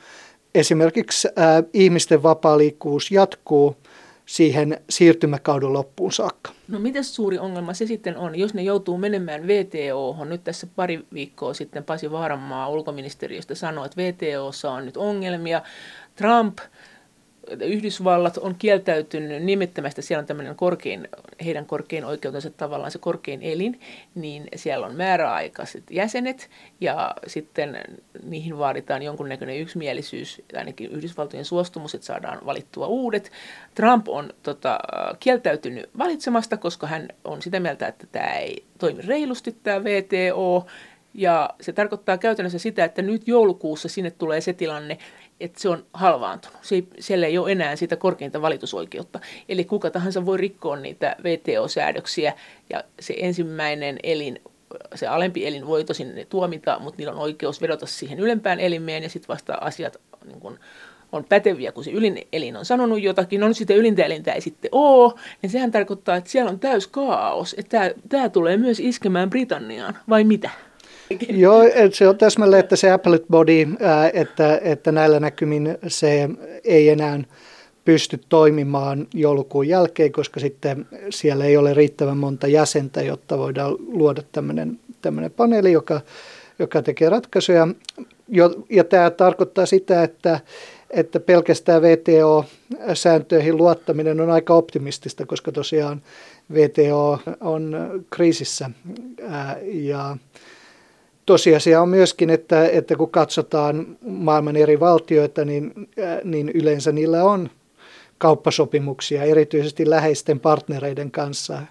Esimerkiksi 0.55 1.27
äh, 1.27 1.63
ihmisten 1.73 2.23
vapaa 2.23 2.57
liikkuvuus 2.57 3.11
jatkuu 3.11 3.75
siihen 4.27 4.81
siirtymäkauden 4.89 5.73
loppuun 5.73 6.11
saakka. 6.11 6.51
No 6.67 6.79
miten 6.79 7.03
suuri 7.03 7.39
ongelma 7.39 7.73
se 7.73 7.85
sitten 7.85 8.17
on, 8.17 8.39
jos 8.39 8.53
ne 8.53 8.61
joutuu 8.61 8.97
menemään 8.97 9.47
VTO, 9.47 10.25
nyt 10.25 10.43
tässä 10.43 10.67
pari 10.75 11.05
viikkoa 11.13 11.53
sitten 11.53 11.83
Pasi 11.83 12.11
Vaaranmaa 12.11 12.69
ulkoministeriöstä 12.69 13.55
sanoi, 13.55 13.85
että 13.85 14.01
VTOssa 14.01 14.71
on 14.71 14.85
nyt 14.85 14.97
ongelmia. 14.97 15.61
Trump 16.15 16.57
Yhdysvallat 17.61 18.37
on 18.37 18.55
kieltäytynyt 18.59 19.43
nimittämästä, 19.43 20.01
siellä 20.01 20.21
on 20.21 20.25
tämmöinen 20.25 20.55
korkein, 20.55 21.07
heidän 21.45 21.65
korkein 21.65 22.05
oikeutensa 22.05 22.49
tavallaan 22.49 22.91
se 22.91 22.99
korkein 22.99 23.41
elin, 23.41 23.79
niin 24.15 24.47
siellä 24.55 24.87
on 24.87 24.95
määräaikaiset 24.95 25.83
jäsenet 25.91 26.49
ja 26.81 27.15
sitten 27.27 27.79
niihin 28.23 28.57
vaaditaan 28.57 29.03
jonkunnäköinen 29.03 29.59
yksimielisyys, 29.59 30.41
ainakin 30.57 30.91
Yhdysvaltojen 30.91 31.45
suostumus, 31.45 31.95
että 31.95 32.07
saadaan 32.07 32.45
valittua 32.45 32.87
uudet. 32.87 33.31
Trump 33.75 34.09
on 34.09 34.33
tota, 34.43 34.79
kieltäytynyt 35.19 35.89
valitsemasta, 35.97 36.57
koska 36.57 36.87
hän 36.87 37.07
on 37.23 37.41
sitä 37.41 37.59
mieltä, 37.59 37.87
että 37.87 38.07
tämä 38.11 38.35
ei 38.35 38.63
toimi 38.77 39.01
reilusti 39.01 39.57
tämä 39.63 39.83
VTO, 39.83 40.65
ja 41.13 41.49
se 41.61 41.73
tarkoittaa 41.73 42.17
käytännössä 42.17 42.59
sitä, 42.59 42.85
että 42.85 43.01
nyt 43.01 43.27
joulukuussa 43.27 43.89
sinne 43.89 44.11
tulee 44.11 44.41
se 44.41 44.53
tilanne, 44.53 44.97
että 45.39 45.61
se 45.61 45.69
on 45.69 45.85
halvaantunut. 45.93 46.57
Se 46.61 46.75
ei, 46.75 46.87
siellä 46.99 47.27
ei 47.27 47.37
ole 47.37 47.51
enää 47.51 47.75
sitä 47.75 47.95
korkeinta 47.95 48.41
valitusoikeutta. 48.41 49.19
Eli 49.49 49.65
kuka 49.65 49.89
tahansa 49.89 50.25
voi 50.25 50.37
rikkoa 50.37 50.75
niitä 50.75 51.15
VTO-säädöksiä 51.23 52.33
ja 52.69 52.83
se 52.99 53.13
ensimmäinen 53.17 53.99
elin 54.03 54.39
se 54.95 55.07
alempi 55.07 55.47
elin 55.47 55.67
voi 55.67 55.83
tosin 55.83 56.25
tuomita, 56.29 56.79
mutta 56.79 56.97
niillä 56.97 57.13
on 57.13 57.19
oikeus 57.19 57.61
vedota 57.61 57.85
siihen 57.85 58.19
ylempään 58.19 58.59
elimeen 58.59 59.03
ja 59.03 59.09
sitten 59.09 59.27
vasta 59.27 59.53
asiat 59.53 59.97
niin 60.25 60.39
kun, 60.39 60.59
on 61.11 61.25
päteviä, 61.29 61.71
kun 61.71 61.83
se 61.83 61.91
ylin 61.91 62.27
elin 62.33 62.57
on 62.57 62.65
sanonut 62.65 63.01
jotakin, 63.01 63.43
on 63.43 63.55
sitten 63.55 63.77
ylintä 63.77 64.05
elintä 64.05 64.33
ei 64.33 64.41
sitten 64.41 64.69
ole, 64.71 65.13
niin 65.41 65.49
sehän 65.49 65.71
tarkoittaa, 65.71 66.15
että 66.15 66.29
siellä 66.29 66.51
on 66.51 66.59
täys 66.59 66.87
kaos, 66.87 67.55
että 67.57 67.93
tämä 68.09 68.29
tulee 68.29 68.57
myös 68.57 68.79
iskemään 68.79 69.29
Britanniaan, 69.29 69.97
vai 70.09 70.23
mitä? 70.23 70.49
Joo, 71.29 71.61
se 71.93 72.07
on 72.07 72.17
täsmälleen, 72.17 72.59
että 72.59 72.75
se 72.75 72.91
appellate 72.91 73.25
body, 73.29 73.67
että, 74.13 74.59
että 74.63 74.91
näillä 74.91 75.19
näkymin 75.19 75.77
se 75.87 76.29
ei 76.63 76.89
enää 76.89 77.19
pysty 77.85 78.19
toimimaan 78.29 79.07
joulukuun 79.13 79.67
jälkeen, 79.67 80.11
koska 80.11 80.39
sitten 80.39 80.87
siellä 81.09 81.45
ei 81.45 81.57
ole 81.57 81.73
riittävän 81.73 82.17
monta 82.17 82.47
jäsentä, 82.47 83.01
jotta 83.01 83.37
voidaan 83.37 83.75
luoda 83.87 84.21
tämmöinen, 84.31 84.79
tämmöinen 85.01 85.31
paneeli, 85.31 85.71
joka, 85.71 86.01
joka 86.59 86.81
tekee 86.81 87.09
ratkaisuja. 87.09 87.67
Ja 88.69 88.83
tämä 88.83 89.09
tarkoittaa 89.09 89.65
sitä, 89.65 90.03
että, 90.03 90.39
että 90.89 91.19
pelkästään 91.19 91.81
VTO-sääntöihin 91.81 93.57
luottaminen 93.57 94.21
on 94.21 94.29
aika 94.29 94.53
optimistista, 94.53 95.25
koska 95.25 95.51
tosiaan 95.51 96.01
VTO 96.53 97.19
on 97.41 97.75
kriisissä 98.09 98.69
ja 99.63 100.17
tosiasia 101.27 101.81
on 101.81 101.89
myöskin, 101.89 102.29
että, 102.29 102.67
että 102.67 102.95
kun 102.95 103.09
katsotaan 103.11 103.97
maailman 104.01 104.55
eri 104.55 104.79
valtioita, 104.79 105.45
niin, 105.45 105.89
niin 106.23 106.49
yleensä 106.49 106.91
niillä 106.91 107.23
on 107.23 107.49
kauppasopimuksia, 108.17 109.23
erityisesti 109.23 109.89
läheisten 109.89 110.39
partnereiden 110.39 111.11
kanssa. 111.11 111.61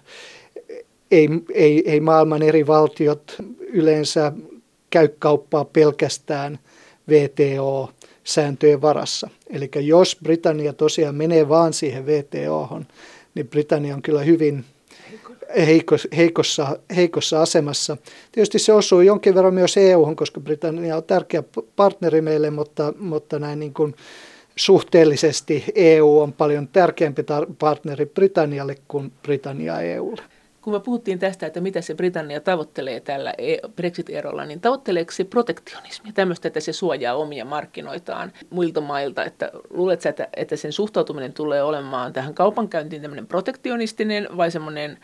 Ei, 1.11 1.29
ei, 1.53 1.91
ei 1.91 1.99
maailman 1.99 2.43
eri 2.43 2.67
valtiot 2.67 3.35
yleensä 3.59 4.31
käy 4.89 5.07
kauppaa 5.19 5.65
pelkästään 5.65 6.59
VTO-sääntöjen 7.09 8.81
varassa. 8.81 9.29
Eli 9.49 9.69
jos 9.79 10.17
Britannia 10.23 10.73
tosiaan 10.73 11.15
menee 11.15 11.49
vaan 11.49 11.73
siihen 11.73 12.05
VTOhon, 12.05 12.85
niin 13.35 13.47
Britannia 13.47 13.95
on 13.95 14.01
kyllä 14.01 14.21
hyvin 14.21 14.65
heikossa, 16.17 16.79
heikossa 16.95 17.41
asemassa. 17.41 17.97
Tietysti 18.31 18.59
se 18.59 18.73
osuu 18.73 19.01
jonkin 19.01 19.35
verran 19.35 19.53
myös 19.53 19.77
EU, 19.77 20.15
koska 20.15 20.39
Britannia 20.39 20.97
on 20.97 21.03
tärkeä 21.03 21.43
partneri 21.75 22.21
meille, 22.21 22.49
mutta, 22.49 22.93
mutta 22.99 23.39
näin 23.39 23.59
niin 23.59 23.73
kuin 23.73 23.95
suhteellisesti 24.55 25.63
EU 25.75 26.19
on 26.19 26.33
paljon 26.33 26.67
tärkeämpi 26.67 27.23
partneri 27.59 28.05
Britannialle 28.05 28.75
kuin 28.87 29.11
Britannia 29.23 29.81
EUlle. 29.81 30.21
Kun 30.61 30.73
me 30.73 30.79
puhuttiin 30.79 31.19
tästä, 31.19 31.47
että 31.47 31.61
mitä 31.61 31.81
se 31.81 31.95
Britannia 31.95 32.41
tavoittelee 32.41 32.99
tällä 32.99 33.33
e- 33.37 33.67
Brexit-erolla, 33.75 34.45
niin 34.45 34.61
tavoitteleeko 34.61 35.11
se 35.11 35.23
protektionismia, 35.23 36.13
tämmöistä, 36.13 36.47
että 36.47 36.59
se 36.59 36.73
suojaa 36.73 37.15
omia 37.15 37.45
markkinoitaan 37.45 38.33
muilta 38.49 38.81
mailta, 38.81 39.25
että 39.25 39.51
luuletko 39.69 40.09
että, 40.09 40.27
että 40.35 40.55
sen 40.55 40.71
suhtautuminen 40.71 41.33
tulee 41.33 41.63
olemaan 41.63 42.13
tähän 42.13 42.33
kaupankäyntiin 42.33 43.01
tämmöinen 43.01 43.27
protektionistinen 43.27 44.27
vai 44.37 44.51
semmoinen 44.51 44.97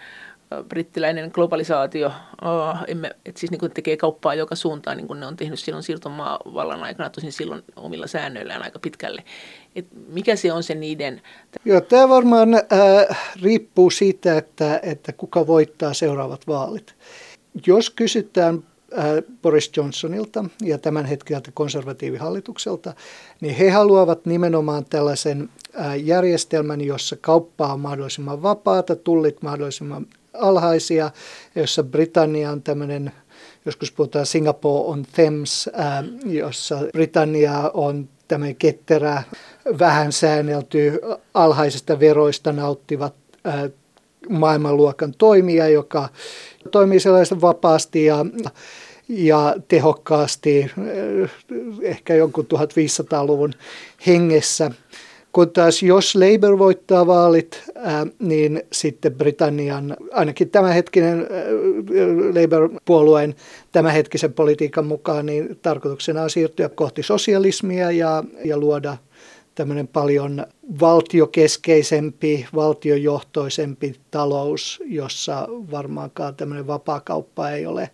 brittiläinen 0.69 1.31
globalisaatio, 1.33 2.11
oh, 2.41 2.77
emme, 2.87 3.11
et 3.25 3.37
siis 3.37 3.51
niin 3.51 3.59
kuin 3.59 3.71
tekee 3.71 3.97
kauppaa 3.97 4.33
joka 4.33 4.55
suuntaan, 4.55 4.97
niin 4.97 5.07
kuin 5.07 5.19
ne 5.19 5.25
on 5.25 5.35
tehnyt 5.35 5.59
silloin 5.59 5.83
siirtomaavallan 5.83 6.83
aikana, 6.83 7.09
tosin 7.09 7.31
silloin 7.31 7.63
omilla 7.75 8.07
säännöillään 8.07 8.63
aika 8.63 8.79
pitkälle. 8.79 9.23
Et 9.75 9.87
mikä 10.07 10.35
se 10.35 10.53
on 10.53 10.63
se 10.63 10.75
niiden... 10.75 11.21
Joo, 11.65 11.81
tämä 11.81 12.09
varmaan 12.09 12.53
äh, 12.53 13.33
riippuu 13.41 13.89
siitä, 13.89 14.37
että, 14.37 14.79
että 14.83 15.13
kuka 15.13 15.47
voittaa 15.47 15.93
seuraavat 15.93 16.47
vaalit. 16.47 16.95
Jos 17.67 17.89
kysytään 17.89 18.63
äh, 18.97 19.05
Boris 19.41 19.71
Johnsonilta 19.77 20.45
ja 20.61 20.77
tämän 20.77 21.05
hetkeltä 21.05 21.51
konservatiivihallitukselta, 21.53 22.93
niin 23.41 23.55
he 23.55 23.69
haluavat 23.69 24.25
nimenomaan 24.25 24.85
tällaisen 24.85 25.49
äh, 25.79 25.99
järjestelmän, 26.03 26.81
jossa 26.81 27.15
kauppa 27.21 27.73
on 27.73 27.79
mahdollisimman 27.79 28.43
vapaata, 28.43 28.95
tullit 28.95 29.41
mahdollisimman 29.41 30.07
alhaisia, 30.33 31.11
jossa 31.55 31.83
Britannia 31.83 32.51
on 32.51 32.61
tämmöinen, 32.61 33.11
joskus 33.65 33.91
puhutaan 33.91 34.25
Singapore 34.25 34.91
on 34.91 35.05
Thames, 35.15 35.69
ää, 35.73 36.03
jossa 36.25 36.79
Britannia 36.91 37.71
on 37.73 38.09
tämmöinen 38.27 38.55
ketterä, 38.55 39.23
vähän 39.79 40.11
säännelty, 40.11 40.99
alhaisista 41.33 41.99
veroista 41.99 42.51
nauttivat 42.51 43.13
ää, 43.43 43.69
maailmanluokan 44.29 45.13
toimija, 45.17 45.67
joka 45.67 46.09
toimii 46.71 46.99
sellaisen 46.99 47.41
vapaasti 47.41 48.05
ja, 48.05 48.25
ja 49.09 49.55
tehokkaasti, 49.67 50.71
ehkä 51.81 52.15
jonkun 52.15 52.45
1500-luvun 52.45 53.53
hengessä. 54.07 54.71
Kun 55.33 55.51
taas 55.51 55.83
jos 55.83 56.15
Labour 56.15 56.59
voittaa 56.59 57.07
vaalit, 57.07 57.63
niin 58.19 58.63
sitten 58.71 59.15
Britannian, 59.15 59.97
ainakin 60.11 60.49
tämänhetkinen 60.49 61.27
Labour-puolueen 62.35 63.35
tämänhetkisen 63.71 64.33
politiikan 64.33 64.85
mukaan, 64.85 65.25
niin 65.25 65.59
tarkoituksena 65.61 66.21
on 66.23 66.29
siirtyä 66.29 66.69
kohti 66.69 67.03
sosialismia 67.03 67.91
ja, 67.91 68.23
ja 68.45 68.57
luoda 68.57 68.97
tämmöinen 69.55 69.87
paljon 69.87 70.45
valtiokeskeisempi, 70.79 72.47
valtiojohtoisempi 72.55 73.95
talous, 74.11 74.83
jossa 74.85 75.47
varmaankaan 75.71 76.35
tämmöinen 76.35 76.67
vapaakauppa 76.67 77.49
ei 77.49 77.65
ole 77.65 77.89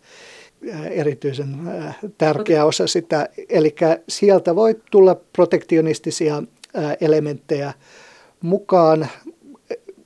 erityisen 0.89 1.55
tärkeä 2.17 2.65
osa 2.65 2.87
sitä. 2.87 3.29
Eli 3.49 3.75
sieltä 4.09 4.55
voi 4.55 4.75
tulla 4.91 5.15
protektionistisia 5.15 6.43
elementtejä 7.01 7.74
mukaan. 8.41 9.07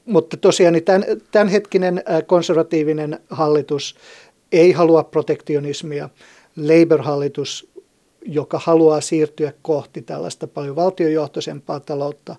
Mutta 0.06 0.38
tosiaan 0.38 0.74
niin 0.74 0.84
tämän, 0.84 1.04
tämänhetkinen 1.32 2.04
konservatiivinen 2.28 3.20
hallitus 3.30 3.96
ei 4.52 4.72
halua 4.72 5.04
protektionismia. 5.04 6.10
Labour-hallitus, 6.58 7.70
joka 8.26 8.60
haluaa 8.64 9.02
siirtyä 9.02 9.54
kohti 9.62 10.02
tällaista 10.02 10.48
paljon 10.48 10.76
valtiojohtoisempaa 10.76 11.80
taloutta, 11.80 12.36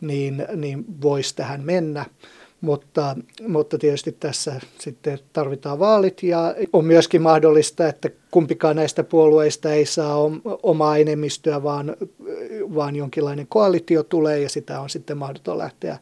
niin, 0.00 0.46
niin 0.56 0.84
voisi 1.02 1.36
tähän 1.36 1.62
mennä. 1.64 2.06
Mutta, 2.60 3.16
mutta 3.48 3.78
tietysti 3.78 4.12
tässä 4.12 4.60
sitten 4.78 5.18
tarvitaan 5.32 5.78
vaalit 5.78 6.22
ja 6.22 6.54
on 6.72 6.84
myöskin 6.84 7.22
mahdollista, 7.22 7.88
että 7.88 8.10
kumpikaan 8.30 8.76
näistä 8.76 9.04
puolueista 9.04 9.72
ei 9.72 9.86
saa 9.86 10.16
omaa 10.62 10.96
enemmistöä, 10.96 11.62
vaan, 11.62 11.96
vaan 12.74 12.96
jonkinlainen 12.96 13.46
koalitio 13.46 14.02
tulee 14.02 14.40
ja 14.40 14.48
sitä 14.48 14.80
on 14.80 14.90
sitten 14.90 15.18
mahdoton 15.18 15.58
lähteä 15.58 15.98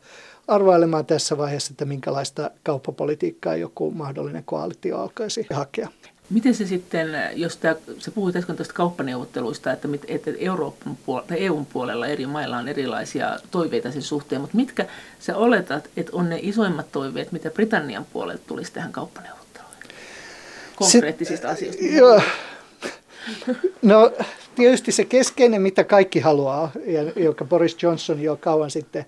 arvailemaan 0.49 1.07
tässä 1.07 1.39
vaiheessa, 1.39 1.73
että 1.73 1.85
minkälaista 1.85 2.51
kauppapolitiikkaa 2.63 3.57
joku 3.57 3.91
mahdollinen 3.91 4.45
koalitio 4.45 4.99
alkaisi 4.99 5.47
hakea. 5.53 5.89
Miten 6.31 6.55
se 6.55 6.67
sitten, 6.67 7.09
jos 7.35 7.57
tämä, 7.57 7.77
se 7.99 8.11
puhuit 8.11 8.37
äsken 8.37 8.57
tuosta 8.57 8.75
kauppaneuvotteluista, 8.75 9.73
että, 9.73 9.89
että 10.09 10.31
Euroopan 10.39 10.99
puolella, 11.07 11.29
tai 11.29 11.45
EUn 11.45 11.67
puolella 11.67 12.07
eri 12.07 12.27
mailla 12.27 12.57
on 12.57 12.69
erilaisia 12.69 13.39
toiveita 13.51 13.93
sen 13.93 14.03
suhteen, 14.03 14.41
mutta 14.41 14.57
mitkä 14.57 14.87
sä 15.21 15.37
oletat, 15.37 15.91
että 15.97 16.13
on 16.15 16.29
ne 16.29 16.39
isoimmat 16.43 16.93
toiveet, 16.93 17.33
mitä 17.33 17.51
Britannian 17.51 18.07
puolelta 18.13 18.43
tulisi 18.47 18.73
tähän 18.73 18.93
kauppaneuvotteluun? 18.93 19.73
Konkreettisista 20.77 21.49
se, 21.49 21.53
asioista. 21.53 21.85
Joo. 21.85 22.23
No 23.83 24.13
tietysti 24.55 24.93
se 24.93 25.05
keskeinen, 25.05 25.63
mitä 25.63 25.85
kaikki 25.85 26.21
haluaa, 26.21 26.73
ja 26.87 27.03
joka 27.03 27.45
Boris 27.45 27.83
Johnson 27.83 28.21
jo 28.21 28.37
kauan 28.37 28.71
sitten 28.71 29.05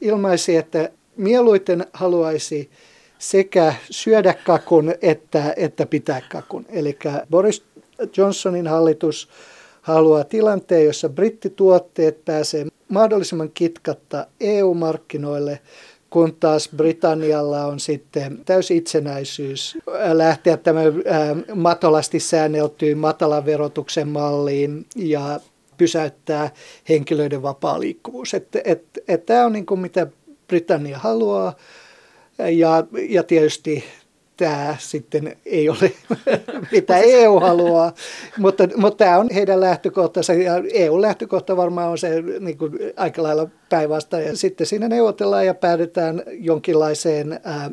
ilmaisi, 0.00 0.56
että 0.56 0.90
mieluiten 1.16 1.86
haluaisi 1.92 2.70
sekä 3.20 3.74
syödä 3.90 4.34
kakun 4.34 4.94
että, 5.02 5.54
että 5.56 5.86
pitää 5.86 6.22
kakun. 6.32 6.66
Eli 6.68 6.98
Boris 7.30 7.62
Johnsonin 8.16 8.66
hallitus 8.66 9.28
haluaa 9.82 10.24
tilanteen, 10.24 10.84
jossa 10.84 11.08
brittituotteet 11.08 12.24
pääsee 12.24 12.66
mahdollisimman 12.88 13.50
kitkatta 13.54 14.26
EU-markkinoille, 14.40 15.60
kun 16.10 16.36
taas 16.40 16.70
Britannialla 16.76 17.66
on 17.66 17.80
sitten 17.80 18.38
täysi 18.44 18.76
itsenäisyys 18.76 19.78
lähteä 20.12 20.56
tämän 20.56 20.86
matalasti 21.54 22.20
säänneltyyn 22.20 22.98
matalan 22.98 23.46
verotuksen 23.46 24.08
malliin 24.08 24.86
ja 24.96 25.40
pysäyttää 25.76 26.50
henkilöiden 26.88 27.42
vapaa 27.42 27.80
liikkuvuus. 27.80 28.34
Että 28.34 28.60
et, 28.64 28.84
et, 29.08 29.26
tämä 29.26 29.44
on 29.44 29.52
niin 29.52 29.66
kuin 29.66 29.80
mitä 29.80 30.06
Britannia 30.48 30.98
haluaa. 30.98 31.56
Ja, 32.48 32.84
ja 33.08 33.22
tietysti 33.22 33.84
tämä 34.36 34.76
sitten 34.78 35.36
ei 35.46 35.68
ole 35.68 35.92
mitä 36.72 36.98
EU 36.98 37.40
haluaa, 37.40 37.92
mutta, 38.38 38.68
mutta 38.76 39.04
tämä 39.04 39.18
on 39.18 39.28
heidän 39.34 39.60
lähtökohtansa 39.60 40.32
ja 40.32 40.52
EU-lähtökohta 40.72 41.56
varmaan 41.56 41.90
on 41.90 41.98
se 41.98 42.22
niin 42.40 42.58
kuin 42.58 42.78
aika 42.96 43.22
lailla 43.22 43.48
päinvasta. 43.68 44.20
Ja 44.20 44.36
sitten 44.36 44.66
siinä 44.66 44.88
neuvotellaan 44.88 45.46
ja 45.46 45.54
päädytään 45.54 46.22
jonkinlaiseen 46.26 47.40
ää, 47.44 47.70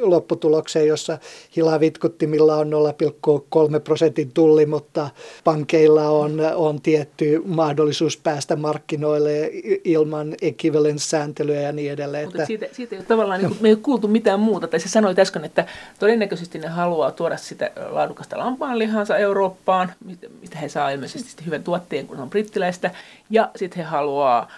lopputulokseen, 0.00 0.86
jossa 0.86 1.18
hilavitkuttimilla 1.56 2.56
on 2.56 2.70
0,3 2.70 3.80
prosentin 3.84 4.32
tulli, 4.32 4.66
mutta 4.66 5.10
pankeilla 5.44 6.08
on, 6.08 6.40
on 6.54 6.80
tietty 6.80 7.42
mahdollisuus 7.44 8.16
päästä 8.16 8.56
markkinoille 8.56 9.50
ilman 9.84 10.34
equivalence-sääntelyä 10.42 11.60
ja 11.60 11.72
niin 11.72 11.92
edelleen. 11.92 12.24
Mutta 12.24 12.46
siitä, 12.46 12.66
siitä 12.72 12.94
ei 12.94 12.98
ole 12.98 13.06
tavallaan, 13.06 13.40
niin 13.40 13.48
kuin, 13.48 13.62
me 13.62 13.68
ei 13.68 13.74
ole 13.74 13.80
kuultu 13.82 14.08
mitään 14.08 14.40
muuta. 14.40 14.68
Tai 14.68 14.80
se 14.80 14.88
sanoi 14.88 15.14
äsken, 15.18 15.44
että 15.44 15.66
todennäköisesti 15.98 16.58
ne 16.58 16.68
haluaa 16.68 17.12
tuoda 17.12 17.36
sitä 17.36 17.70
laadukasta 17.90 18.38
lampaanlihansa 18.38 19.16
Eurooppaan, 19.16 19.92
mitä 20.40 20.58
he 20.58 20.68
saa 20.68 20.90
ilmeisesti 20.90 21.46
hyvän 21.46 21.64
tuotteen, 21.64 22.06
kun 22.06 22.20
on 22.20 22.30
brittiläistä, 22.30 22.90
ja 23.30 23.50
sitten 23.56 23.76
he 23.78 23.84
haluaa 23.84 24.50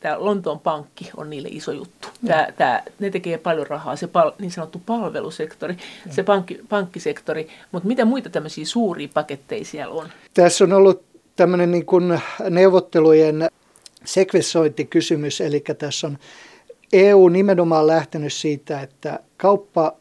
tämä 0.00 0.24
Lontoon 0.24 0.60
pankki 0.60 1.10
on 1.16 1.30
niille 1.30 1.48
iso 1.52 1.72
juttu. 1.72 2.08
Tämä, 2.26 2.48
tämä, 2.56 2.82
ne 2.98 3.10
tekee 3.10 3.38
paljon 3.38 3.66
rahaa, 3.66 3.96
se 3.96 4.06
pal, 4.06 4.32
niin 4.38 4.50
sanottu 4.50 4.82
palvelusektori, 4.86 5.76
ja. 6.06 6.14
se 6.14 6.22
pankki, 6.22 6.60
pankkisektori, 6.68 7.48
mutta 7.72 7.88
mitä 7.88 8.04
muita 8.04 8.30
tämmöisiä 8.30 8.64
suuria 8.64 9.08
paketteja 9.14 9.64
siellä 9.64 9.94
on? 9.94 10.08
Tässä 10.34 10.64
on 10.64 10.72
ollut 10.72 11.02
tämmöinen 11.36 11.70
niin 11.70 11.86
kuin 11.86 12.20
neuvottelujen 12.50 13.48
sekvessointikysymys, 14.04 15.40
eli 15.40 15.64
tässä 15.78 16.06
on 16.06 16.18
EU 16.92 17.28
nimenomaan 17.28 17.86
lähtenyt 17.86 18.32
siitä, 18.32 18.80
että 18.80 19.20
kauppa 19.36 19.92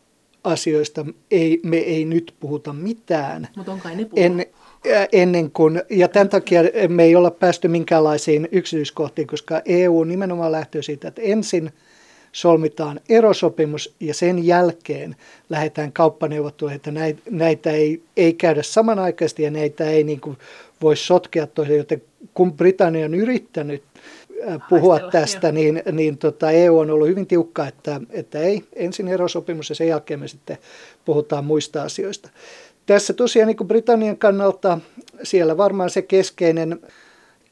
asioista 0.44 1.06
ei, 1.32 1.60
me 1.64 1.78
ei 1.78 2.06
nyt 2.06 2.36
puhuta 2.40 2.74
mitään. 2.74 3.48
Mutta 3.56 3.72
on 3.72 3.82
kai 3.82 3.96
ne 3.96 4.08
en, 4.16 4.46
ennen 5.12 5.52
kuin, 5.52 5.82
ja 5.90 6.08
tämän 6.08 6.30
takia 6.30 6.62
me 6.88 7.04
ei 7.04 7.16
olla 7.16 7.32
päästy 7.32 7.68
minkäänlaisiin 7.68 8.48
yksityiskohtiin, 8.52 9.28
koska 9.28 9.62
EU 9.66 10.04
nimenomaan 10.04 10.52
lähtee 10.52 10.82
siitä, 10.82 11.08
että 11.08 11.22
ensin 11.22 11.72
solmitaan 12.32 13.00
erosopimus 13.10 13.96
ja 14.00 14.14
sen 14.14 14.46
jälkeen 14.46 15.16
lähdetään 15.50 15.92
kauppaneuvotteluihin, 15.92 16.76
että 16.76 16.92
näitä, 16.92 17.22
näitä 17.30 17.72
ei, 17.72 18.02
ei 18.18 18.34
käydä 18.34 18.64
samanaikaisesti 18.64 19.44
ja 19.44 19.52
näitä 19.52 19.90
ei 19.90 20.04
niin 20.04 20.22
kuin 20.22 20.38
voi 20.82 20.96
sotkea 20.96 21.48
toiseen, 21.48 21.78
joten 21.78 22.02
kun 22.34 22.54
Britannia 22.54 23.06
on 23.06 23.16
yrittänyt 23.16 23.84
puhua 24.70 24.94
Haistella, 24.94 25.12
tästä, 25.12 25.48
jo. 25.48 25.52
niin, 25.52 25.82
niin 25.92 26.18
tota 26.18 26.52
EU 26.52 26.80
on 26.80 26.92
ollut 26.92 27.08
hyvin 27.08 27.28
tiukka, 27.28 27.68
että, 27.68 28.02
että 28.10 28.40
ei 28.40 28.64
ensin 28.76 29.08
erosopimus 29.08 29.70
ja 29.70 29.76
sen 29.76 29.88
jälkeen 29.88 30.20
me 30.20 30.28
sitten 30.28 30.58
puhutaan 31.06 31.46
muista 31.46 31.84
asioista. 31.84 32.30
Tässä 32.90 33.14
tosiaan 33.14 33.48
niin 33.48 33.58
kuin 33.58 33.68
Britannian 33.68 34.18
kannalta 34.18 34.80
siellä 35.24 35.58
varmaan 35.58 35.90
se 35.90 36.02
keskeinen 36.02 36.80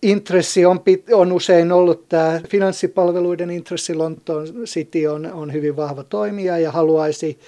intressi 0.02 0.66
on, 0.66 0.80
on 1.12 1.32
usein 1.32 1.72
ollut 1.72 2.10
tämä 2.10 2.42
finanssipalveluiden 2.50 3.52
intressi. 3.52 3.96
Lontoon 3.96 4.46
City 4.66 5.06
on, 5.06 5.34
on 5.34 5.54
hyvin 5.54 5.76
vahva 5.76 6.04
toimija 6.04 6.58
ja 6.58 6.72
haluaisi 6.72 7.40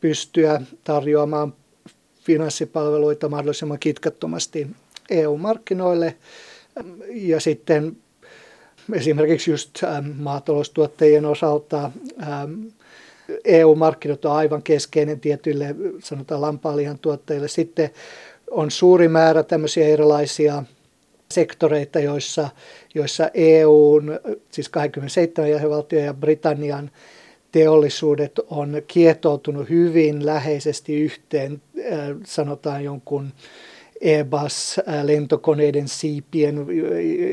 pystyä 0.00 0.60
tarjoamaan 0.84 1.54
finanssipalveluita 2.24 3.28
mahdollisimman 3.28 3.78
kitkattomasti 3.78 4.66
EU-markkinoille. 5.10 6.16
Ja 7.10 7.40
sitten 7.40 7.96
esimerkiksi 8.92 9.50
just 9.50 9.82
maataloustuottajien 10.18 11.26
osalta 11.26 11.90
EU-markkinat 13.44 14.24
on 14.24 14.32
aivan 14.32 14.62
keskeinen 14.62 15.20
tietyille, 15.20 15.74
sanotaan 16.02 16.40
lampaalihan 16.40 16.98
tuottajille. 16.98 17.48
Sitten 17.48 17.90
on 18.50 18.70
suuri 18.70 19.08
määrä 19.08 19.42
tämmöisiä 19.42 19.86
erilaisia 19.86 20.62
sektoreita, 21.30 22.00
joissa, 22.00 22.48
joissa 22.94 23.30
EUn, 23.34 24.20
siis 24.50 24.68
27 24.68 25.50
jäsenvaltion 25.50 26.04
ja 26.04 26.14
Britannian 26.14 26.90
teollisuudet 27.52 28.32
on 28.50 28.82
kietoutunut 28.86 29.68
hyvin 29.68 30.26
läheisesti 30.26 31.00
yhteen, 31.00 31.62
äh, 31.78 31.98
sanotaan 32.24 32.84
jonkun 32.84 33.32
Airbus-lentokoneiden 34.04 35.88
siipien, 35.88 36.66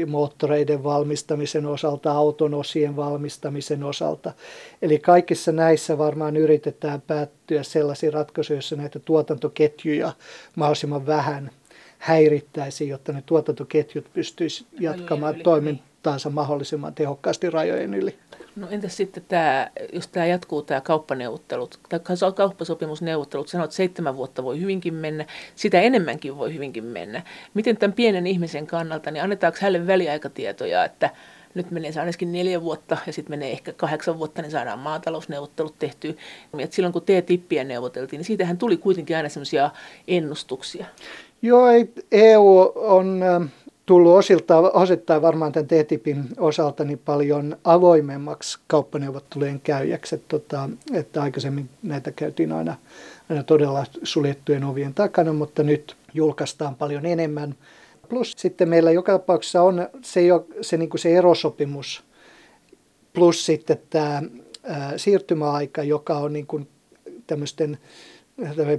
moottoreiden 0.08 0.84
valmistamisen 0.84 1.66
osalta, 1.66 2.12
auton 2.12 2.54
osien 2.54 2.96
valmistamisen 2.96 3.84
osalta. 3.84 4.34
Eli 4.82 5.00
kaikissa 5.00 5.52
näissä 5.52 5.98
varmaan 5.98 6.38
yritetään 6.38 7.02
päättyä 7.02 7.64
sellaisiin 7.64 8.14
ratkaisuihin, 8.14 8.58
joissa 8.58 8.76
näitä 8.76 9.00
tuotantoketjuja 9.00 10.14
mahdollisimman 10.56 11.06
vähän 11.06 11.52
häirittäisiin, 11.98 12.90
jotta 12.90 13.14
ne 13.14 13.24
tuotantoketjut 13.26 14.06
pystyisivät 14.14 14.72
jatkamaan 14.80 15.36
toimintaansa 15.36 16.30
mahdollisimman 16.30 16.96
tehokkaasti 16.96 17.50
rajojen 17.50 17.94
yli. 17.94 18.16
No 18.58 18.68
entäs 18.70 18.98
sitten 18.98 19.24
tämä, 19.28 19.70
jos 19.94 20.08
tämä 20.08 20.26
jatkuu 20.26 20.62
tämä 20.62 20.82
kauppaneuvottelut, 20.82 21.80
tai 21.90 22.00
kauppasopimusneuvottelut, 22.36 23.48
sanoit, 23.48 23.68
että 23.68 23.76
seitsemän 23.76 24.18
vuotta 24.18 24.44
voi 24.44 24.60
hyvinkin 24.62 24.94
mennä, 24.94 25.26
sitä 25.56 25.82
enemmänkin 25.82 26.38
voi 26.38 26.54
hyvinkin 26.54 26.84
mennä. 26.84 27.22
Miten 27.54 27.78
tämän 27.78 27.94
pienen 27.94 28.28
ihmisen 28.28 28.68
kannalta, 28.68 29.12
niin 29.12 29.24
annetaanko 29.24 29.58
hänelle 29.62 29.88
väliaikatietoja, 29.88 30.86
että 30.86 31.10
nyt 31.54 31.72
menee 31.72 31.92
ainakin 32.00 32.32
neljä 32.32 32.62
vuotta 32.62 32.98
ja 33.08 33.14
sitten 33.14 33.34
menee 33.34 33.52
ehkä 33.52 33.74
kahdeksan 33.74 34.18
vuotta, 34.18 34.42
niin 34.42 34.52
saadaan 34.52 34.80
maatalousneuvottelut 34.80 35.80
tehtyä. 35.80 36.14
Silloin 36.70 36.94
kun 36.94 37.02
T-tippiä 37.02 37.64
neuvoteltiin, 37.64 38.18
niin 38.18 38.26
siitähän 38.26 38.58
tuli 38.58 38.78
kuitenkin 38.78 39.18
aina 39.18 39.30
semmoisia 39.30 39.70
ennustuksia. 40.08 40.86
Joo, 41.42 41.68
EU 42.12 42.72
on 42.76 43.22
tullut 43.88 44.16
osilta, 44.16 44.58
osittain 44.58 45.22
varmaan 45.22 45.52
tämän 45.52 45.68
TTIPin 45.68 46.24
osalta 46.40 46.84
niin 46.84 47.02
paljon 47.06 47.58
avoimemmaksi 47.64 48.60
kauppaneuvottelujen 48.68 49.60
käyjäksi. 49.60 50.16
Että, 50.16 50.28
tota, 50.28 50.70
että 50.94 51.22
aikaisemmin 51.22 51.70
näitä 51.84 52.12
käytiin 52.12 52.52
aina, 52.52 52.76
aina 53.30 53.44
todella 53.44 53.86
suljettujen 54.04 54.64
ovien 54.64 54.94
takana, 54.94 55.34
mutta 55.34 55.64
nyt 55.64 55.98
julkaistaan 56.14 56.76
paljon 56.76 57.06
enemmän. 57.06 57.56
Plus 58.10 58.34
sitten 58.38 58.70
meillä 58.70 58.92
joka 58.92 59.12
tapauksessa 59.12 59.62
on 59.62 59.90
se, 60.02 60.22
se, 60.62 60.78
niin 60.78 60.90
kuin 60.90 61.00
se 61.00 61.18
erosopimus 61.18 62.04
plus 63.14 63.46
sitten 63.46 63.78
tämä 63.90 64.24
ää, 64.64 64.98
siirtymäaika, 64.98 65.84
joka 65.84 66.18
on 66.18 66.34
niin 66.34 66.48
kuin 66.48 66.68
tämmöisten 67.28 67.78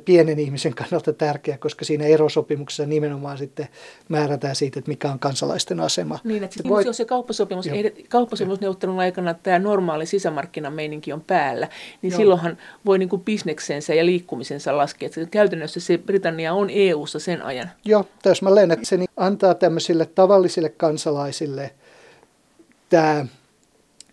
pienen 0.05 0.39
ihmisen 0.39 0.75
kannalta 0.75 1.13
tärkeä, 1.13 1.59
koska 1.59 1.85
siinä 1.85 2.05
erosopimuksessa 2.05 2.87
nimenomaan 2.87 3.39
sitten 3.39 3.69
määrätään 4.09 4.57
siitä, 4.57 4.79
että 4.79 4.89
mikä 4.89 5.11
on 5.11 5.19
kansalaisten 5.19 5.81
asema. 5.81 6.19
Niin, 6.25 6.45
että 6.45 6.55
sitten 6.55 6.71
voi... 6.71 6.87
jos 6.87 6.97
se 6.97 7.05
kauppasopimus, 7.05 7.69
kauppasopimusneuvottelun 8.09 8.99
aikana 9.01 9.35
tämä 9.35 9.59
normaali 9.59 10.07
sisämarkkinameininki 10.07 11.13
on 11.13 11.21
päällä, 11.21 11.69
niin 12.03 12.11
Joo. 12.11 12.19
silloinhan 12.19 12.59
voi 12.87 12.99
niin 12.99 13.09
kuin 13.09 13.23
bisneksensä 13.23 13.95
ja 13.95 14.07
liikkumisensa 14.07 14.77
laskea. 14.77 15.07
Että 15.07 15.27
käytännössä 15.31 15.81
se 15.81 15.99
Britannia 15.99 16.55
on 16.55 16.71
EU-ssa 16.71 17.19
sen 17.19 17.43
ajan. 17.43 17.71
Joo, 17.85 18.05
täsmälleen, 18.23 18.71
että 18.71 18.87
se 18.87 18.99
antaa 19.17 19.55
tämmöisille 19.55 20.07
tavallisille 20.07 20.69
kansalaisille 20.69 21.71
tämä 22.89 23.27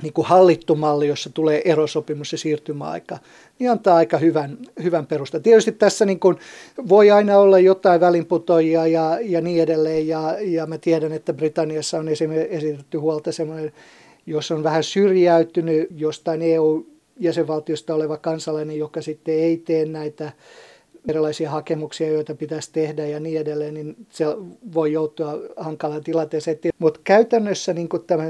niin 0.03 0.13
kuin 0.13 0.27
hallittu 0.27 0.75
malli, 0.75 1.07
jossa 1.07 1.29
tulee 1.29 1.61
erosopimus 1.65 2.31
ja 2.31 2.37
siirtymäaika, 2.37 3.17
niin 3.59 3.71
antaa 3.71 3.95
aika 3.95 4.17
hyvän, 4.17 4.57
hyvän 4.83 5.05
perusta. 5.05 5.39
Tietysti 5.39 5.71
tässä 5.71 6.05
niin 6.05 6.19
kuin 6.19 6.37
voi 6.89 7.11
aina 7.11 7.37
olla 7.37 7.59
jotain 7.59 8.01
välinputoja 8.01 8.87
ja, 8.87 9.19
ja 9.21 9.41
niin 9.41 9.63
edelleen, 9.63 10.07
ja, 10.07 10.35
ja 10.41 10.65
mä 10.65 10.77
tiedän, 10.77 11.11
että 11.11 11.33
Britanniassa 11.33 11.97
on 11.99 12.07
esimerkiksi 12.07 12.55
esitetty 12.55 12.97
huolta 12.97 13.31
semmoinen, 13.31 13.71
jos 14.25 14.51
on 14.51 14.63
vähän 14.63 14.83
syrjäytynyt 14.83 15.87
jostain 15.95 16.41
EU-jäsenvaltiosta 16.41 17.95
oleva 17.95 18.17
kansalainen, 18.17 18.77
joka 18.77 19.01
sitten 19.01 19.35
ei 19.35 19.57
tee 19.57 19.85
näitä 19.85 20.31
erilaisia 21.10 21.49
hakemuksia, 21.49 22.10
joita 22.10 22.36
pitäisi 22.36 22.70
tehdä 22.74 23.06
ja 23.06 23.20
niin 23.20 23.41
edelleen, 23.41 23.74
niin 23.74 23.95
se 24.10 24.26
voi 24.74 24.93
joutua 24.93 25.34
hankalaan 25.58 26.03
tilanteeseen. 26.03 26.58
Mutta 26.80 26.99
käytännössä 27.03 27.74
niin 27.74 27.89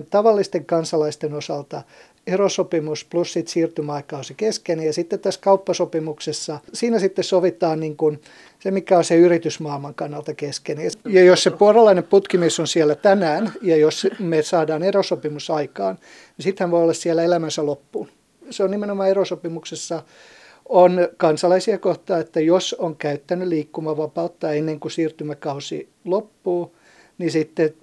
tavallisten 0.10 0.66
kansalaisten 0.66 1.34
osalta 1.34 1.82
erosopimus 2.28 3.06
plus 3.06 3.34
sit 3.34 3.48
siirtymäaika 3.48 4.18
on 4.18 4.24
se 4.24 4.34
keskeinen. 4.34 4.86
Ja 4.86 4.94
sitten 4.94 5.20
tässä 5.20 5.42
kauppasopimuksessa, 5.44 6.60
siinä 6.74 7.00
sitten 7.00 7.24
sovitaan 7.24 7.80
niin 7.80 7.98
kuin 7.98 8.22
se, 8.60 8.72
mikä 8.72 8.98
on 8.98 9.04
se 9.04 9.16
yritysmaailman 9.16 9.96
kannalta 9.96 10.34
keskeinen. 10.34 10.92
Ja 11.06 11.24
jos 11.24 11.44
se 11.44 11.52
puolalainen 11.52 12.04
putkimies 12.04 12.60
on 12.60 12.68
siellä 12.68 12.96
tänään, 12.96 13.52
ja 13.62 13.78
jos 13.78 14.08
me 14.20 14.42
saadaan 14.42 14.84
erosopimus 14.84 15.50
aikaan, 15.50 16.00
niin 16.38 16.44
sitten 16.44 16.72
voi 16.72 16.84
olla 16.84 16.94
siellä 16.94 17.24
elämänsä 17.24 17.66
loppuun. 17.66 18.10
Se 18.50 18.64
on 18.64 18.72
nimenomaan 18.72 19.10
erosopimuksessa 19.10 20.04
on 20.70 21.08
kansalaisia 21.18 21.78
kohtaa, 21.78 22.18
että 22.18 22.40
jos 22.40 22.74
on 22.80 22.96
käyttänyt 22.96 23.48
liikkumavapautta 23.48 24.52
ennen 24.52 24.80
kuin 24.80 24.92
siirtymäkausi 24.92 25.90
loppuu, 26.06 26.76
niin 27.18 27.32
sitten 27.32 27.74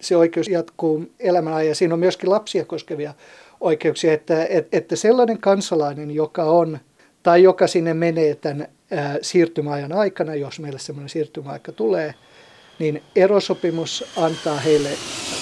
se 0.00 0.16
oikeus 0.16 0.48
jatkuu 0.48 1.04
elämän 1.18 1.54
ajan. 1.54 1.74
Siinä 1.74 1.94
on 1.94 2.00
myöskin 2.00 2.30
lapsia 2.30 2.64
koskevia 2.64 3.14
oikeuksia, 3.60 4.12
että, 4.12 4.46
että 4.72 4.96
sellainen 4.96 5.38
kansalainen, 5.38 6.10
joka 6.10 6.44
on 6.44 6.78
tai 7.22 7.42
joka 7.42 7.66
sinne 7.66 7.94
menee 7.94 8.34
tämän 8.34 8.68
siirtymäajan 9.22 9.92
aikana, 9.92 10.34
jos 10.34 10.60
meille 10.60 10.78
semmoinen 10.78 11.08
siirtymäaika 11.08 11.72
tulee, 11.72 12.14
niin 12.78 13.02
erosopimus 13.16 14.04
antaa 14.16 14.56
heille 14.56 14.90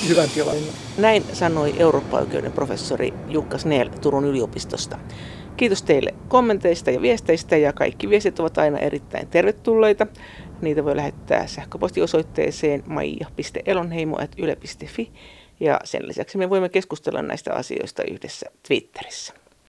hyvän 0.09 0.29
tilan. 0.35 0.57
Näin 0.99 1.25
sanoi 1.33 1.75
Eurooppa-oikeuden 1.79 2.53
professori 2.53 3.15
Jukka 3.29 3.59
Snell 3.59 3.89
Turun 3.89 4.25
yliopistosta. 4.25 4.99
Kiitos 5.59 5.83
teille 5.83 6.15
kommenteista 6.29 6.91
ja 6.91 7.03
viesteistä 7.03 7.57
ja 7.57 7.73
kaikki 7.73 8.09
viestit 8.09 8.41
ovat 8.41 8.59
aina 8.59 8.79
erittäin 8.79 9.29
tervetulleita. 9.29 10.07
Niitä 10.61 10.85
voi 10.85 10.97
lähettää 10.97 11.47
sähköpostiosoitteeseen 11.47 12.83
maija.elonheimo.yle.fi 12.89 15.13
ja 15.61 15.81
sen 15.85 16.09
lisäksi 16.09 16.39
me 16.39 16.51
voimme 16.51 16.69
keskustella 16.69 17.23
näistä 17.23 17.55
asioista 17.55 18.03
yhdessä 18.11 18.47
Twitterissä. 18.69 19.35